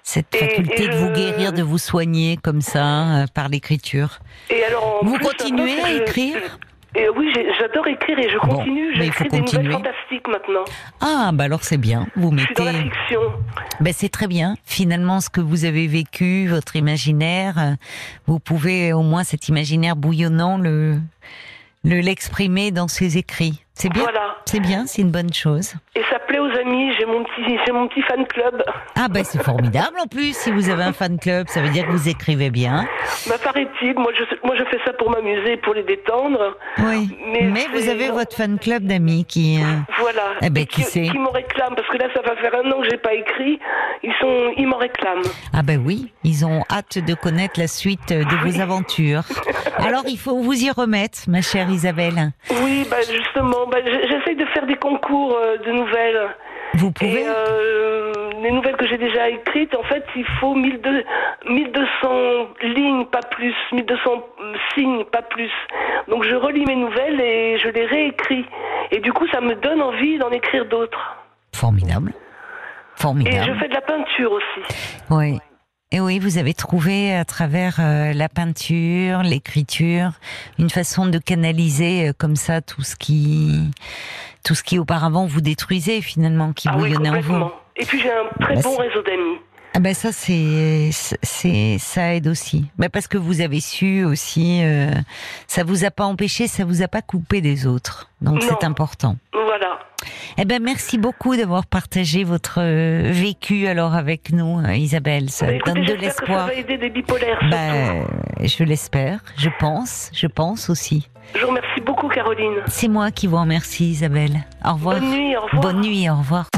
[0.05, 4.20] cette faculté de vous guérir, de vous soigner comme ça par l'écriture.
[4.51, 6.59] Et alors, vous continuez à écrire
[6.97, 8.94] et oui, j'adore écrire et je continue.
[8.94, 10.64] J'écris des nouvelles fantastiques maintenant.
[11.01, 12.06] Ah, bah alors c'est bien.
[12.14, 12.47] Vous mettez.
[12.47, 13.20] Je suis dans la fiction.
[13.81, 14.55] Ben c'est très bien.
[14.64, 17.74] Finalement, ce que vous avez vécu, votre imaginaire,
[18.26, 20.98] vous pouvez au moins cet imaginaire bouillonnant le
[21.82, 23.64] le l'exprimer dans ses écrits.
[23.74, 24.02] C'est bien.
[24.05, 24.36] Voilà.
[24.47, 25.74] C'est bien, c'est une bonne chose.
[25.97, 26.51] Et ça plaît aux
[27.15, 28.62] mon petit j'ai mon petit fan club.
[28.97, 31.86] Ah ben c'est formidable en plus si vous avez un fan club, ça veut dire
[31.86, 32.86] que vous écrivez bien.
[33.28, 36.57] Bah paraît-il, moi je moi je fais ça pour m'amuser, pour les détendre.
[36.78, 37.16] Oui.
[37.32, 39.65] Mais, vous avez votre fan club d'amis qui euh,
[39.99, 40.35] Voilà.
[40.43, 42.81] Eh ben qui, qui, qui m'en réclament parce que là ça va faire un an
[42.81, 43.59] que j'ai pas écrit,
[44.03, 45.23] ils sont ils m'en réclament.
[45.53, 49.23] Ah ben oui, ils ont hâte de connaître la suite de vos aventures.
[49.78, 52.32] Alors il faut vous y remettre ma chère Isabelle.
[52.62, 56.35] Oui, bah justement bah, j'essaye de faire des concours euh, de nouvelles.
[56.74, 61.05] Vous pouvez euh, Les nouvelles que j'ai déjà écrites, en fait, il faut 1200,
[61.48, 64.10] 1200 lignes, pas plus, 1200
[64.74, 65.51] signes, pas plus.
[66.09, 68.44] Donc je relis mes nouvelles et je les réécris.
[68.90, 71.16] Et du coup, ça me donne envie d'en écrire d'autres.
[71.55, 72.12] Formidable.
[72.96, 73.36] Formidable.
[73.36, 74.74] Et je fais de la peinture aussi.
[75.10, 75.38] Oui.
[75.90, 80.10] Et oui, vous avez trouvé à travers euh, la peinture, l'écriture,
[80.59, 83.70] une façon de canaliser euh, comme ça tout ce qui,
[84.45, 87.51] tout ce qui auparavant vous détruisait finalement, qui ah bouillonnait en vous.
[87.77, 89.39] Et puis j'ai un très bah, bon réseau d'amis.
[89.76, 92.66] Ah ben ça c'est c'est ça aide aussi.
[92.78, 94.92] Ben parce que vous avez su aussi, euh,
[95.48, 98.09] ça vous a pas empêché, ça vous a pas coupé des autres.
[98.20, 99.16] Donc c'est important.
[99.32, 99.80] Voilà.
[100.38, 105.30] Eh ben merci beaucoup d'avoir partagé votre euh, vécu alors avec nous, euh, Isabelle.
[105.30, 106.46] Ça bah, donne de l'espoir.
[106.46, 107.40] Ça va aider des bipolaires.
[107.51, 108.06] Ben,
[108.44, 111.09] je l'espère, je pense, je pense aussi.
[111.34, 112.62] Je vous remercie beaucoup, Caroline.
[112.68, 114.44] C'est moi qui vous remercie, Isabelle.
[114.64, 115.01] Au revoir.
[115.01, 115.62] Bonne nuit, au revoir.
[115.62, 116.48] Bonne nuit, au revoir.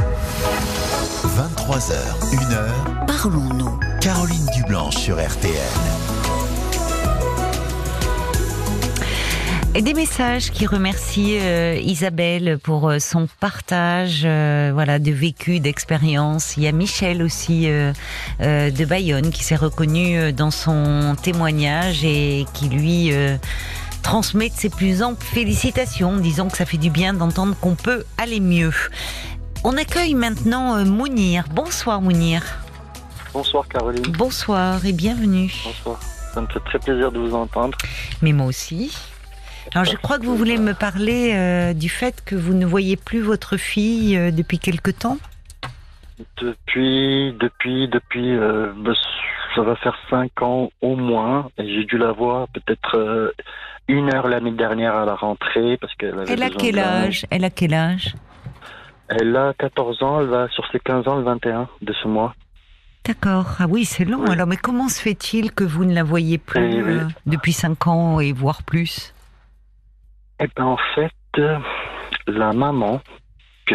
[1.25, 1.93] 23h,
[2.35, 2.96] 1h.
[3.23, 3.81] Parlons-nous.
[4.03, 5.51] Caroline Dublanche sur RTN.
[9.81, 16.59] Des messages qui remercient euh, Isabelle pour euh, son partage, euh, voilà, de vécu, d'expérience.
[16.59, 22.69] Il y a Michel aussi de Bayonne qui s'est reconnu dans son témoignage et qui
[22.69, 23.13] lui
[24.03, 28.41] transmet ses plus amples félicitations, disons que ça fait du bien d'entendre qu'on peut aller
[28.41, 28.75] mieux.
[29.65, 31.47] On accueille maintenant Mounir.
[31.55, 32.66] Bonsoir Mounir.
[33.37, 34.03] Bonsoir Caroline.
[34.17, 35.53] Bonsoir et bienvenue.
[35.63, 36.01] Bonsoir.
[36.01, 37.77] Ça me fait très plaisir de vous entendre.
[38.23, 38.97] Mais moi aussi.
[39.75, 42.97] Alors je crois que vous voulez me parler euh, du fait que vous ne voyez
[42.97, 45.19] plus votre fille euh, depuis quelque temps?
[46.41, 48.95] Depuis, depuis, depuis, euh, bah,
[49.55, 51.51] ça va faire cinq ans au moins.
[51.59, 53.35] Et j'ai dû la voir peut-être
[53.87, 57.27] une heure l'année dernière à la rentrée parce qu'elle Elle a quel âge?
[57.29, 58.15] Elle a quel âge?
[59.09, 62.35] Elle a 14 ans, elle va sur ses 15 ans le 21 de ce mois.
[63.07, 63.57] D'accord.
[63.61, 64.25] Ah oui, c'est long.
[64.27, 66.83] Alors, mais comment se fait-il que vous ne la voyez plus
[67.27, 69.15] depuis cinq ans et voire plus?
[70.41, 71.59] Eh ben en fait, euh,
[72.27, 73.01] la maman,
[73.67, 73.75] que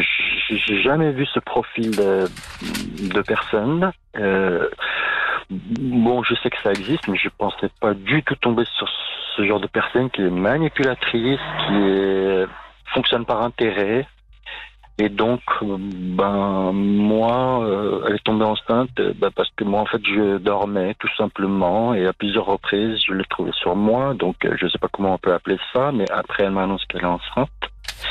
[0.49, 2.27] j'ai jamais vu ce profil de,
[3.13, 3.91] de personne.
[4.17, 4.67] Euh,
[5.49, 8.87] bon, je sais que ça existe, mais je pensais pas du tout tomber sur
[9.35, 12.45] ce genre de personne qui est manipulatrice, qui est,
[12.93, 14.05] fonctionne par intérêt,
[15.01, 19.81] et donc, euh, ben moi, euh, elle est tombée enceinte euh, ben, parce que moi,
[19.81, 24.13] en fait, je dormais tout simplement et à plusieurs reprises, je l'ai trouvée sur moi.
[24.13, 27.01] Donc, je ne sais pas comment on peut appeler ça, mais après, elle m'annonce qu'elle
[27.01, 27.49] est enceinte.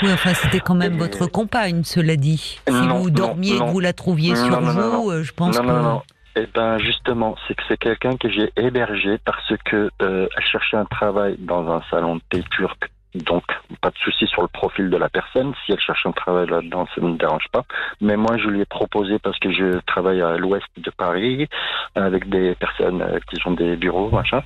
[0.02, 2.58] Oui, enfin, c'était quand même votre compagne, cela dit.
[2.68, 5.64] Si vous dormiez et que vous la trouviez sur vous, je pense que...
[5.64, 6.02] Non, non,
[6.34, 10.86] Eh ben justement, c'est que c'est quelqu'un que j'ai hébergé parce que elle cherchait un
[10.86, 13.44] travail dans un salon de thé turc donc,
[13.80, 15.52] pas de souci sur le profil de la personne.
[15.64, 17.64] Si elle cherche un travail là-dedans, ça ne me dérange pas.
[18.00, 21.48] Mais moi, je lui ai proposé, parce que je travaille à l'ouest de Paris,
[21.94, 24.42] avec des personnes euh, qui ont des bureaux, machin.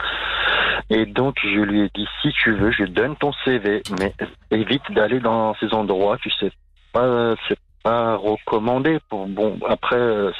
[0.90, 4.14] Et donc, je lui ai dit, si tu veux, je donne ton CV, mais
[4.50, 6.50] évite d'aller dans ces endroits, tu sais
[6.92, 8.98] pas, c'est pas recommandé.
[9.08, 10.32] Pour, bon, après, euh,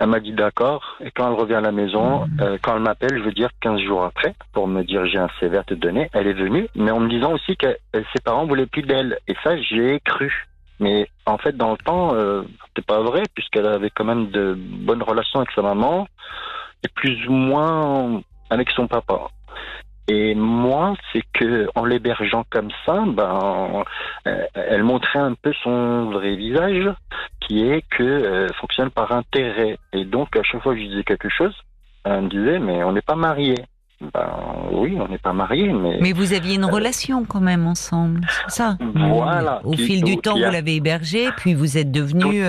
[0.00, 0.96] elle m'a dit d'accord.
[1.00, 2.40] Et quand elle revient à la maison, mhm.
[2.40, 5.28] euh, quand elle m'appelle, je veux dire 15 jours après, pour me dire j'ai un
[5.38, 8.22] CV à te donner, elle est venue, mais en me disant aussi que euh, ses
[8.24, 9.18] parents voulaient plus d'elle.
[9.28, 10.46] Et ça, j'ai cru.
[10.80, 14.56] Mais en fait, dans le temps, euh, c'était pas vrai, puisqu'elle avait quand même de
[14.56, 16.08] bonnes relations avec sa maman,
[16.82, 19.28] et plus ou moins avec son papa.
[20.12, 23.84] Et moi, c'est que en l'hébergeant comme ça, ben,
[24.26, 26.92] euh, elle montrait un peu son vrai visage,
[27.38, 29.78] qui est que euh, fonctionne par intérêt.
[29.92, 31.54] Et donc, à chaque fois que je disais quelque chose,
[32.02, 33.62] elle me disait, mais on n'est pas mariés.
[34.00, 34.32] Ben
[34.72, 35.98] oui, on n'est pas mariés, mais.
[36.00, 39.60] Mais vous aviez une relation quand même ensemble, c'est ça Voilà.
[39.62, 42.42] Au fil du temps, vous l'avez hébergée, puis vous êtes devenu.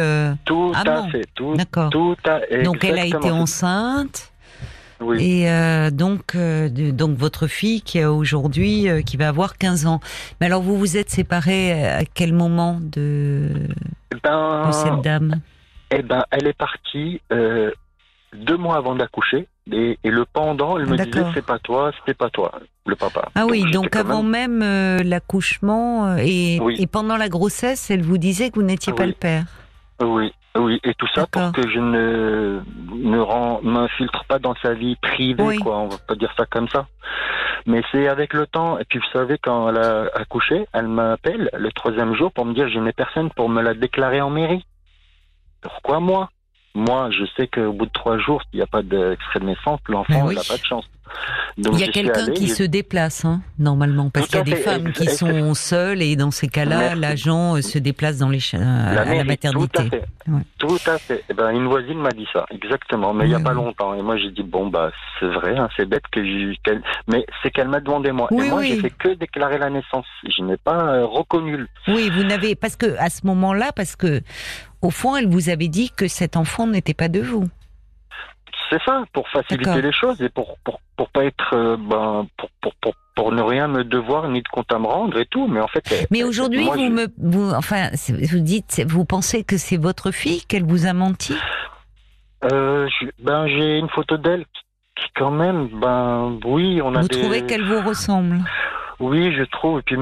[0.45, 1.27] Tout, à fait.
[1.35, 1.91] Tout, D'accord.
[1.91, 4.30] Donc elle a été enceinte.
[5.17, 9.85] Et euh, donc, euh, donc votre fille qui a aujourd'hui, euh, qui va avoir 15
[9.85, 9.99] ans.
[10.39, 13.49] Mais alors vous vous êtes séparés à quel moment de,
[14.11, 15.41] eh ben, de cette dame?
[15.91, 19.47] Eh ben, elle est partie deux mois avant d'accoucher.
[19.71, 22.51] Et, et, le pendant, elle me disait c'est pas toi, c'était pas toi,
[22.87, 23.29] le papa.
[23.35, 24.59] Ah oui, donc avant même,
[25.03, 29.45] l'accouchement et, et, pendant la grossesse, elle vous disait que vous n'étiez pas le père?
[30.01, 32.59] Oui, oui, et tout ça pour que je ne
[32.91, 35.77] ne m'infiltre pas dans sa vie privée, quoi.
[35.77, 36.87] On va pas dire ça comme ça.
[37.65, 38.77] Mais c'est avec le temps.
[38.79, 42.53] Et puis vous savez, quand elle a accouché, elle m'appelle le troisième jour pour me
[42.53, 44.65] dire je n'ai personne pour me la déclarer en mairie.
[45.61, 46.29] Pourquoi moi?
[46.73, 49.79] Moi, je sais qu'au bout de trois jours, s'il n'y a pas d'extrait de naissance,
[49.87, 50.89] l'enfant n'a pas de chance.
[51.57, 54.91] Il y a quelqu'un qui se déplace, hein, normalement, parce qu'il y a des femmes
[54.93, 59.15] qui sont seules et dans ces cas-là, l'agent euh, se déplace dans les la à
[59.15, 59.89] la maternité.
[59.89, 60.05] Tout à fait.
[60.57, 61.23] Tout à fait.
[61.29, 63.93] Eh ben, une voisine m'a dit ça, exactement, mais il n'y a pas longtemps.
[63.93, 66.21] Et moi, j'ai dit bon bah c'est vrai, hein, c'est bête que
[67.07, 68.27] mais c'est qu'elle m'a demandé moi.
[68.31, 70.05] et moi, j'ai fait que déclarer la naissance.
[70.23, 71.65] Je n'ai pas euh, reconnu.
[71.87, 74.21] Oui, vous n'avez parce que à ce moment-là, parce que
[74.81, 77.47] au fond, elle vous avait dit que cet enfant n'était pas de vous.
[78.71, 82.49] C'est ça, pour faciliter les choses et pour pour, pour pas être euh, ben, pour,
[82.61, 85.47] pour, pour, pour, ne rien me devoir ni de compte à me rendre et tout,
[85.47, 86.07] mais en fait.
[86.09, 90.63] Mais aujourd'hui, vous me vous, enfin vous dites vous pensez que c'est votre fille qu'elle
[90.63, 91.35] vous a menti?
[92.45, 92.87] Euh,
[93.19, 94.45] Ben j'ai une photo d'elle
[94.95, 97.01] qui quand même ben oui on a.
[97.01, 98.39] Vous trouvez qu'elle vous ressemble?
[99.01, 99.79] Oui, je trouve.
[99.79, 99.97] Et puis,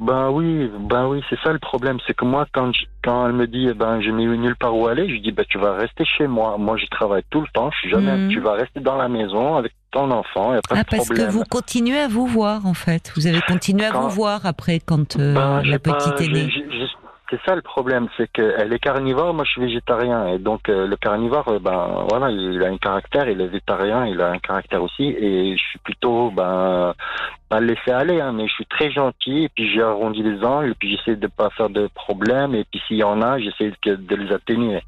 [0.00, 1.98] ben oui, ben oui, c'est ça le problème.
[2.06, 2.72] C'est que moi, quand,
[3.04, 5.44] quand elle me dit, eh ben, je n'ai nulle part où aller, je dis, ben,
[5.48, 6.56] tu vas rester chez moi.
[6.58, 7.70] Moi, je travaille tout le temps.
[7.70, 8.28] Je suis jamais, mhm.
[8.28, 10.52] tu vas rester dans la maison avec ton enfant.
[10.52, 13.12] A pas ah, parce que vous continuez à vous voir, en fait.
[13.14, 16.50] Vous avez continué à vous voir après, quand euh, ben, la petite est née.
[17.30, 20.86] C'est ça le problème, c'est qu'elle est carnivore, moi je suis végétarien, et donc euh,
[20.86, 24.38] le carnivore, euh, ben voilà, il a un caractère, il est végétarien, il a un
[24.38, 26.94] caractère aussi, et je suis plutôt ben
[27.48, 30.44] pas le laisser aller, hein, mais je suis très gentil, et puis j'ai arrondi les
[30.44, 33.38] angles, et puis j'essaie de pas faire de problème, et puis s'il y en a,
[33.38, 34.82] j'essaie de, les atténuer.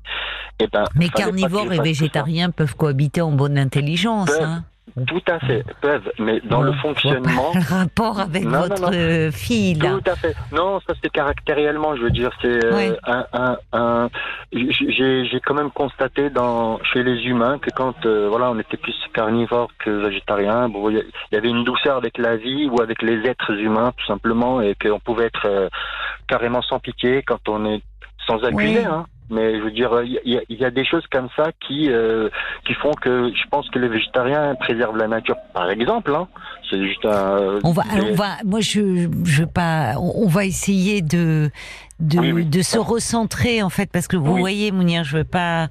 [0.61, 4.31] Et ben, mais carnivores et végétariens peuvent cohabiter en bonne intelligence.
[4.41, 4.63] Hein.
[5.07, 7.53] Tout à fait, peuvent, mais dans le fonctionnement.
[7.55, 9.79] Le rapport avec votre fille.
[9.79, 10.35] Tout à fait.
[10.53, 14.09] Non, ça c'est caractériellement, je veux dire, c'est euh, un, un, un
[14.53, 18.95] j'ai quand même constaté dans chez les humains que quand euh, voilà, on était plus
[19.13, 23.27] carnivore que végétarien, bon, il y avait une douceur avec la vie ou avec les
[23.27, 25.69] êtres humains tout simplement, et qu'on pouvait être euh,
[26.29, 27.83] carrément sans pitié quand on est
[28.27, 28.85] sans accuser.
[28.85, 29.07] Hein.
[29.29, 32.29] Mais je veux dire, il y, a, des choses comme ça qui euh,
[32.65, 36.15] qui font que je pense que les végétariens préservent la nature, par exemple.
[36.15, 36.29] Hein.
[36.71, 37.59] C'est juste un.
[37.65, 38.37] On va, on va.
[38.45, 39.95] Moi, je, je pas.
[39.99, 41.51] On va essayer de
[42.01, 45.69] de, de se recentrer en fait parce que vous voyez Mounir je veux pas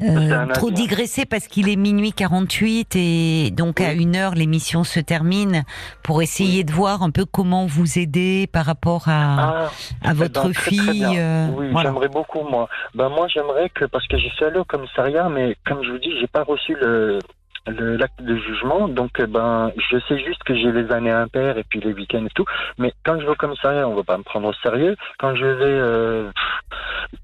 [0.00, 5.00] euh, trop digresser parce qu'il est minuit 48 et donc à une heure l'émission se
[5.00, 5.64] termine
[6.02, 9.70] pour essayer de voir un peu comment vous aider par rapport à, ah,
[10.02, 12.68] à votre fille euh, oui j'aimerais beaucoup moi.
[12.94, 15.98] Ben moi j'aimerais que parce que j'ai fait aller au commissariat mais comme je vous
[15.98, 17.18] dis j'ai pas reçu le
[17.66, 18.88] l'acte de jugement.
[18.88, 22.24] Donc, euh, ben, je sais juste que j'ai les années impaires et puis les week-ends
[22.24, 22.44] et tout.
[22.78, 24.96] Mais quand je vais au commissariat, on va pas me prendre au sérieux.
[25.18, 26.30] Quand je vais euh,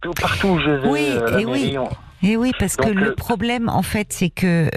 [0.00, 1.76] tout, partout où je vais, oui, euh, et oui.
[2.22, 4.68] Et oui, parce que le problème, en fait, c'est que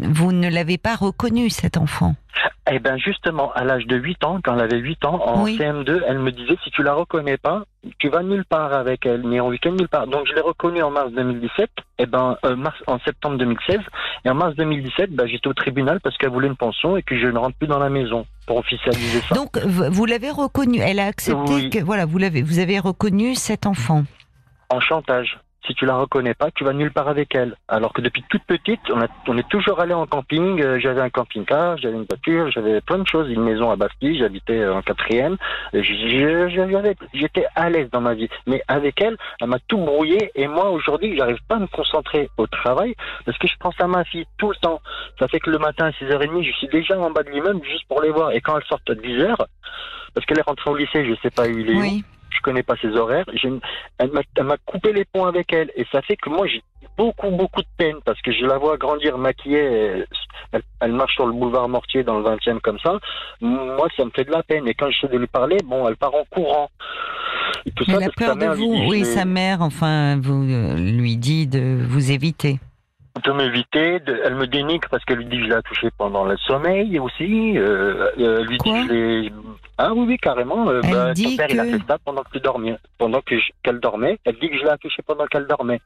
[0.00, 2.14] vous ne l'avez pas reconnu, cet enfant.
[2.70, 6.02] Eh ben justement, à l'âge de 8 ans, quand elle avait 8 ans, en CM2,
[6.08, 7.64] elle me disait si tu la reconnais pas,
[7.98, 10.06] tu vas nulle part avec elle, ni en week-end nulle part.
[10.06, 13.80] Donc je l'ai reconnue en mars 2017, et ben euh, mars en septembre 2016,
[14.24, 17.18] et en mars 2017, ben, j'étais au tribunal parce qu'elle voulait une pension et que
[17.18, 19.34] je ne rentre plus dans la maison pour officialiser ça.
[19.34, 23.66] Donc vous l'avez reconnue, elle a accepté que voilà, vous l'avez, vous avez reconnu cet
[23.66, 24.04] enfant.
[24.70, 27.56] En chantage si tu la reconnais pas, tu vas nulle part avec elle.
[27.68, 30.62] Alors que depuis toute petite, on, a, on est toujours allé en camping.
[30.62, 34.18] Euh, j'avais un camping-car, j'avais une voiture, j'avais plein de choses, une maison à Bastille,
[34.18, 35.36] j'habitais euh, en quatrième.
[35.72, 38.28] J'étais à l'aise dans ma vie.
[38.46, 40.30] Mais avec elle, elle m'a tout brouillé.
[40.34, 43.86] Et moi, aujourd'hui, j'arrive pas à me concentrer au travail parce que je pense à
[43.86, 44.80] ma fille tout le temps.
[45.18, 47.86] Ça fait que le matin à 6h30, je suis déjà en bas de l'immeuble juste
[47.88, 48.32] pour les voir.
[48.32, 49.36] Et quand elle sort à 10h,
[50.14, 51.74] parce qu'elle est rentrée au lycée, je sais pas où il est.
[51.74, 52.04] Oui
[52.34, 53.26] je connais pas ses horaires.
[53.98, 56.62] Elle m'a coupé les ponts avec elle et ça fait que moi j'ai
[56.96, 60.04] beaucoup beaucoup de peine parce que je la vois grandir maquillée.
[60.80, 62.98] elle, marche sur le boulevard Mortier dans le 20e comme ça.
[63.40, 64.68] Moi, ça me fait de la peine.
[64.68, 66.70] Et quand je sais de lui parler, bon, elle part en courant.
[67.66, 68.86] elle a peur de vous.
[68.88, 72.58] Oui, sa mère, enfin, vous euh, lui dit de vous éviter
[73.22, 74.00] de m'éviter.
[74.24, 77.56] Elle me dénigre parce qu'elle lui dit que je l'ai touché pendant le sommeil aussi.
[77.56, 79.32] Euh, euh lui dit que je l'ai...
[79.76, 80.68] Ah oui, oui, carrément.
[80.68, 84.18] Euh, bah, son père, il a fait ça pendant que dormait, pendant que qu'elle dormait.
[84.24, 85.80] Elle dit que je l'ai touché pendant qu'elle dormait.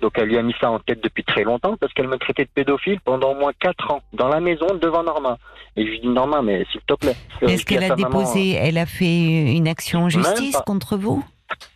[0.00, 2.44] Donc elle lui a mis ça en tête depuis très longtemps parce qu'elle me traitait
[2.44, 5.38] de pédophile pendant au moins 4 ans dans la maison devant Norma.
[5.76, 7.16] Et je lui dis Norma, mais s'il te plaît.
[7.42, 11.24] Est-ce qu'elle a déposé, elle a fait une action en justice contre vous?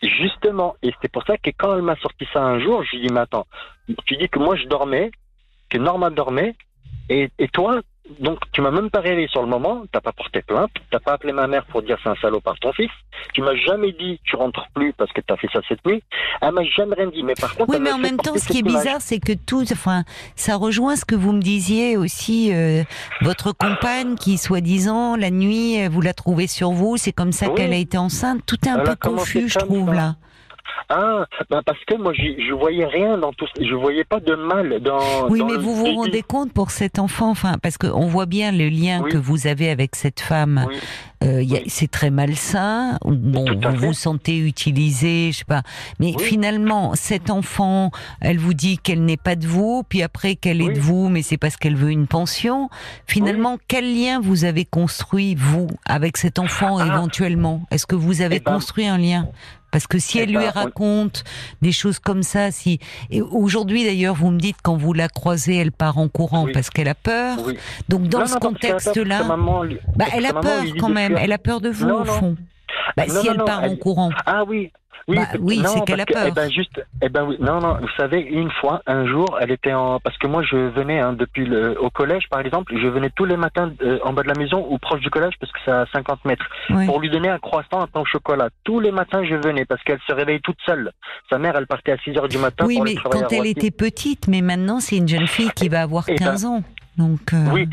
[0.02, 3.06] Justement, et c'est pour ça que quand elle m'a sorti ça un jour, je lui
[3.06, 3.46] dis, mais attends,
[4.06, 5.10] tu dis que moi je dormais,
[5.68, 6.54] que Norma dormait,
[7.08, 7.80] et, et toi,
[8.20, 11.12] donc tu m'as même pas réveillé sur le moment, t'as pas porté plainte, t'as pas
[11.12, 12.90] appelé ma mère pour dire c'est un salaud par ton fils,
[13.34, 16.02] tu m'as jamais dit tu rentres plus parce que t'as fait ça cette nuit,
[16.40, 17.22] elle m'a jamais rien dit.
[17.22, 19.64] Mais par contre, oui, mais en même temps, ce qui est bizarre, c'est que tout,
[19.72, 20.04] enfin,
[20.36, 22.82] ça rejoint ce que vous me disiez aussi, euh,
[23.22, 27.72] votre compagne qui soi-disant la nuit vous la trouvez sur vous, c'est comme ça qu'elle
[27.72, 30.16] a été enceinte, tout est un peu confus, je trouve là.
[30.88, 34.80] Ah, ben parce que moi, je voyais rien dans tout Je voyais pas de mal
[34.80, 35.28] dans.
[35.28, 38.68] Oui, mais vous vous rendez compte pour cet enfant, enfin, parce qu'on voit bien le
[38.68, 40.66] lien que vous avez avec cette femme.
[41.24, 42.98] Euh, c'est très malsain.
[43.04, 45.62] Bon, vous vous sentez utilisé, je sais pas.
[45.98, 47.90] Mais finalement, cet enfant,
[48.20, 51.22] elle vous dit qu'elle n'est pas de vous, puis après qu'elle est de vous, mais
[51.22, 52.70] c'est parce qu'elle veut une pension.
[53.06, 56.86] Finalement, quel lien vous avez construit vous avec cet enfant ah.
[56.86, 57.62] éventuellement?
[57.70, 59.28] Est-ce que vous avez eh ben, construit un lien?
[59.70, 61.24] Parce que si elle lui raconte
[61.62, 62.78] des choses comme ça, si
[63.10, 66.70] et aujourd'hui d'ailleurs vous me dites quand vous la croisez, elle part en courant parce
[66.70, 67.36] qu'elle a peur.
[67.88, 69.24] Donc dans ce contexte-là,
[69.96, 71.16] bah, elle a peur quand même.
[71.18, 72.36] Elle a peur de vous au fond.
[72.96, 74.10] Bah, si elle part en courant.
[74.26, 74.72] Ah oui,
[75.08, 76.24] oui, bah, oui c'est qu'elle a peur.
[76.26, 79.50] eh ben juste, eh ben oui, non, non, vous savez, une fois, un jour, elle
[79.50, 82.86] était en, parce que moi je venais hein, depuis le, au collège, par exemple, je
[82.86, 85.50] venais tous les matins euh, en bas de la maison ou proche du collège parce
[85.50, 86.46] que c'est à 50 mètres,
[86.86, 88.50] pour lui donner un croissant, un pain au chocolat.
[88.64, 90.92] Tous les matins je venais parce qu'elle se réveillait toute seule.
[91.30, 92.66] Sa mère, elle partait à 6 heures du matin.
[92.66, 96.04] Oui, mais quand elle était petite, mais maintenant c'est une jeune fille qui va avoir
[96.04, 96.62] 15 ben, ans.
[96.98, 97.46] Donc, euh...
[97.52, 97.68] Oui,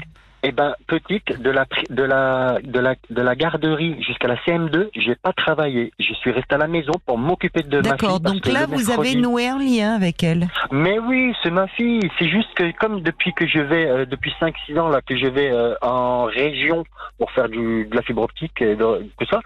[0.48, 4.90] eh ben, petite, de la, de la, de la, de la garderie jusqu'à la CM2,
[4.96, 5.92] j'ai pas travaillé.
[6.00, 7.92] Je suis resté à la maison pour m'occuper de ma fille.
[7.92, 10.48] D'accord, donc là, vous avez noué un lien avec elle.
[10.72, 12.08] Mais oui, c'est ma fille.
[12.20, 15.26] C'est juste que, comme depuis que je vais, euh, depuis 5-6 ans, là, que je
[15.26, 16.84] vais euh, en région
[17.18, 19.40] pour faire du, de la fibre optique et tout ça,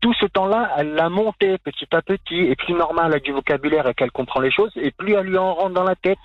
[0.00, 3.32] tout ce temps-là, elle l'a monté petit à petit, et plus normal, elle a du
[3.32, 6.18] vocabulaire et qu'elle comprend les choses, et plus elle lui en rentre dans la tête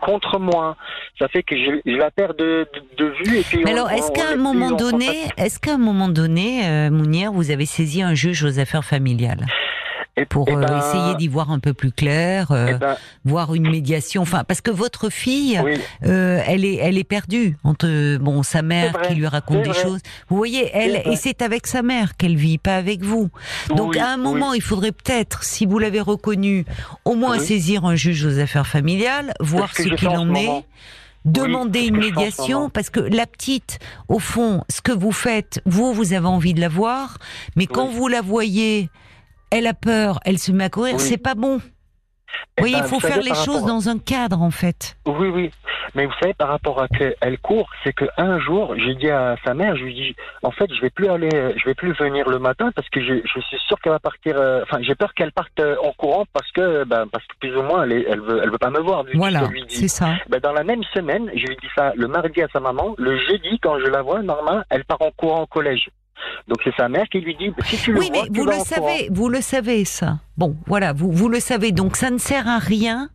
[0.00, 0.76] contre moi.
[1.18, 2.66] Ça fait que je, la perds de,
[2.98, 3.38] vue.
[3.38, 6.90] Et puis Mais alors, est-ce qu'à un, moment donné, est-ce qu'à un moment donné, euh,
[6.90, 9.46] Mounière, vous avez saisi un juge aux affaires familiales?
[10.28, 13.54] Pour eh euh, ben, essayer d'y voir un peu plus clair, euh, eh ben, voir
[13.54, 14.22] une médiation.
[14.22, 15.60] Enfin, parce que votre fille,
[16.04, 20.00] euh, elle est, elle est perdue entre bon sa mère qui lui raconte des choses.
[20.28, 23.30] Vous voyez, elle et c'est avec sa mère qu'elle vit, pas avec vous.
[23.74, 26.66] Donc à un moment, il faudrait peut-être, si vous l'avez reconnu,
[27.04, 30.64] au moins saisir un juge aux affaires familiales, voir ce qu'il en est
[31.24, 33.78] demander une médiation parce que la petite,
[34.08, 37.18] au fond, ce que vous faites, vous, vous avez envie de la voir,
[37.54, 38.90] mais quand vous la voyez
[39.52, 41.60] elle a peur, elle se met à courir, c'est pas bon.
[42.58, 44.96] Eh oui, il ben, faut faire les choses dans un cadre, en fait.
[45.06, 45.50] Oui, oui.
[45.94, 49.52] Mais vous savez, par rapport à qu'elle court, c'est qu'un jour, j'ai dit à sa
[49.52, 52.38] mère, je lui dis, en fait, je vais plus aller, je vais plus venir le
[52.38, 54.36] matin parce que je, suis sûr qu'elle va partir.
[54.38, 57.54] Euh, enfin, j'ai peur qu'elle parte euh, en courant parce que, ben, parce que plus
[57.54, 59.04] ou moins, elle, elle veut, elle veut pas me voir.
[59.14, 60.14] Voilà, c'est ça.
[60.30, 62.94] Ben, dans la même semaine, je lui dis ça le mardi à sa maman.
[62.96, 65.90] Le jeudi, quand je la vois, normalement, elle part en courant au collège.
[66.48, 69.08] Donc c'est sa mère qui lui dit si tu le Oui, mais vous le savez,
[69.10, 70.18] vous le savez ça.
[70.36, 71.72] Bon, voilà, vous vous le savez.
[71.72, 73.10] Donc ça ne sert à rien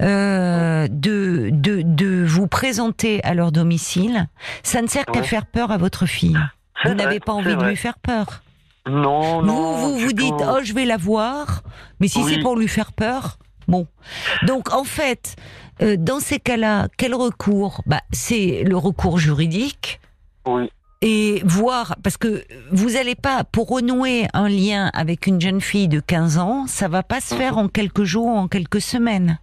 [0.00, 4.28] euh, de, de de vous présenter à leur domicile.
[4.62, 6.38] Ça ne sert qu'à faire peur à votre fille.
[6.84, 8.42] Vous n'avez pas envie de lui faire peur.
[8.86, 9.76] Non, non.
[9.76, 11.62] Vous vous, vous dites oh je vais la voir,
[12.00, 13.38] mais si c'est pour lui faire peur,
[13.68, 13.86] bon.
[14.46, 15.36] Donc en fait,
[15.82, 17.82] euh, dans ces cas-là, quel recours?
[17.86, 20.00] Bah c'est le recours juridique.
[20.46, 20.70] Oui
[21.04, 25.86] et voir parce que vous n'allez pas pour renouer un lien avec une jeune fille
[25.86, 29.38] de 15 ans, ça va pas se faire en quelques jours, en quelques semaines.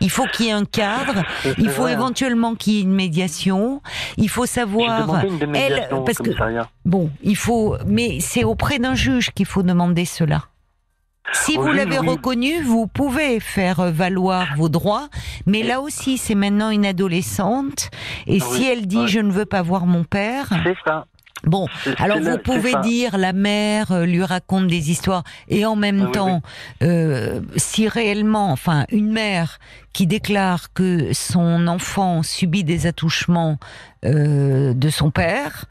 [0.00, 1.24] Il faut qu'il y ait un cadre,
[1.58, 3.82] il faut éventuellement qu'il y ait une médiation,
[4.16, 6.30] il faut savoir elle parce que
[6.84, 10.44] bon, il faut mais c'est auprès d'un juge qu'il faut demander cela.
[11.32, 15.08] Si vous l'avez reconnu, vous pouvez faire valoir vos droits,
[15.46, 17.90] mais là aussi, c'est maintenant une adolescente,
[18.26, 21.06] et si elle dit je ne veux pas voir mon père, c'est ça.
[21.44, 26.06] Bon, alors vous pouvez dire la mère euh, lui raconte des histoires et en même
[26.08, 26.42] ah temps,
[26.82, 29.58] Euh, si réellement, enfin, une mère
[29.92, 33.58] qui déclare que son enfant subit des attouchements
[34.04, 35.66] euh, de son père,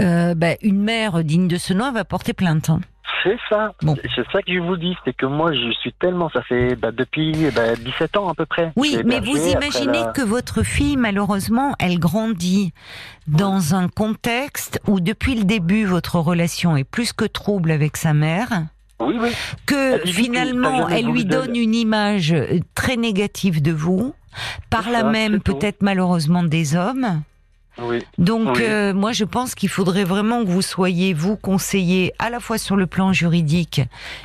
[0.00, 2.70] euh, ben, une mère digne de ce nom va porter plainte.
[2.70, 2.80] Hein.
[3.22, 3.72] C'est ça.
[3.82, 6.90] C'est ça que je vous dis, c'est que moi je suis tellement, ça fait bah,
[6.90, 8.72] depuis 17 bah, ans à peu près.
[8.76, 12.72] Oui, mais vous imaginez que votre fille, malheureusement, elle grandit
[13.26, 18.14] dans un contexte où depuis le début votre relation est plus que trouble avec sa
[18.14, 18.48] mère.
[19.00, 19.30] Oui, oui.
[19.66, 22.34] Que finalement, elle lui donne une image
[22.74, 24.14] très négative de vous,
[24.68, 27.22] par là même peut-être malheureusement des hommes.
[28.18, 32.40] Donc euh, moi je pense qu'il faudrait vraiment que vous soyez vous conseillé à la
[32.40, 33.80] fois sur le plan juridique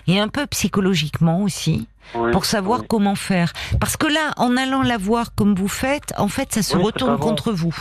[0.07, 1.87] et un peu psychologiquement aussi.
[2.31, 3.51] pour savoir comment faire.
[3.79, 7.17] Parce que là, en allant la voir comme vous faites, en fait, ça se retourne
[7.17, 7.75] contre vous.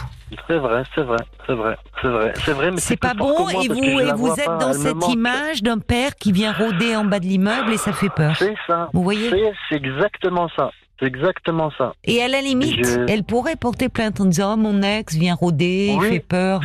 [0.48, 2.70] C'est vrai, c'est vrai, c'est vrai, c'est vrai, c'est vrai.
[2.70, 6.32] Mais c'est pas bon et vous et vous êtes dans cette image d'un père qui
[6.32, 8.34] vient rôder en bas de l'immeuble et ça fait peur.
[8.38, 8.88] C'est ça.
[8.92, 9.30] Vous voyez?
[9.68, 10.70] C'est exactement ça.
[11.04, 11.94] C'est exactement ça.
[12.04, 15.94] Et à la limite, elle pourrait porter plainte en disant oh, mon ex vient rôder,
[15.94, 16.62] il fait peur.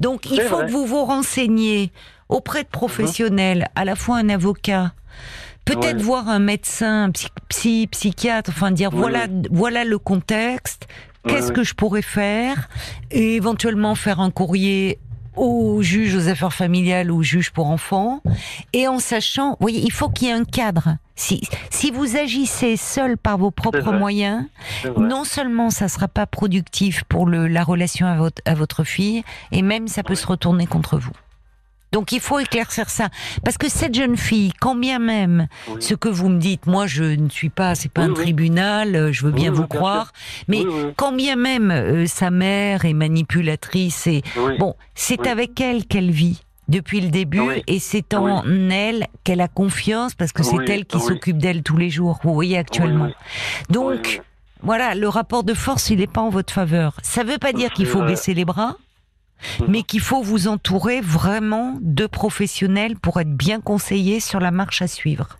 [0.00, 1.92] Donc il faut que vous vous renseigniez
[2.30, 4.92] auprès de professionnels, à la fois un avocat,
[5.66, 7.10] peut-être voir un médecin,
[7.50, 10.86] psy, psychiatre, enfin dire voilà, voilà le contexte.
[11.26, 12.68] Qu'est-ce que je pourrais faire
[13.10, 14.98] Et éventuellement faire un courrier
[15.36, 18.22] au juge aux affaires familiales ou au juge pour enfants,
[18.72, 20.96] et en sachant, vous voyez, il faut qu'il y ait un cadre.
[21.16, 21.40] Si,
[21.70, 24.44] si vous agissez seul par vos propres moyens,
[24.96, 29.22] non seulement ça sera pas productif pour le, la relation à votre, à votre fille,
[29.52, 31.12] et même ça peut se retourner contre vous.
[31.94, 33.08] Donc il faut éclaircir ça,
[33.44, 35.46] parce que cette jeune fille, quand bien même
[35.78, 39.12] ce que vous me dites, moi je ne suis pas, c'est pas un tribunal, euh,
[39.12, 40.12] je veux bien vous croire,
[40.48, 40.64] mais
[40.96, 44.22] quand bien même euh, sa mère est manipulatrice et
[44.58, 49.46] bon, c'est avec elle qu'elle vit depuis le début et c'est en elle qu'elle a
[49.46, 52.18] confiance parce que c'est elle qui s'occupe d'elle tous les jours.
[52.24, 53.10] Vous voyez actuellement.
[53.70, 54.20] Donc
[54.62, 56.96] voilà, le rapport de force il n'est pas en votre faveur.
[57.04, 58.78] Ça ne veut pas dire qu'il faut baisser les bras.
[59.60, 59.66] Mhm.
[59.68, 64.82] mais qu'il faut vous entourer vraiment de professionnels pour être bien conseillé sur la marche
[64.82, 65.38] à suivre.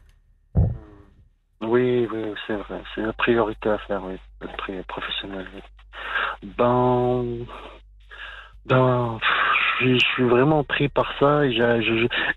[1.61, 2.83] Oui, oui, c'est vrai.
[2.95, 4.17] C'est la priorité à faire, oui.
[4.41, 5.47] Le professionnel,
[6.59, 7.25] Ben,
[8.67, 9.19] ben,
[9.81, 11.43] je suis, vraiment pris par ça.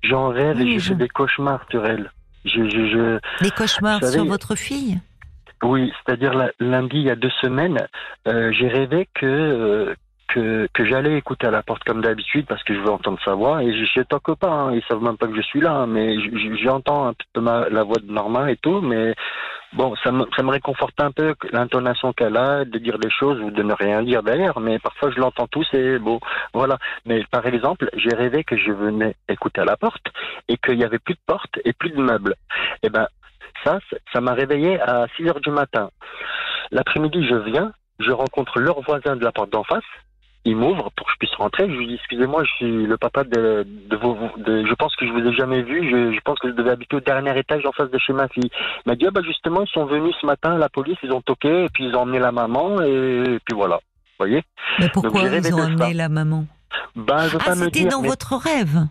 [0.04, 2.12] J'en rêve et je fais des cauchemars sur elle.
[2.46, 5.00] Je, des cauchemars sur votre fille?
[5.64, 7.88] Oui, c'est-à-dire lundi, il y a deux semaines,
[8.28, 9.96] euh, j'ai rêvé que, euh,
[10.28, 13.34] que, que j'allais écouter à la porte comme d'habitude parce que je veux entendre sa
[13.34, 15.72] voix et je tant que pas, hein, ils savent même pas que je suis là,
[15.72, 16.16] hein, mais
[16.62, 19.16] j'entends un peu ma, la voix de Norma et tout, mais
[19.74, 23.40] bon, ça me, ça me réconforte un peu l'intonation qu'elle a, de dire des choses
[23.42, 26.20] ou de ne rien dire d'ailleurs, mais parfois je l'entends tout, c'est beau,
[26.54, 26.78] voilà.
[27.06, 30.08] Mais par exemple, j'ai rêvé que je venais écouter à la porte
[30.48, 32.36] et qu'il y avait plus de porte et plus de meubles.
[32.84, 33.08] Et eh ben
[33.64, 33.80] ça,
[34.14, 35.90] ça m'a réveillé à 6 heures du matin.
[36.72, 39.84] L'après-midi, je viens, je rencontre leur voisin de la porte d'en face
[40.48, 41.70] il m'ouvre pour que je puisse rentrer.
[41.70, 44.18] Je lui dis excusez-moi, je suis le papa de, de vos.
[44.38, 45.90] De, je pense que je vous ai jamais vu.
[45.90, 48.30] Je, je, pense que je devais habiter au dernier étage en face de chez ma
[48.30, 48.50] fille.
[48.86, 51.22] Il m'a dit ah bah justement ils sont venus ce matin, la police, ils ont
[51.22, 53.76] toqué et puis ils ont emmené la maman et, puis voilà.
[53.76, 54.42] Vous voyez.
[54.80, 56.46] Mais pourquoi ils ont emmené la maman
[56.96, 58.88] bah, ah, c'était dans votre rêve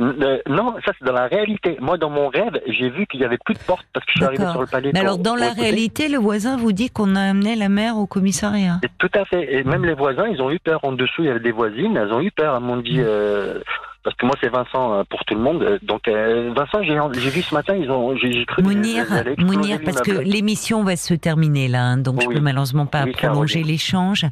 [0.00, 1.76] euh, non, ça c'est dans la réalité.
[1.80, 4.18] Moi, dans mon rêve, j'ai vu qu'il y avait plus de porte parce que je
[4.18, 4.90] suis arrivé sur le palais.
[4.92, 8.06] Mais alors, dans la réalité, le voisin vous dit qu'on a amené la mère au
[8.06, 8.80] commissariat.
[8.98, 9.54] tout à fait.
[9.54, 10.80] Et même les voisins, ils ont eu peur.
[10.84, 12.56] En dessous, il y avait des voisines, elles ont eu peur.
[12.56, 13.60] Elles m'ont dit, euh,
[14.08, 15.62] parce que moi c'est Vincent euh, pour tout le monde.
[15.62, 18.62] Euh, donc euh, Vincent, j'ai vu ce matin, ils ont, j'ai cru.
[18.62, 19.04] Mounir,
[19.36, 23.62] Mounir, parce que l'émission va se terminer là, hein, donc je peux malheureusement pas prolonger
[23.62, 24.24] l'échange.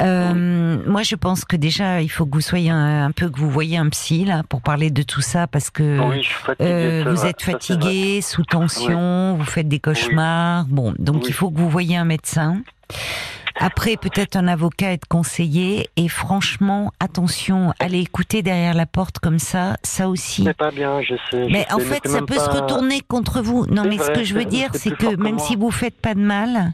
[0.00, 3.76] Moi, je pense que déjà, il faut que vous soyez un, peu, que vous voyez
[3.76, 5.98] un psy là pour parler de tout ça, parce que
[7.08, 10.64] vous êtes fatigué, sous tension, vous faites des cauchemars.
[10.64, 12.62] Bon, donc il faut que vous voyez un médecin.
[13.56, 15.88] Après, peut-être un avocat être conseillé.
[15.96, 20.44] Et franchement, attention, aller écouter derrière la porte comme ça, ça aussi.
[20.44, 21.46] C'est pas bien, je sais.
[21.50, 23.66] mais en fait, ça peut se retourner contre vous.
[23.66, 26.20] Non, mais ce que je veux dire, c'est que même si vous faites pas de
[26.20, 26.72] mal,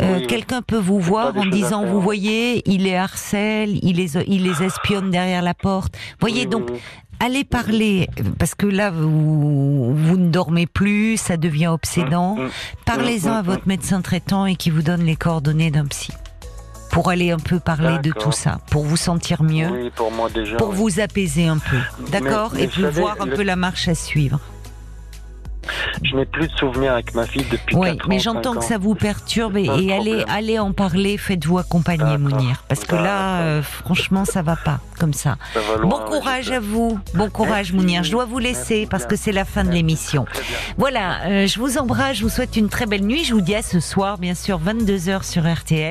[0.00, 4.44] euh, quelqu'un peut vous voir en disant, vous voyez, il les harcèle, il les, il
[4.44, 5.96] les espionne derrière la porte.
[6.20, 6.70] Voyez, donc,
[7.22, 8.08] allez parler,
[8.38, 12.34] parce que là, vous, vous ne dormez plus, ça devient obsédant.
[12.34, 12.50] Mm, mm.
[12.84, 16.12] Parlez-en à votre médecin traitant et qui vous donne les coordonnées d'un psy
[16.90, 20.28] pour aller un peu parler de tout ça, pour vous sentir mieux, oui, pour, moi
[20.28, 21.78] déjà, pour vous apaiser un peu,
[22.10, 22.54] d'accord?
[22.58, 24.38] Et puis voir un peu la marche à suivre.
[26.02, 27.76] Je n'ai plus de souvenirs avec ma fille depuis.
[27.76, 31.16] Oui, mais j'entends que ça vous perturbe et, allez, allez en parler.
[31.18, 35.36] Faites-vous accompagner, Mounir, parce que là, euh, franchement, ça va pas comme ça.
[35.82, 36.98] bon courage à vous.
[37.14, 38.04] Bon courage, Mounir.
[38.04, 40.26] Je dois vous laisser parce que c'est la fin de l'émission.
[40.78, 42.18] Voilà, euh, je vous embrasse.
[42.18, 43.24] Je vous souhaite une très belle nuit.
[43.24, 45.90] Je vous dis à ce soir, bien sûr, 22h sur RTL.